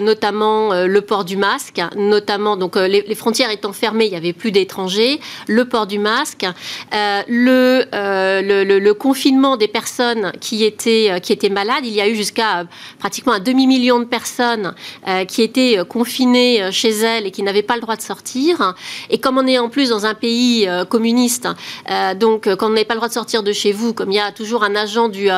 notamment 0.00 0.72
euh, 0.72 0.86
le 0.86 1.00
port 1.00 1.24
du 1.24 1.36
masque, 1.36 1.80
notamment 1.96 2.56
donc 2.56 2.76
euh, 2.76 2.86
les, 2.86 3.14
frontières 3.14 3.50
étant 3.50 3.72
fermées, 3.72 4.06
il 4.06 4.10
n'y 4.10 4.16
avait 4.16 4.32
plus 4.32 4.52
d'étrangers, 4.52 5.20
le 5.46 5.64
port 5.64 5.86
du 5.86 5.98
masque, 5.98 6.46
euh, 6.94 7.22
le, 7.28 8.92
confinement 8.92 9.56
des 9.56 9.68
personnes 9.68 10.32
qui 10.40 10.64
étaient, 10.64 11.20
qui 11.20 11.32
étaient 11.32 11.48
malades. 11.48 11.84
Il 11.84 11.92
y 11.92 12.00
a 12.00 12.08
eu 12.08 12.14
jusqu'à 12.14 12.64
pratiquement 12.98 13.32
un 13.32 13.40
demi-million 13.40 13.98
de 13.98 14.04
personnes 14.04 14.74
qui 15.26 15.42
étaient 15.42 15.78
confinées 15.88 16.70
chez 16.70 16.90
elles 16.90 17.26
et 17.26 17.30
qui 17.30 17.42
n'avaient 17.42 17.62
pas 17.62 17.74
le 17.74 17.80
droit 17.80 17.96
de 17.96 18.02
sortir. 18.02 18.74
Et 19.10 19.18
comme 19.18 19.36
on 19.36 19.46
est 19.46 19.58
en 19.58 19.68
plus 19.68 19.90
dans 19.90 20.06
un 20.06 20.14
pays 20.14 20.68
communiste, 20.88 21.48
donc 22.16 22.48
quand 22.54 22.66
on 22.66 22.70
n'avez 22.70 22.84
pas 22.84 22.94
le 22.94 22.98
droit 23.00 23.08
de 23.08 23.14
sortir 23.14 23.42
de 23.42 23.52
chez 23.52 23.72
vous, 23.72 23.92
comme 23.92 24.12
il 24.12 24.16
y 24.16 24.20
a 24.20 24.30
toujours 24.30 24.62
un 24.62 24.76
agent 24.76 25.08
du, 25.08 25.28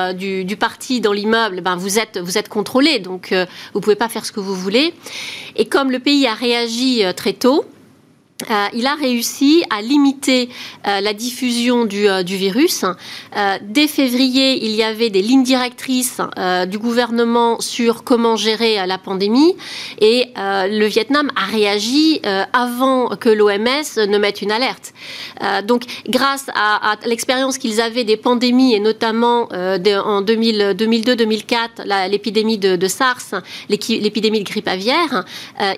du, 0.44 0.56
parti 0.56 1.00
dans 1.00 1.12
l'immeuble, 1.12 1.62
ben 1.62 1.76
vous 1.76 1.98
êtes, 1.98 2.18
vous 2.18 2.36
êtes 2.36 2.48
contrôlé, 2.48 2.98
donc 2.98 3.34
vous 3.72 3.80
pouvez 3.80 3.96
pas 3.96 4.08
faire 4.08 4.25
ce 4.26 4.32
que 4.32 4.40
vous 4.40 4.54
voulez. 4.54 4.92
Et 5.56 5.66
comme 5.66 5.90
le 5.90 5.98
pays 5.98 6.26
a 6.26 6.34
réagi 6.34 7.04
euh, 7.04 7.12
très 7.12 7.32
tôt, 7.32 7.64
euh, 8.50 8.66
il 8.74 8.86
a 8.86 8.94
réussi 8.94 9.64
à 9.70 9.80
limiter 9.80 10.50
euh, 10.86 11.00
la 11.00 11.14
diffusion 11.14 11.86
du, 11.86 12.06
euh, 12.06 12.22
virus. 12.22 12.84
dès 13.62 13.86
février, 13.86 14.66
il 14.66 14.72
y 14.72 14.82
avait 14.82 15.08
des 15.08 15.22
lignes 15.22 15.42
directrices 15.42 16.20
du 16.68 16.78
gouvernement 16.78 17.60
sur 17.60 18.04
comment 18.04 18.36
gérer 18.36 18.84
la 18.86 18.98
pandémie 18.98 19.54
et 20.00 20.26
le 20.36 20.86
Vietnam 20.86 21.30
a 21.36 21.46
réagi 21.46 22.20
avant 22.52 23.08
que 23.16 23.28
l'OMS 23.28 24.06
ne 24.08 24.18
mette 24.18 24.42
une 24.42 24.50
alerte. 24.50 24.92
donc, 25.64 25.84
grâce 26.08 26.46
à, 26.54 26.96
l'expérience 27.06 27.58
qu'ils 27.58 27.80
avaient 27.80 28.04
des 28.04 28.16
pandémies 28.16 28.74
et 28.74 28.80
notamment 28.80 29.48
en 29.50 30.22
2002-2004, 30.22 32.08
l'épidémie 32.10 32.58
de, 32.58 32.88
SARS, 32.88 33.40
l'épidémie 33.68 34.40
de 34.40 34.44
grippe 34.44 34.68
aviaire, 34.68 35.24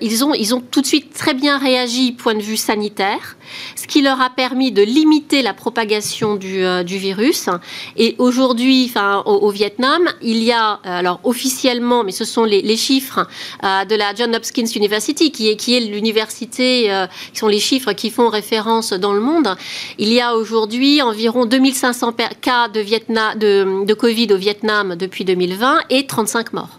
ils, 0.01 0.23
ont, 0.25 0.33
ils 0.33 0.55
ont 0.55 0.61
tout 0.61 0.81
de 0.81 0.87
suite 0.87 1.13
très 1.13 1.33
bien 1.33 1.57
réagi 1.57 2.11
point 2.13 2.33
de 2.33 2.41
vue 2.41 2.48
sanitaire, 2.57 3.37
ce 3.75 3.87
qui 3.87 4.01
leur 4.01 4.21
a 4.21 4.29
permis 4.29 4.71
de 4.71 4.81
limiter 4.81 5.41
la 5.41 5.53
propagation 5.53 6.35
du, 6.35 6.63
euh, 6.63 6.83
virus. 6.83 7.49
Et 7.97 8.15
aujourd'hui, 8.17 8.87
enfin, 8.89 9.23
au, 9.25 9.49
Vietnam, 9.51 10.01
il 10.21 10.43
y 10.43 10.51
a, 10.51 10.73
euh, 10.73 10.99
alors 10.99 11.19
officiellement, 11.23 12.03
mais 12.03 12.11
ce 12.11 12.25
sont 12.25 12.43
les, 12.43 12.77
chiffres 12.77 13.27
euh, 13.63 13.85
de 13.85 13.95
la 13.95 14.13
John 14.15 14.35
Hopkins 14.35 14.65
University, 14.75 15.31
qui 15.31 15.49
est, 15.49 15.55
qui 15.55 15.75
est 15.75 15.79
l'université, 15.79 16.91
qui 17.33 17.39
sont 17.39 17.47
les 17.47 17.59
chiffres 17.59 17.93
qui 17.93 18.09
font 18.09 18.29
référence 18.29 18.93
dans 18.93 19.13
le 19.13 19.19
monde. 19.19 19.55
Il 19.97 20.11
y 20.11 20.21
a 20.21 20.35
aujourd'hui 20.35 21.01
environ 21.01 21.45
2500 21.45 22.13
cas 22.41 22.67
de, 22.67 23.93
Covid 23.93 24.33
au 24.33 24.37
Vietnam 24.37 24.95
depuis 24.95 25.25
2020 25.25 25.79
et 25.89 26.05
35 26.05 26.53
morts. 26.53 26.78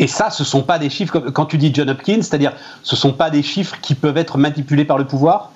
Et 0.00 0.06
ça, 0.06 0.30
ce 0.30 0.42
ne 0.42 0.46
sont 0.46 0.62
pas 0.62 0.78
des 0.78 0.88
chiffres, 0.88 1.18
quand 1.18 1.44
tu 1.44 1.58
dis 1.58 1.72
John 1.74 1.90
Hopkins, 1.90 2.22
c'est-à-dire 2.22 2.54
ce 2.82 2.94
ne 2.94 2.98
sont 2.98 3.12
pas 3.12 3.28
des 3.28 3.42
chiffres 3.42 3.76
qui 3.82 3.94
peuvent 3.94 4.16
être 4.16 4.38
manipulés 4.38 4.86
par 4.86 4.96
le 4.96 5.06
pouvoir? 5.06 5.52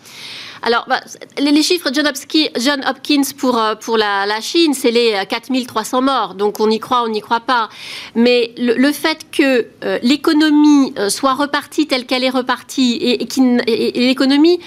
Alors, 0.65 0.87
bah, 0.89 1.01
les, 1.39 1.63
chiffres 1.63 1.91
John, 1.93 2.11
John 2.59 2.83
Hopkins 2.89 3.35
pour, 3.37 3.59
euh, 3.59 3.75
pour 3.75 3.99
la, 3.99 4.41
Chine, 4.41 4.73
c'est 4.73 4.91
les 4.91 5.15
4300 5.29 5.99
euh, 5.99 6.01
morts. 6.01 6.35
Donc, 6.35 6.59
on 6.59 6.71
y 6.71 6.79
croit, 6.79 7.03
on 7.03 7.09
n'y 7.09 7.21
croit 7.21 7.41
pas. 7.41 7.69
Mais 8.15 8.53
le, 8.57 8.93
fait 8.93 9.27
que 9.31 9.67
euh, 9.85 9.99
l'économie 10.03 10.95
soit 11.11 11.35
repartie 11.35 11.87
telle 11.87 12.07
qu'elle 12.07 12.25
est 12.25 12.31
repartie 12.31 12.95
et, 12.95 13.29
l'économie, 14.07 14.59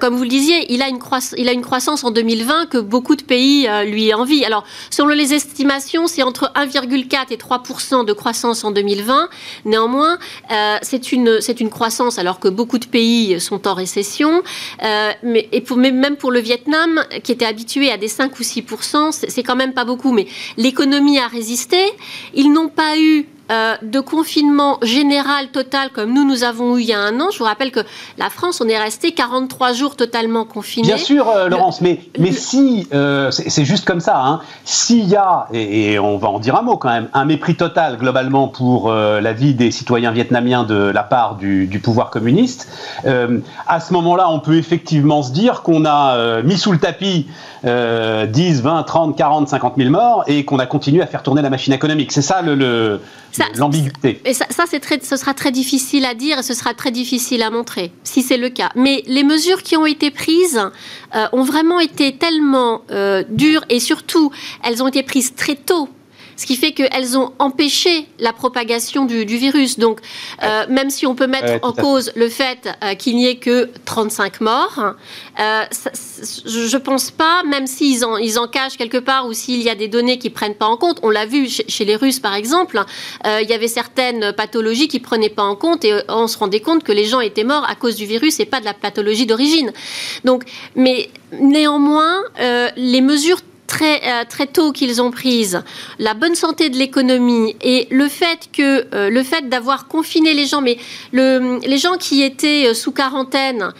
comme 0.00 0.14
vous 0.14 0.22
le 0.22 0.28
disiez, 0.28 0.72
il 0.72 0.82
a, 0.82 0.88
une 0.88 1.00
il 1.36 1.48
a 1.48 1.54
croissance 1.60 2.04
en 2.04 2.10
2020 2.10 2.66
que 2.66 2.78
beaucoup 2.78 3.16
de 3.16 3.22
pays 3.22 3.68
lui 3.86 4.14
envient. 4.14 4.44
Alors, 4.44 4.64
selon 4.90 5.08
les 5.08 5.34
estimations, 5.34 6.06
c'est 6.06 6.22
entre 6.22 6.52
1,4 6.54 7.32
et 7.32 7.36
3% 7.36 8.04
de 8.04 8.12
croissance 8.12 8.62
en 8.64 8.70
2020. 8.70 9.28
Néanmoins, 9.64 10.18
c'est 10.82 11.12
une, 11.12 11.40
une 11.58 11.70
croissance 11.70 12.18
alors 12.18 12.38
que 12.38 12.48
beaucoup 12.48 12.78
de 12.78 12.86
pays 12.86 13.40
sont 13.40 13.66
en 13.66 13.74
récession. 13.74 14.42
mais 15.22 15.39
et 15.52 15.64
même 15.92 16.16
pour 16.16 16.30
le 16.30 16.40
Vietnam, 16.40 17.04
qui 17.22 17.32
était 17.32 17.44
habitué 17.44 17.90
à 17.90 17.96
des 17.96 18.08
5 18.08 18.38
ou 18.38 18.42
6 18.42 18.64
c'est 19.28 19.42
quand 19.42 19.56
même 19.56 19.72
pas 19.72 19.84
beaucoup, 19.84 20.12
mais 20.12 20.26
l'économie 20.56 21.18
a 21.18 21.28
résisté. 21.28 21.78
Ils 22.34 22.52
n'ont 22.52 22.68
pas 22.68 22.98
eu 22.98 23.26
euh, 23.50 23.74
de 23.82 23.98
confinement 23.98 24.78
général 24.82 25.48
total 25.48 25.90
comme 25.90 26.12
nous, 26.14 26.24
nous 26.24 26.44
avons 26.44 26.76
eu 26.76 26.82
il 26.82 26.86
y 26.86 26.92
a 26.92 27.00
un 27.00 27.18
an. 27.20 27.30
Je 27.32 27.38
vous 27.38 27.44
rappelle 27.44 27.72
que 27.72 27.80
la 28.16 28.30
France, 28.30 28.60
on 28.60 28.68
est 28.68 28.78
resté 28.78 29.10
43 29.10 29.72
jours 29.72 29.96
totalement 29.96 30.44
confinés. 30.44 30.86
Bien 30.86 30.96
sûr, 30.96 31.28
euh, 31.28 31.48
Laurence, 31.48 31.80
mais, 31.80 32.00
mais 32.16 32.30
si, 32.30 32.86
euh, 32.94 33.32
c'est 33.32 33.64
juste 33.64 33.84
comme 33.84 33.98
ça, 33.98 34.22
hein, 34.24 34.40
s'il 34.64 35.08
y 35.08 35.16
a, 35.16 35.48
et, 35.52 35.98
on 35.98 36.16
va 36.16 36.28
en 36.28 36.38
dire 36.38 36.54
un 36.54 36.62
mot 36.62 36.76
quand 36.76 36.90
même, 36.90 37.08
un 37.12 37.24
mépris 37.24 37.56
total 37.56 37.96
globalement 37.96 38.46
pour 38.46 38.92
la 38.92 39.32
vie 39.32 39.54
des 39.54 39.72
citoyens 39.72 40.12
vietnamiens 40.12 40.62
de 40.62 40.76
la 40.76 41.02
part 41.02 41.34
du, 41.34 41.66
du 41.66 41.80
pouvoir 41.80 42.10
communiste, 42.10 42.68
à 43.04 43.80
ce 43.80 43.92
moment-là, 43.92 44.28
on 44.30 44.38
peut 44.38 44.56
effectivement 44.56 45.22
se 45.22 45.32
dire 45.32 45.62
qu'on 45.62 45.84
a 45.84 46.42
mis 46.42 46.56
sous 46.56 46.72
le 46.72 46.78
tapis 46.78 47.26
10, 47.64 48.62
20, 48.62 48.82
30, 48.84 49.16
40, 49.16 49.48
50 49.48 49.74
000 49.76 49.90
morts 49.90 50.24
et 50.26 50.44
qu'on 50.44 50.58
a 50.58 50.66
continué 50.66 51.02
à 51.02 51.06
faire 51.06 51.22
tourner 51.22 51.42
la 51.42 51.50
machine 51.50 51.72
économique. 51.72 52.12
C'est 52.12 52.22
ça 52.22 52.42
le 52.42 53.00
l'ambiguïté. 53.56 54.20
Et 54.24 54.34
ça, 54.34 54.46
très, 54.80 55.00
ce 55.02 55.16
sera 55.16 55.34
très 55.34 55.50
difficile 55.50 56.04
à 56.04 56.14
dire 56.14 56.38
et 56.38 56.42
ce 56.42 56.54
sera 56.54 56.74
très 56.74 56.90
difficile 56.90 57.42
à 57.42 57.50
montrer, 57.50 57.92
si 58.04 58.22
c'est 58.22 58.36
le 58.36 58.48
cas. 58.48 58.70
Mais 58.74 59.02
les 59.06 59.24
mesures 59.24 59.62
qui 59.62 59.76
ont 59.76 59.86
été 59.86 60.10
prises 60.10 60.60
euh, 61.14 61.26
ont 61.32 61.42
vraiment 61.42 61.80
été 61.80 62.16
tellement 62.16 62.82
euh, 62.90 63.24
dures 63.28 63.64
et 63.68 63.80
surtout, 63.80 64.30
elles 64.62 64.82
ont 64.82 64.88
été 64.88 65.02
prises 65.02 65.34
très 65.34 65.56
tôt 65.56 65.88
ce 66.40 66.46
qui 66.46 66.56
fait 66.56 66.72
qu'elles 66.72 67.18
ont 67.18 67.34
empêché 67.38 68.06
la 68.18 68.32
propagation 68.32 69.04
du, 69.04 69.24
virus. 69.26 69.78
Donc, 69.78 70.00
euh, 70.42 70.64
même 70.70 70.88
si 70.88 71.04
on 71.06 71.14
peut 71.14 71.26
mettre 71.26 71.62
en 71.62 71.72
cause 71.72 72.12
le 72.16 72.30
fait 72.30 72.66
euh, 72.82 72.94
qu'il 72.94 73.16
n'y 73.16 73.26
ait 73.26 73.36
que 73.36 73.68
35 73.84 74.40
morts, 74.40 74.94
euh, 75.38 75.62
je 76.46 76.74
ne 76.74 76.80
pense 76.80 77.10
pas, 77.10 77.42
même 77.42 77.66
s'ils 77.66 78.06
en, 78.06 78.16
ils 78.16 78.38
en 78.38 78.48
cachent 78.48 78.78
quelque 78.78 78.96
part 78.96 79.26
ou 79.26 79.34
s'il 79.34 79.60
y 79.60 79.68
a 79.68 79.74
des 79.74 79.88
données 79.88 80.18
qui 80.18 80.30
ne 80.30 80.34
prennent 80.34 80.54
pas 80.54 80.64
en 80.64 80.78
compte, 80.78 80.98
on 81.02 81.10
l'a 81.10 81.26
vu 81.26 81.46
chez, 81.46 81.84
les 81.84 81.96
Russes 81.96 82.20
par 82.20 82.34
exemple, 82.34 82.82
il 83.26 83.48
y 83.48 83.52
avait 83.52 83.68
certaines 83.68 84.32
pathologies 84.32 84.88
qui 84.88 84.98
ne 84.98 85.04
prenaient 85.04 85.28
pas 85.28 85.42
en 85.42 85.56
compte 85.56 85.84
et 85.84 85.92
on 86.08 86.26
se 86.26 86.38
rendait 86.38 86.60
compte 86.60 86.84
que 86.84 86.92
les 86.92 87.04
gens 87.04 87.20
étaient 87.20 87.44
morts 87.44 87.66
à 87.68 87.74
cause 87.74 87.96
du 87.96 88.06
virus 88.06 88.40
et 88.40 88.46
pas 88.46 88.60
de 88.60 88.64
la 88.64 88.74
pathologie 88.74 89.26
d'origine. 89.26 89.72
Donc, 90.24 90.44
mais 90.74 91.10
néanmoins, 91.32 92.22
les 92.76 93.02
mesures 93.02 93.42
très, 93.70 94.02
euh, 94.04 94.24
très 94.28 94.48
tôt 94.48 94.72
qu'ils 94.72 95.00
ont 95.00 95.12
prises, 95.12 95.62
la 96.00 96.14
bonne 96.14 96.34
santé 96.34 96.70
de 96.70 96.76
l'économie 96.76 97.54
et 97.62 97.86
le 97.92 98.08
fait 98.08 98.48
que 98.52 98.92
euh, 98.92 99.10
le 99.10 99.22
fait 99.22 99.48
d'avoir 99.48 99.86
confiné 99.86 100.34
les 100.34 100.44
gens, 100.44 100.60
mais 100.60 100.76
le, 101.12 101.60
les 101.64 101.78
gens 101.78 101.96
qui 101.96 102.22
étaient 102.22 102.66
euh, 102.66 102.74
sous 102.74 102.90
quarantaine, 102.90 103.72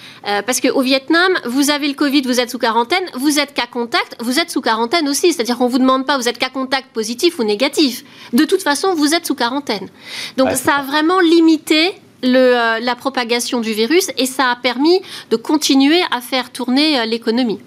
parce 0.47 0.61
qu'au 0.61 0.81
Vietnam, 0.81 1.33
vous 1.45 1.71
avez 1.71 1.89
le 1.89 1.95
Covid, 1.95 2.23
vous 2.23 2.39
êtes 2.39 2.51
sous 2.51 2.59
quarantaine, 2.59 3.03
vous 3.15 3.41
êtes 3.41 3.53
cas 3.53 3.67
contact, 3.67 4.17
vous 4.21 4.39
êtes 4.39 4.51
sous 4.51 4.61
quarantaine 4.61 5.09
aussi, 5.09 5.33
c'est-à-dire 5.33 5.59
qu'on 5.59 5.67
vous 5.67 5.79
demande 5.79 6.07
pas 6.07 6.17
vous 6.17 6.29
êtes 6.29 6.39
cas 6.39 6.51
contact 6.51 6.93
positif 6.93 7.41
ou 7.41 7.45
négatif. 7.45 8.05
De 8.33 8.45
toute 8.45 8.63
façon, 8.63 8.95
vous 8.95 9.15
êtes 9.15 9.27
sous 9.27 9.35
quarantaine. 9.35 9.89
Donc 10.37 10.51
ça 10.53 10.77
a 10.77 10.83
vraiment 10.83 11.19
limité 11.19 11.93
le, 12.23 12.79
la 12.81 12.95
propagation 12.95 13.61
du 13.61 13.73
virus 13.73 14.11
et 14.17 14.27
ça 14.27 14.51
a 14.51 14.57
permis 14.57 15.01
de 15.31 15.37
continuer 15.37 16.01
à 16.13 16.21
faire 16.21 16.51
tourner 16.51 17.05
l'économie. 17.07 17.59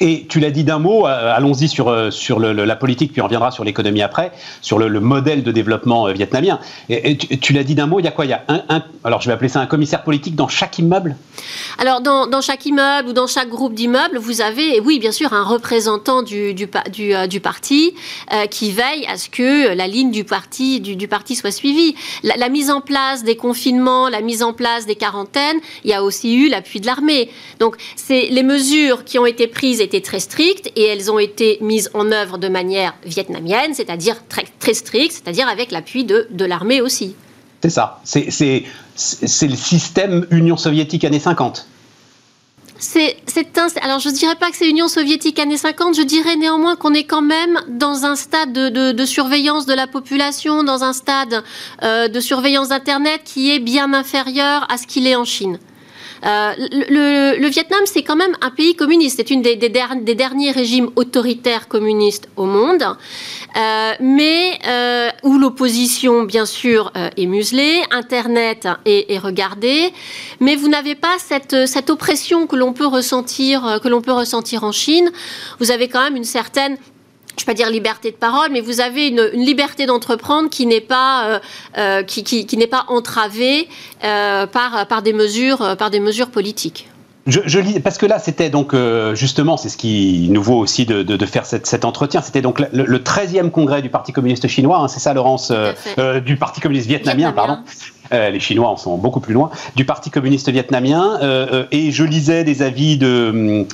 Et 0.00 0.26
tu 0.28 0.40
l'as 0.40 0.50
dit 0.50 0.64
d'un 0.64 0.78
mot, 0.78 1.06
euh, 1.06 1.34
allons-y 1.34 1.68
sur, 1.68 1.88
euh, 1.88 2.10
sur 2.10 2.38
la 2.38 2.76
politique, 2.76 3.12
puis 3.12 3.20
on 3.20 3.24
reviendra 3.24 3.50
sur 3.50 3.64
l'économie 3.64 4.02
après, 4.02 4.32
sur 4.60 4.78
le, 4.78 5.00
modèle 5.00 5.42
de 5.42 5.52
développement 5.52 6.08
euh, 6.08 6.12
vietnamien. 6.12 6.60
Et, 6.88 7.16
tu, 7.16 7.52
l'as 7.52 7.64
dit 7.64 7.74
d'un 7.74 7.86
mot, 7.86 7.98
il 7.98 8.04
y 8.04 8.08
a 8.08 8.10
quoi? 8.10 8.24
Il 8.24 8.30
y 8.30 8.34
a 8.34 8.44
un, 8.48 8.82
alors 9.04 9.20
je 9.20 9.26
vais 9.26 9.32
appeler 9.32 9.48
ça 9.48 9.60
un 9.60 9.66
commissaire 9.66 10.04
politique 10.04 10.34
dans 10.34 10.48
chaque 10.48 10.78
immeuble? 10.78 11.16
Alors 11.78 12.00
dans, 12.00 12.26
dans 12.26 12.40
chaque 12.40 12.66
immeuble 12.66 13.10
ou 13.10 13.12
dans 13.12 13.26
chaque 13.26 13.48
groupe 13.48 13.74
d'immeubles, 13.74 14.18
vous 14.18 14.40
avez, 14.40 14.80
oui 14.80 14.98
bien 14.98 15.12
sûr, 15.12 15.32
un 15.32 15.44
représentant 15.44 16.22
du, 16.22 16.54
du, 16.54 16.68
parti 17.40 17.94
qui 18.50 18.72
veille 18.72 19.06
à 19.06 19.16
ce 19.16 19.28
que 19.28 19.74
la 19.74 19.86
ligne 19.86 20.10
du 20.10 20.24
parti, 20.24 20.80
du, 20.80 21.08
parti 21.08 21.36
soit 21.36 21.50
suivie. 21.50 21.94
La, 22.22 22.48
mise 22.48 22.70
en 22.70 22.80
place 22.80 23.24
des 23.24 23.36
confinements, 23.36 24.08
la 24.08 24.20
mise 24.20 24.42
en 24.42 24.52
place 24.52 24.86
des 24.86 24.96
quarantaines, 24.96 25.58
il 25.84 25.90
y 25.90 25.94
a 25.94 26.02
aussi 26.02 26.34
eu 26.34 26.48
l'appui 26.48 26.80
de 26.80 26.86
l'armée. 26.86 27.30
Donc 27.60 27.76
c'est 27.96 28.28
les 28.30 28.42
mesures 28.42 29.04
qui 29.04 29.18
ont 29.18 29.26
été 29.26 29.46
prises 29.46 29.80
étaient 29.88 30.00
très 30.00 30.20
strictes 30.20 30.70
et 30.76 30.84
elles 30.84 31.10
ont 31.10 31.18
été 31.18 31.58
mises 31.60 31.90
en 31.94 32.12
œuvre 32.12 32.38
de 32.38 32.48
manière 32.48 32.94
vietnamienne, 33.04 33.74
c'est-à-dire 33.74 34.16
très, 34.28 34.44
très 34.58 34.74
stricte, 34.74 35.12
c'est-à-dire 35.12 35.48
avec 35.48 35.70
l'appui 35.70 36.04
de, 36.04 36.26
de 36.30 36.44
l'armée 36.44 36.80
aussi. 36.80 37.14
C'est 37.62 37.70
ça. 37.70 38.00
C'est 38.04 38.64
le 38.96 39.56
système 39.56 40.26
Union 40.30 40.56
soviétique 40.56 41.04
années 41.04 41.18
50. 41.18 41.66
C'est 42.78 43.58
un. 43.58 43.66
Alors, 43.82 43.98
je 43.98 44.08
ne 44.08 44.14
dirais 44.14 44.36
pas 44.36 44.50
que 44.50 44.56
c'est 44.56 44.68
Union 44.68 44.86
soviétique 44.86 45.40
années 45.40 45.56
50, 45.56 45.96
je 45.96 46.02
dirais 46.02 46.36
néanmoins 46.36 46.76
qu'on 46.76 46.94
est 46.94 47.04
quand 47.04 47.22
même 47.22 47.58
dans 47.68 48.04
un 48.04 48.14
stade 48.14 48.52
de, 48.52 48.92
de, 48.92 49.04
surveillance 49.04 49.66
de 49.66 49.74
la 49.74 49.88
population, 49.88 50.62
dans 50.62 50.84
un 50.84 50.92
stade 50.92 51.42
euh, 51.82 52.06
de 52.06 52.20
surveillance 52.20 52.68
d'Internet 52.68 53.22
qui 53.24 53.50
est 53.50 53.58
bien 53.58 53.92
inférieur 53.94 54.64
à 54.70 54.76
ce 54.76 54.86
qu'il 54.86 55.08
est 55.08 55.16
en 55.16 55.24
Chine. 55.24 55.58
Euh, 56.24 56.52
le, 56.58 57.48
Vietnam, 57.48 57.80
c'est 57.84 58.02
quand 58.02 58.16
même 58.16 58.36
un 58.40 58.50
pays 58.50 58.74
communiste. 58.74 59.16
C'est 59.18 59.30
une 59.30 59.42
des, 59.42 59.56
derniers 59.56 60.50
régimes 60.50 60.90
autoritaires 60.96 61.68
communistes 61.68 62.28
au 62.36 62.44
monde, 62.44 62.82
euh, 63.56 63.92
mais 64.00 64.58
euh, 64.66 65.10
où 65.22 65.38
l'opposition, 65.38 66.24
bien 66.24 66.46
sûr, 66.46 66.92
est 66.94 67.26
muselée, 67.26 67.82
Internet 67.90 68.68
est, 68.84 69.18
regardé, 69.18 69.92
mais 70.40 70.56
vous 70.56 70.68
n'avez 70.68 70.94
pas 70.94 71.16
cette, 71.18 71.66
cette 71.66 71.90
oppression 71.90 72.46
que 72.46 72.56
l'on 72.56 72.72
peut 72.72 72.86
ressentir, 72.86 73.80
que 73.82 73.88
l'on 73.88 74.00
peut 74.00 74.12
ressentir 74.12 74.64
en 74.64 74.72
Chine. 74.72 75.10
Vous 75.58 75.70
avez 75.70 75.88
quand 75.88 76.02
même 76.02 76.16
une 76.16 76.24
certaine 76.24 76.76
je 77.38 77.44
ne 77.44 77.46
vais 77.46 77.52
pas 77.52 77.56
dire 77.56 77.70
liberté 77.70 78.10
de 78.10 78.16
parole, 78.16 78.48
mais 78.52 78.60
vous 78.60 78.80
avez 78.80 79.08
une, 79.08 79.22
liberté 79.34 79.86
d'entreprendre 79.86 80.50
qui 80.50 80.66
n'est 80.66 80.80
pas, 80.80 81.26
euh, 81.26 81.38
euh, 81.78 82.02
qui, 82.02 82.24
qui, 82.24 82.56
n'est 82.56 82.66
pas 82.66 82.84
entravée 82.88 83.68
euh, 84.04 84.46
par, 84.46 84.86
par, 84.86 85.02
des 85.02 85.12
mesures, 85.12 85.76
par 85.76 85.90
des 85.90 86.00
mesures 86.00 86.30
politiques. 86.30 86.88
Je, 87.26 87.58
lis, 87.58 87.78
parce 87.80 87.98
que 87.98 88.06
là, 88.06 88.18
c'était 88.18 88.48
donc 88.48 88.74
justement, 89.12 89.58
c'est 89.58 89.68
ce 89.68 89.76
qui 89.76 90.28
nous 90.30 90.42
vaut 90.42 90.56
aussi 90.56 90.86
de, 90.86 91.02
de, 91.02 91.26
faire 91.26 91.44
cet 91.44 91.84
entretien. 91.84 92.22
C'était 92.22 92.40
donc 92.40 92.58
le, 92.58 92.98
13e 92.98 93.50
congrès 93.50 93.82
du 93.82 93.90
Parti 93.90 94.12
communiste 94.12 94.48
chinois, 94.48 94.78
hein, 94.78 94.88
c'est 94.88 95.00
ça, 95.00 95.12
Laurence, 95.12 95.52
du 96.24 96.36
Parti 96.38 96.62
communiste 96.62 96.86
vietnamien, 96.88 97.32
pardon. 97.32 97.58
Euh, 98.12 98.30
les 98.30 98.40
Chinois 98.40 98.68
en 98.68 98.76
sont 98.76 98.96
beaucoup 98.96 99.20
plus 99.20 99.34
loin, 99.34 99.50
du 99.76 99.84
Parti 99.84 100.10
communiste 100.10 100.48
vietnamien. 100.48 101.18
Euh, 101.20 101.46
euh, 101.52 101.66
et 101.70 101.90
je 101.90 102.04
lisais 102.04 102.44
des 102.44 102.62
avis 102.62 102.96
d'ONG 102.96 103.72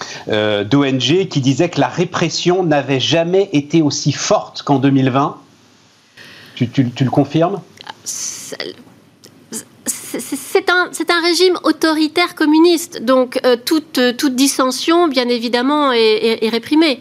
qui 1.28 1.41
disaient 1.41 1.68
que 1.68 1.80
la 1.80 1.89
répression 1.89 2.64
n'avait 2.64 3.01
jamais 3.01 3.49
été 3.53 3.82
aussi 3.82 4.12
forte 4.12 4.62
qu'en 4.62 4.78
2020. 4.78 5.37
Tu, 6.57 6.68
le 6.76 7.11
confirmes? 7.11 7.61
C'est 8.05 8.57
un, 10.70 10.89
un, 11.09 11.22
régime 11.22 11.59
autoritaire 11.64 12.37
communiste, 12.37 13.03
donc 13.03 13.41
toute, 13.64 14.01
toute, 14.16 14.37
dissension, 14.37 15.09
bien 15.09 15.28
évidemment, 15.28 15.91
est, 15.93 16.49
réprimée. 16.49 17.01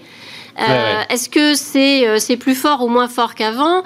Est-ce 0.57 1.29
que 1.29 1.53
c'est 1.53 2.37
plus 2.37 2.55
fort 2.55 2.83
ou 2.83 2.87
moins 2.87 3.07
fort 3.07 3.35
qu'avant? 3.35 3.83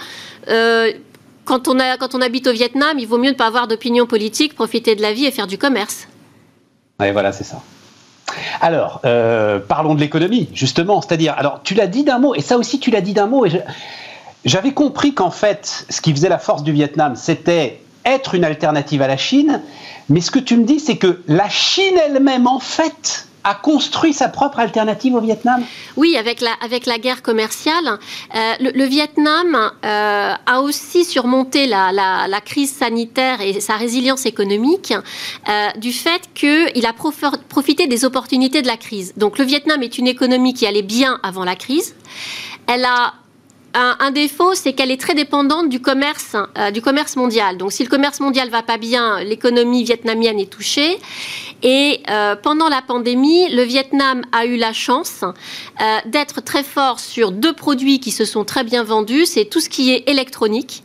Quand 1.47 1.67
on, 1.69 1.79
a, 1.79 1.97
quand 1.97 2.13
on 2.13 2.21
habite 2.21 2.45
au 2.47 2.51
Vietnam, 2.51 2.99
il 2.99 3.07
vaut 3.07 3.17
mieux 3.17 3.31
ne 3.31 3.35
pas 3.35 3.47
avoir 3.47 3.67
d'opinion 3.67 4.05
politique, 4.05 4.53
profiter 4.53 4.95
de 4.95 5.01
la 5.01 5.13
vie 5.13 5.25
et 5.25 5.31
faire 5.31 5.47
du 5.47 5.57
commerce. 5.57 6.07
Oui, 6.99 7.11
voilà, 7.11 7.31
c'est 7.31 7.45
ça. 7.45 7.61
Alors, 8.59 8.99
euh, 9.05 9.59
parlons 9.59 9.95
de 9.95 10.01
l'économie, 10.01 10.49
justement. 10.53 11.01
C'est-à-dire, 11.01 11.33
alors, 11.37 11.61
tu 11.63 11.73
l'as 11.73 11.87
dit 11.87 12.03
d'un 12.03 12.19
mot, 12.19 12.35
et 12.35 12.41
ça 12.41 12.57
aussi, 12.57 12.79
tu 12.79 12.91
l'as 12.91 13.01
dit 13.01 13.13
d'un 13.13 13.27
mot, 13.27 13.45
et 13.45 13.63
j'avais 14.43 14.73
compris 14.73 15.13
qu'en 15.13 15.31
fait, 15.31 15.85
ce 15.89 16.01
qui 16.01 16.11
faisait 16.11 16.29
la 16.29 16.37
force 16.37 16.63
du 16.63 16.73
Vietnam, 16.73 17.15
c'était 17.15 17.79
être 18.03 18.35
une 18.35 18.43
alternative 18.43 19.01
à 19.01 19.07
la 19.07 19.17
Chine, 19.17 19.61
mais 20.09 20.19
ce 20.19 20.31
que 20.31 20.39
tu 20.39 20.57
me 20.57 20.65
dis, 20.65 20.81
c'est 20.81 20.97
que 20.97 21.21
la 21.27 21.47
Chine 21.47 21.95
elle-même, 22.05 22.47
en 22.47 22.59
fait, 22.59 23.27
a 23.47 23.55
construit 23.55 24.13
sa 24.13 24.27
propre 24.27 24.59
alternative 24.59 25.15
au 25.15 25.21
Vietnam? 25.21 25.63
Oui, 25.95 26.17
avec 26.17 26.41
la, 26.41 26.51
avec 26.61 26.85
la 26.85 26.97
guerre 26.97 27.21
commerciale, 27.21 27.97
euh, 28.35 28.53
le, 28.59 28.83
Vietnam 28.85 29.71
euh, 29.85 30.33
a 30.45 30.61
aussi 30.61 31.05
surmonté 31.05 31.65
la, 31.65 31.91
la, 31.91 32.41
crise 32.41 32.73
sanitaire 32.73 33.41
et 33.41 33.59
sa 33.59 33.75
résilience 33.75 34.25
économique 34.25 34.93
euh, 34.93 35.67
du 35.77 35.91
fait 35.91 36.21
qu'il 36.33 36.85
a 36.85 36.93
profité 37.49 37.87
des 37.87 38.05
opportunités 38.05 38.61
de 38.61 38.67
la 38.67 38.77
crise. 38.77 39.13
Donc 39.17 39.37
le 39.37 39.45
Vietnam 39.45 39.81
est 39.81 39.97
une 39.97 40.07
économie 40.07 40.53
qui 40.53 40.67
allait 40.67 40.81
bien 40.81 41.19
avant 41.23 41.45
la 41.45 41.55
crise. 41.55 41.95
Elle 42.67 42.85
a 42.85 43.13
un, 43.73 44.11
défaut, 44.11 44.53
c'est 44.55 44.73
qu'elle 44.73 44.91
est 44.91 44.99
très 44.99 45.13
dépendante 45.13 45.69
du 45.69 45.79
commerce, 45.79 46.35
euh, 46.57 46.71
du 46.71 46.81
commerce 46.81 47.15
mondial. 47.15 47.57
Donc, 47.57 47.71
si 47.71 47.83
le 47.83 47.89
commerce 47.89 48.19
mondial 48.19 48.49
va 48.49 48.63
pas 48.63 48.77
bien, 48.77 49.19
l'économie 49.23 49.83
vietnamienne 49.83 50.39
est 50.39 50.49
touchée. 50.49 50.97
Et 51.63 52.01
euh, 52.09 52.35
pendant 52.35 52.69
la 52.69 52.81
pandémie, 52.81 53.49
le 53.49 53.63
Vietnam 53.63 54.23
a 54.31 54.45
eu 54.45 54.57
la 54.57 54.73
chance 54.73 55.23
euh, 55.23 55.97
d'être 56.05 56.41
très 56.41 56.63
fort 56.63 56.99
sur 56.99 57.31
deux 57.31 57.53
produits 57.53 57.99
qui 57.99 58.11
se 58.11 58.25
sont 58.25 58.45
très 58.45 58.63
bien 58.63 58.83
vendus. 58.83 59.25
C'est 59.25 59.45
tout 59.45 59.59
ce 59.59 59.69
qui 59.69 59.91
est 59.91 60.09
électronique. 60.09 60.83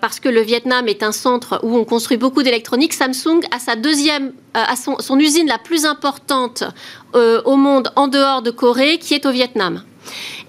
parce 0.00 0.20
que 0.20 0.30
le 0.30 0.40
Vietnam 0.40 0.88
est 0.88 1.02
un 1.02 1.12
centre 1.12 1.60
où 1.62 1.76
on 1.76 1.84
construit 1.84 2.16
beaucoup 2.16 2.42
d'électronique. 2.42 2.94
Samsung 2.94 3.42
a 3.50 3.58
sa 3.58 3.76
deuxième, 3.76 4.32
son, 4.74 5.18
usine 5.18 5.48
la 5.48 5.58
plus 5.58 5.84
importante 5.84 6.64
au 7.12 7.56
monde 7.56 7.92
en 7.94 8.08
dehors 8.08 8.40
de 8.40 8.50
Corée, 8.50 8.96
qui 8.96 9.12
est 9.12 9.26
au 9.26 9.30
Vietnam 9.30 9.82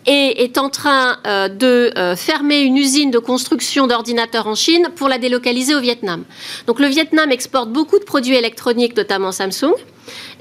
et 0.06 0.44
est 0.44 0.58
en 0.58 0.70
train 0.70 1.18
euh, 1.26 1.48
de 1.48 1.92
euh, 1.98 2.16
fermer 2.16 2.62
une 2.62 2.78
usine 2.78 3.12
de 3.12 3.20
construction 3.20 3.88
d'ordinateurs 3.88 4.48
en 4.48 4.56
Chine 4.56 4.90
pour 4.96 5.08
la 5.10 5.18
délocaliser 5.18 5.76
au 5.76 5.80
Vietnam. 5.80 6.24
Donc 6.68 6.80
le 6.80 6.88
Vietnam 6.88 7.32
exporte 7.32 7.70
beaucoup 7.70 8.00
de 8.00 8.04
produits 8.04 8.36
électroniques, 8.36 8.96
notamment 8.96 9.32
Samsung. 9.32 9.76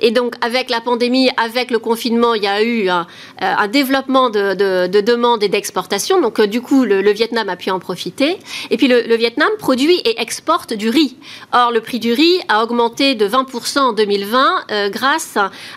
Et 0.01 0.11
donc, 0.11 0.35
avec 0.41 0.71
la 0.71 0.81
pandémie, 0.81 1.31
avec 1.37 1.71
le 1.71 1.79
confinement, 1.79 2.35
il 2.35 2.43
y 2.43 2.47
a 2.47 2.63
eu 2.63 2.89
un, 2.89 3.07
euh, 3.43 3.67
développement 3.69 4.31
de, 4.31 4.55
demandes 5.01 5.43
et 5.43 5.49
d'exportation. 5.49 6.21
Donc, 6.21 6.41
euh, 6.41 6.47
du 6.47 6.61
coup, 6.61 6.85
le, 6.85 7.11
Vietnam 7.13 7.49
a 7.49 7.57
pu 7.57 7.71
en 7.71 7.79
profiter. 7.79 8.39
Et 8.71 8.77
puis, 8.77 8.89
le, 8.89 9.15
Vietnam 9.17 9.49
produit 9.59 9.97
et 10.05 10.21
exporte 10.21 10.73
du 10.73 10.89
riz. 10.89 11.17
Or, 11.53 11.73
le 11.73 11.81
prix 11.81 11.99
du 11.99 12.13
riz 12.13 12.41
a 12.49 12.63
augmenté 12.63 13.15
de 13.15 13.27
20% 13.27 13.79
en 13.79 13.93
2020 13.93 14.65
euh, 14.71 14.89
grâce 14.89 15.37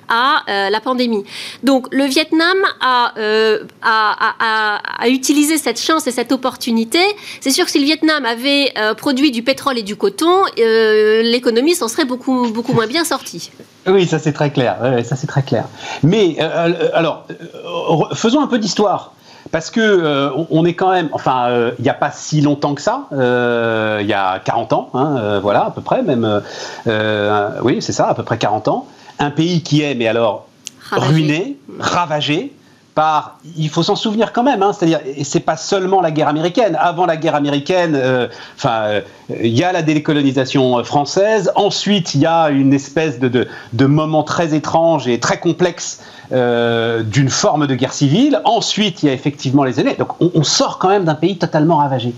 à 0.10 0.44
la 0.48 0.80
pandémie. 0.80 1.24
Donc, 1.64 1.88
le 1.91 2.06
Vietnam 2.06 2.58
a, 2.80 3.14
a, 3.82 5.08
utilisé 5.08 5.58
cette 5.58 5.80
chance 5.80 6.08
et 6.08 6.12
cette 6.12 6.32
opportunité. 6.32 7.00
C'est 7.41 7.52
sûr 7.52 7.66
que 7.66 7.72
si 7.72 7.80
le 7.80 7.86
Vietnam 7.86 8.26
avait 8.26 8.74
produit 8.98 9.32
du 9.32 9.44
pétrole 9.44 9.78
et 9.78 9.84
du 9.84 9.96
coton, 9.96 10.44
l'économie 10.58 11.76
s'en 11.76 11.88
serait 11.88 12.06
beaucoup, 12.06 12.48
beaucoup 12.50 12.74
moins 12.74 12.88
bien 12.88 13.04
sortie. 13.04 13.52
Oui, 13.88 14.08
ça 14.08 14.20
c'est 14.20 14.34
très 14.34 14.52
clair. 14.52 14.78
ça 15.04 15.16
c'est 15.16 15.28
très 15.28 15.44
clair. 15.44 15.66
Mais 16.04 16.38
euh, 16.40 16.44
euh, 16.44 16.90
alors, 16.94 17.26
euh, 17.30 18.16
faisons 18.16 18.42
un 18.42 18.48
peu 18.48 18.60
d'histoire. 18.60 19.14
parce 19.52 19.70
que 19.70 20.32
on 20.50 20.66
est 20.66 20.74
quand 20.74 20.92
même, 20.92 21.10
enfin, 21.12 21.72
il 21.78 21.84
n'y 21.84 21.90
a 21.90 21.94
pas 21.94 22.12
si 22.12 22.42
longtemps 22.42 22.76
que 22.76 22.82
ça, 22.82 23.08
il 23.12 24.08
y 24.08 24.14
a 24.14 24.40
40 24.40 24.74
ans, 24.74 24.90
hein, 24.94 25.40
voilà, 25.42 25.66
à 25.66 25.72
peu 25.72 25.82
près, 25.82 26.02
même, 26.02 26.42
oui, 27.62 27.82
c'est 27.82 27.92
ça, 27.92 28.08
à 28.08 28.14
peu 28.16 28.24
près 28.24 28.38
40 28.38 28.68
ans, 28.70 28.88
un 29.20 29.32
pays 29.32 29.62
qui 29.62 29.82
est, 29.82 29.96
mais 29.96 30.08
alors, 30.08 30.48
ruiné, 30.92 31.58
ravagé, 31.80 32.54
il 33.58 33.70
faut 33.70 33.84
s'en 33.84 33.96
souvenir 33.96 34.34
quand 34.34 34.44
même, 34.44 34.62
hein, 34.62 34.72
c'est-à-dire, 34.74 35.00
c'est 35.24 35.39
pas 35.39 35.58
seulement 35.58 36.02
la 36.02 36.12
guerre 36.12 36.28
américaine. 36.28 36.78
Avant 36.80 37.06
la 37.06 37.18
guerre 37.18 37.36
américaine, 37.36 37.96
euh, 37.96 38.28
euh, 38.66 39.02
il 39.41 39.58
y 39.58 39.64
a 39.64 39.72
la 39.72 39.82
décolonisation 39.82 40.84
française. 40.84 41.52
Ensuite, 41.56 42.14
il 42.14 42.22
y 42.22 42.26
a 42.26 42.50
une 42.50 42.74
espèce 42.74 43.20
de, 43.20 43.48
moment 43.86 44.24
très 44.24 44.54
étrange 44.54 45.08
et 45.08 45.20
très 45.20 45.39
complexe 45.39 46.02
euh, 46.32 47.04
d'une 47.04 47.30
forme 47.30 47.68
de 47.68 47.76
guerre 47.76 47.94
civile. 47.94 48.41
Ensuite, 48.46 49.04
il 49.04 49.08
y 49.08 49.10
a 49.10 49.14
effectivement 49.14 49.64
les 49.64 49.80
années. 49.80 49.96
Donc, 49.98 50.22
on, 50.22 50.32
on 50.36 50.44
sort 50.44 50.78
quand 50.78 50.89
même 50.89 51.04
d'un 51.04 51.16
pays 51.16 51.38
totalement 51.38 51.78
ravagé. 51.78 52.14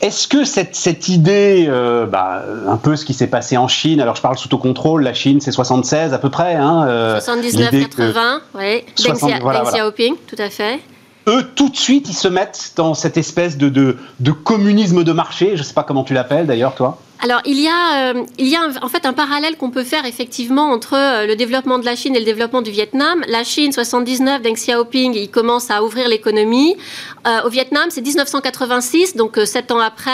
Est-ce 0.00 0.28
que 0.28 0.44
cette, 0.44 0.74
cette 0.74 1.08
idée, 1.08 1.66
euh, 1.68 2.06
bah, 2.06 2.42
un 2.66 2.76
peu 2.78 2.96
ce 2.96 3.04
qui 3.04 3.12
s'est 3.12 3.26
passé 3.26 3.58
en 3.58 3.68
Chine, 3.68 4.00
alors 4.00 4.16
je 4.16 4.22
parle 4.22 4.38
sous 4.38 4.48
ton 4.48 4.56
contrôle, 4.56 5.02
la 5.02 5.12
Chine 5.12 5.40
c'est 5.40 5.52
76 5.52 6.14
à 6.14 6.18
peu 6.18 6.30
près. 6.30 6.54
Hein, 6.54 7.18
79-80, 7.18 8.00
euh, 8.00 8.38
oui. 8.54 8.84
Deng, 8.96 9.64
Xiaoping, 9.64 10.14
tout 10.26 10.36
à 10.38 10.48
fait. 10.48 10.80
Eux, 11.26 11.46
tout 11.54 11.68
de 11.68 11.76
suite, 11.76 12.08
ils 12.08 12.16
se 12.16 12.28
mettent 12.28 12.72
dans 12.76 12.94
cette 12.94 13.18
espèce 13.18 13.58
de, 13.58 13.68
de, 13.68 13.98
de 14.20 14.32
communisme 14.32 15.04
de 15.04 15.12
marché, 15.12 15.50
je 15.54 15.60
ne 15.60 15.64
sais 15.64 15.74
pas 15.74 15.84
comment 15.84 16.02
tu 16.02 16.14
l'appelles 16.14 16.46
d'ailleurs, 16.46 16.74
toi. 16.74 16.98
Alors, 17.22 17.42
il 17.44 17.60
y 17.60 17.68
a, 17.68 18.14
euh, 18.14 18.24
il 18.38 18.48
y 18.48 18.56
a 18.56 18.62
en 18.80 18.88
fait 18.88 19.04
un 19.04 19.12
parallèle 19.12 19.58
qu'on 19.58 19.70
peut 19.70 19.84
faire 19.84 20.06
effectivement 20.06 20.70
entre 20.70 20.94
euh, 20.94 21.26
le 21.26 21.36
développement 21.36 21.78
de 21.78 21.84
la 21.84 21.94
Chine 21.94 22.16
et 22.16 22.18
le 22.18 22.24
développement 22.24 22.62
du 22.62 22.70
Vietnam. 22.70 23.22
La 23.28 23.44
Chine, 23.44 23.72
79, 23.72 24.40
Deng 24.40 24.54
Xiaoping, 24.54 25.12
il 25.14 25.30
commence 25.30 25.70
à 25.70 25.84
ouvrir 25.84 26.08
l'économie. 26.08 26.78
Euh, 27.26 27.42
au 27.44 27.50
Vietnam, 27.50 27.88
c'est 27.90 28.00
1986, 28.00 29.16
donc 29.16 29.38
sept 29.44 29.70
ans 29.70 29.80
après, 29.80 30.10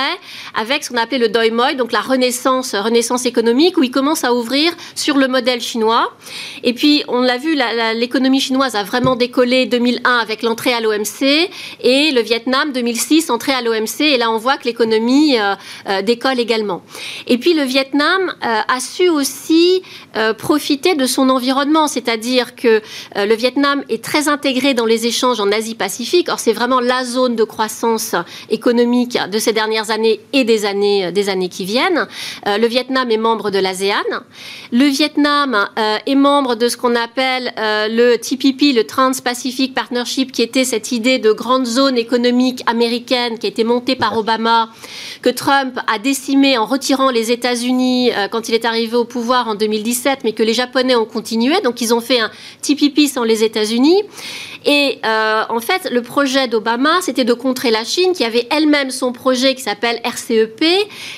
avec 0.61 0.82
ce 0.82 0.90
qu'on 0.90 0.96
appelait 0.96 1.18
le 1.18 1.28
Doi 1.28 1.48
Moi, 1.52 1.74
donc 1.74 1.92
la 1.92 2.00
renaissance, 2.00 2.74
renaissance 2.74 3.24
économique, 3.24 3.78
où 3.78 3.84
il 3.84 3.92
commence 3.92 4.24
à 4.24 4.34
ouvrir 4.34 4.72
sur 4.96 5.16
le 5.16 5.28
modèle 5.28 5.61
chinois. 5.61 6.12
Et 6.64 6.72
puis, 6.72 7.04
on 7.07 7.20
l'a 7.20 7.38
vu, 7.38 7.57
l'économie 7.94 8.40
chinoise 8.40 8.74
a 8.74 8.82
vraiment 8.82 9.14
décollé 9.14 9.66
2001 9.66 10.18
avec 10.18 10.42
l'entrée 10.42 10.72
à 10.72 10.80
l'OMC 10.80 11.48
et 11.82 12.11
le 12.11 12.20
Vietnam 12.20 12.72
2006 12.72 13.30
entrée 13.30 13.52
à 13.52 13.62
l'OMC. 13.62 14.00
Et 14.00 14.18
là, 14.18 14.32
on 14.32 14.38
voit 14.38 14.57
que 14.57 14.64
l'économie 14.64 15.36
décolle 16.02 16.40
également. 16.40 16.82
Et 17.26 17.38
puis 17.38 17.55
le 17.55 17.62
Vietnam 17.62 18.32
euh, 18.44 18.61
a 18.68 18.80
su 18.80 19.09
aussi 19.09 19.82
euh, 20.16 20.32
profiter 20.32 20.94
de 20.94 21.07
son 21.07 21.28
environnement, 21.30 21.88
c'est-à-dire 21.88 22.55
que 22.55 22.80
euh, 23.16 23.26
le 23.26 23.34
Vietnam 23.34 23.82
est 23.88 24.03
très 24.03 24.28
intégré 24.28 24.74
dans 24.74 24.86
les 24.86 25.07
échanges 25.07 25.40
en 25.40 25.51
Asie-Pacifique. 25.51 26.28
Or, 26.28 26.38
c'est 26.38 26.53
vraiment 26.53 26.80
la 26.80 27.05
zone 27.05 27.36
de 27.36 27.44
croissance 27.44 28.14
économique 28.51 29.18
de 29.30 29.38
ces 29.38 29.53
dernières 29.53 29.90
années 29.90 30.20
et 30.32 30.44
des 30.44 30.64
années, 30.64 31.12
des 31.12 31.28
années 31.28 31.49
qui 31.49 31.64
viennent. 31.64 32.07
le 32.47 32.66
Vietnam 32.66 33.11
est 33.11 33.16
membre 33.16 33.51
de 33.51 33.59
l'ASEAN. 33.59 34.05
Le 34.72 34.84
Vietnam 34.84 35.68
est 35.76 36.14
membre 36.14 36.55
de 36.55 36.68
ce 36.68 36.76
qu'on 36.76 36.94
appelle 36.94 37.53
le 37.57 38.16
TPP, 38.16 38.74
le 38.74 38.84
Trans-Pacific 38.84 39.74
Partnership, 39.74 40.32
qui 40.32 40.42
était 40.42 40.64
cette 40.64 40.92
idée 40.92 41.18
de 41.18 41.32
grande 41.32 41.66
zone 41.66 41.97
économique 41.97 42.62
américaine 42.66 43.38
qui 43.38 43.47
a 43.47 43.51
été 43.51 43.64
montée 43.64 43.97
par 43.97 44.16
Obama, 44.16 44.70
que 45.22 45.30
Trump 45.30 45.78
a 45.86 45.99
décimé 45.99 46.59
en 46.59 46.66
retirant 46.66 46.86
les 47.12 47.32
États-Unis 47.32 48.12
euh, 48.12 48.28
quand 48.28 48.49
il 48.49 48.55
est 48.55 48.64
arrivé 48.64 48.97
au 48.97 49.05
pouvoir 49.05 49.49
en 49.49 49.55
2017, 49.55 50.20
mais 50.24 50.32
que 50.32 50.43
les 50.43 50.55
Japonais 50.55 50.95
ont 50.95 51.05
continué. 51.05 51.61
Donc 51.62 51.80
ils 51.80 51.93
ont 51.93 52.01
fait 52.01 52.20
un 52.20 52.30
TPP 52.62 53.09
sans 53.09 53.24
les 53.24 53.43
États-Unis. 53.43 54.03
Et 54.64 54.99
euh, 55.05 55.45
en 55.49 55.61
fait, 55.61 55.89
le 55.93 56.03
projet 56.03 56.49
d'Obama, 56.49 57.01
c'était 57.01 57.24
de 57.24 57.32
contrer 57.32 57.70
la 57.70 57.84
Chine, 57.84 58.12
qui 58.12 58.24
avait 58.24 58.49
elle-même 58.51 58.91
son 58.91 59.12
projet 59.12 59.55
qui 59.55 59.62
s'appelle 59.62 60.01
RCEP, 60.05 60.64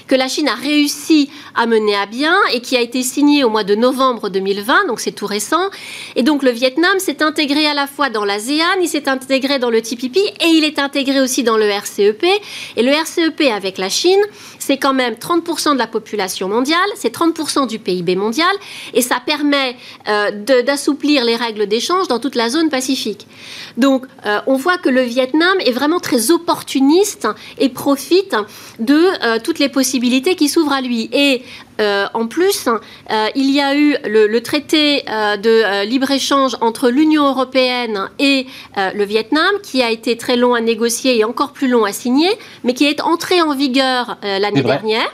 que 0.07 0.15
la 0.15 0.29
Chine 0.29 0.49
a 0.49 0.55
réussi 0.55 1.31
à 1.55 1.67
mener 1.67 1.97
à 1.97 2.05
bien 2.05 2.37
et 2.53 2.61
qui 2.61 2.77
a 2.77 2.81
été 2.81 3.03
signé 3.03 3.45
au 3.45 3.49
mois 3.49 3.65
de 3.65 3.75
novembre 3.75 4.29
2020, 4.29 4.87
donc 4.87 5.01
c'est 5.01 5.13
tout 5.13 5.27
récent. 5.27 5.71
Et 6.15 6.23
donc 6.23 6.43
le 6.43 6.51
Vietnam 6.51 6.99
s'est 6.99 7.23
intégré 7.23 7.67
à 7.67 7.73
la 7.73 7.87
fois 7.87 8.11
dans 8.11 8.27
l'ASEAN, 8.27 8.81
il 8.83 8.89
s'est 8.89 9.09
intégré 9.09 9.59
dans 9.59 9.71
le 9.71 9.81
TPP 9.81 10.19
et 10.19 10.49
il 10.49 10.65
est 10.65 10.79
intégré 10.79 11.21
aussi 11.21 11.43
dans 11.43 11.57
le 11.57 11.71
RCEP. 11.71 12.25
Et 12.77 12.83
le 12.83 12.93
RCEP 12.93 13.41
avec 13.51 13.79
la 13.79 13.89
Chine, 13.89 14.21
c'est 14.69 14.77
quand 14.77 14.93
même 14.93 15.15
30% 15.15 15.73
de 15.73 15.79
la 15.79 15.87
population 15.87 16.47
mondiale, 16.47 16.91
c'est 16.95 17.15
30% 17.15 17.67
du 17.67 17.79
PIB 17.79 18.17
mondial, 18.17 18.55
et 18.93 19.01
ça 19.01 19.17
permet 19.25 19.77
euh, 20.09 20.63
d'assouplir 20.63 21.25
les 21.25 21.37
règles 21.37 21.67
d'échange 21.67 22.07
dans 22.09 22.19
toute 22.19 22.35
la 22.35 22.51
zone 22.51 22.69
Pacifique. 22.69 23.27
Donc, 23.79 24.05
euh, 24.27 24.41
on 24.47 24.57
voit 24.57 24.77
que 24.77 24.91
le 24.91 25.01
Vietnam 25.01 25.57
est 25.65 25.73
vraiment 25.73 26.01
très 26.01 26.31
opportuniste 26.31 27.27
et 27.57 27.71
profite 27.71 28.37
de 28.79 28.95
euh, 29.25 29.39
toutes 29.43 29.59
les 29.59 29.71
possibilités 29.71 30.35
qui 30.35 30.51
s'ouvrent 30.51 30.75
à 30.75 30.83
lui. 30.83 31.09
Euh, 31.81 32.07
en 32.15 32.27
plus, 32.27 32.69
il 33.35 33.51
y 33.51 33.61
a 33.61 33.77
eu 33.77 33.97
le, 34.05 34.39
traité 34.41 35.03
de 35.03 35.85
libre-échange 35.85 36.57
entre 36.61 36.91
l'Union 36.91 37.27
européenne 37.27 38.09
et 38.19 38.47
le 38.77 39.05
Vietnam, 39.05 39.51
qui 39.63 39.83
a 39.83 39.91
été 39.91 40.17
très 40.17 40.37
long 40.37 40.55
à 40.55 40.61
négocier 40.61 41.19
et 41.19 41.25
encore 41.25 41.53
plus 41.53 41.69
long 41.69 41.85
à 41.85 41.93
signer, 41.93 42.31
mais 42.65 42.75
qui 42.75 42.87
est 42.87 43.01
entré 43.01 43.43
en 43.43 43.55
vigueur 43.55 44.19
l'année 44.23 44.63
dernière. 44.63 45.09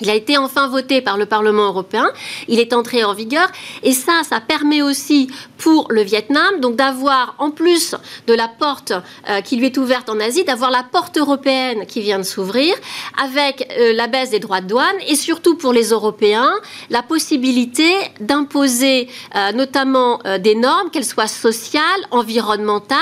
Il 0.00 0.10
a 0.10 0.14
été 0.14 0.38
enfin 0.38 0.68
voté 0.68 1.00
par 1.00 1.18
le 1.18 1.26
Parlement 1.26 1.66
européen, 1.66 2.10
il 2.48 2.58
est 2.58 2.72
entré 2.72 3.04
en 3.04 3.12
vigueur. 3.12 3.48
Et 3.82 3.92
ça, 3.92 4.22
ça 4.28 4.40
permet 4.40 4.82
aussi 4.82 5.28
pour 5.58 5.86
le 5.90 6.02
Vietnam 6.02 6.60
donc 6.60 6.76
d'avoir, 6.76 7.34
en 7.38 7.50
plus 7.50 7.94
de 8.26 8.34
la 8.34 8.48
porte 8.48 8.92
euh, 9.28 9.40
qui 9.42 9.56
lui 9.56 9.66
est 9.66 9.76
ouverte 9.76 10.08
en 10.08 10.18
Asie, 10.18 10.44
d'avoir 10.44 10.70
la 10.70 10.82
porte 10.82 11.18
européenne 11.18 11.86
qui 11.86 12.00
vient 12.00 12.18
de 12.18 12.24
s'ouvrir 12.24 12.74
avec 13.22 13.68
euh, 13.78 13.92
la 13.92 14.06
baisse 14.06 14.30
des 14.30 14.40
droits 14.40 14.60
de 14.60 14.66
douane 14.66 14.96
et 15.06 15.14
surtout 15.14 15.56
pour 15.56 15.72
les 15.72 15.90
Européens, 15.90 16.50
la 16.90 17.02
possibilité 17.02 17.92
d'imposer 18.20 19.08
euh, 19.36 19.52
notamment 19.52 20.20
des 20.40 20.54
normes, 20.54 20.90
qu'elles 20.90 21.04
soient 21.04 21.26
sociales, 21.26 21.82
environnementales, 22.10 22.98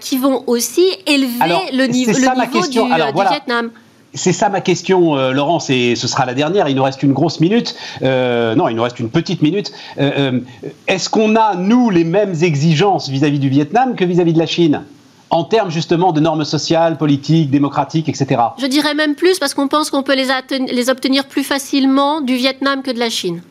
qui 0.00 0.18
vont 0.18 0.44
aussi 0.46 0.86
élever 1.06 1.72
le, 1.72 1.86
niveau, 1.86 2.12
le 2.12 2.46
niveau 2.46 2.66
du, 2.66 2.78
du 2.78 3.28
Vietnam. 3.28 3.70
C'est 4.16 4.32
ça 4.32 4.48
ma 4.48 4.60
question, 4.60 5.16
euh, 5.16 5.32
Laurence, 5.32 5.70
et 5.70 5.94
ce 5.94 6.08
sera 6.08 6.24
la 6.24 6.34
dernière. 6.34 6.68
Il 6.68 6.76
nous 6.76 6.82
reste 6.82 7.02
une 7.02 7.12
grosse 7.12 7.38
minute. 7.40 7.76
Euh, 8.02 8.54
non, 8.54 8.68
il 8.68 8.76
nous 8.76 8.82
reste 8.82 8.98
une 8.98 9.10
petite 9.10 9.42
minute. 9.42 9.72
Euh, 9.98 10.40
est-ce 10.88 11.08
qu'on 11.08 11.36
a, 11.36 11.54
nous, 11.54 11.90
les 11.90 12.04
mêmes 12.04 12.34
exigences 12.42 13.08
vis-à-vis 13.08 13.38
du 13.38 13.48
Vietnam 13.48 13.94
que 13.94 14.04
vis-à-vis 14.04 14.32
de 14.32 14.38
la 14.38 14.46
Chine 14.46 14.82
en 15.28 15.44
termes 15.44 15.70
justement 15.70 16.12
de 16.12 16.20
normes 16.20 16.44
sociales, 16.44 16.96
politiques, 16.98 17.50
démocratiques, 17.50 18.08
etc. 18.08 18.40
Je 18.58 18.66
dirais 18.66 18.94
même 18.94 19.16
plus 19.16 19.38
parce 19.38 19.54
qu'on 19.54 19.68
pense 19.68 19.90
qu'on 19.90 20.02
peut 20.02 20.14
les, 20.14 20.28
les, 20.72 20.88
obtenir 20.88 21.24
plus 21.26 21.42
facilement 21.42 22.20
du 22.20 22.36
Vietnam 22.36 22.82
que 22.82 22.92
de 22.92 22.98
la 22.98 23.10
Chine. 23.10 23.42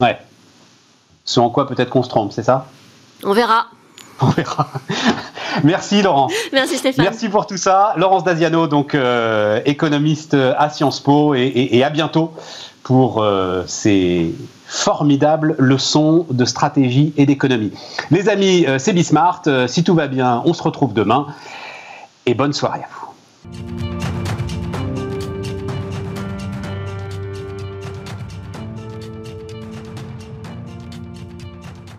Ouais. 0.00 0.18
Ce 1.24 1.40
en 1.40 1.48
quoi 1.48 1.66
peut-être 1.66 1.88
qu'on 1.88 2.02
se 2.02 2.10
trompe, 2.10 2.32
c'est 2.32 2.42
ça? 2.42 2.66
On 3.24 3.32
verra. 3.32 3.68
On 4.20 4.26
verra. 4.26 4.68
Merci 5.64 6.02
Laurent. 6.02 6.28
Merci 6.52 6.78
Stéphane. 6.78 7.04
Merci 7.04 7.28
pour 7.28 7.46
tout 7.46 7.56
ça. 7.56 7.94
Laurence 7.96 8.24
Daziano, 8.24 8.66
donc 8.66 8.94
euh, 8.94 9.60
économiste 9.64 10.34
à 10.34 10.68
Sciences 10.70 11.00
Po, 11.00 11.34
et, 11.34 11.82
à 11.84 11.90
bientôt 11.90 12.32
pour 12.82 13.22
euh, 13.22 13.62
ces 13.66 14.34
formidables 14.66 15.54
leçons 15.58 16.26
de 16.30 16.44
stratégie 16.44 17.12
et 17.16 17.26
d'économie. 17.26 17.72
Les 18.10 18.28
amis, 18.28 18.66
euh, 18.66 18.78
c'est 18.78 18.92
Bismart. 18.92 19.42
si 19.68 19.84
tout 19.84 19.94
va 19.94 20.06
bien, 20.06 20.42
on 20.44 20.52
se 20.52 20.62
retrouve 20.62 20.92
demain. 20.92 21.26
Et 22.26 22.34
bonne 22.34 22.52
soirée 22.52 22.80
à 22.80 22.88
vous. 22.90 24.43